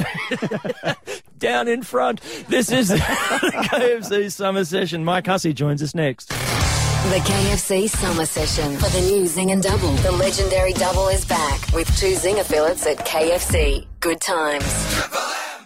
Down 1.40 1.68
in 1.68 1.84
front. 1.84 2.22
This 2.48 2.72
is 2.72 2.88
the 2.90 2.96
KFC 2.98 4.32
summer 4.32 4.64
session. 4.64 5.04
Mike 5.04 5.28
Hussey 5.28 5.54
joins 5.54 5.84
us 5.84 5.94
next. 5.94 6.32
The 7.10 7.20
KFC 7.20 7.90
Summer 7.90 8.26
Session 8.26 8.78
for 8.78 8.90
the 8.90 9.02
new 9.02 9.24
Zinger 9.24 9.62
Double. 9.62 9.92
The 9.98 10.12
legendary 10.14 10.72
double 10.72 11.10
is 11.10 11.26
back 11.26 11.60
with 11.74 11.86
two 11.98 12.14
Zinger 12.14 12.46
fillets 12.46 12.88
at 12.88 12.98
KFC. 13.00 13.86
Good 14.00 14.22
times. 14.22 15.43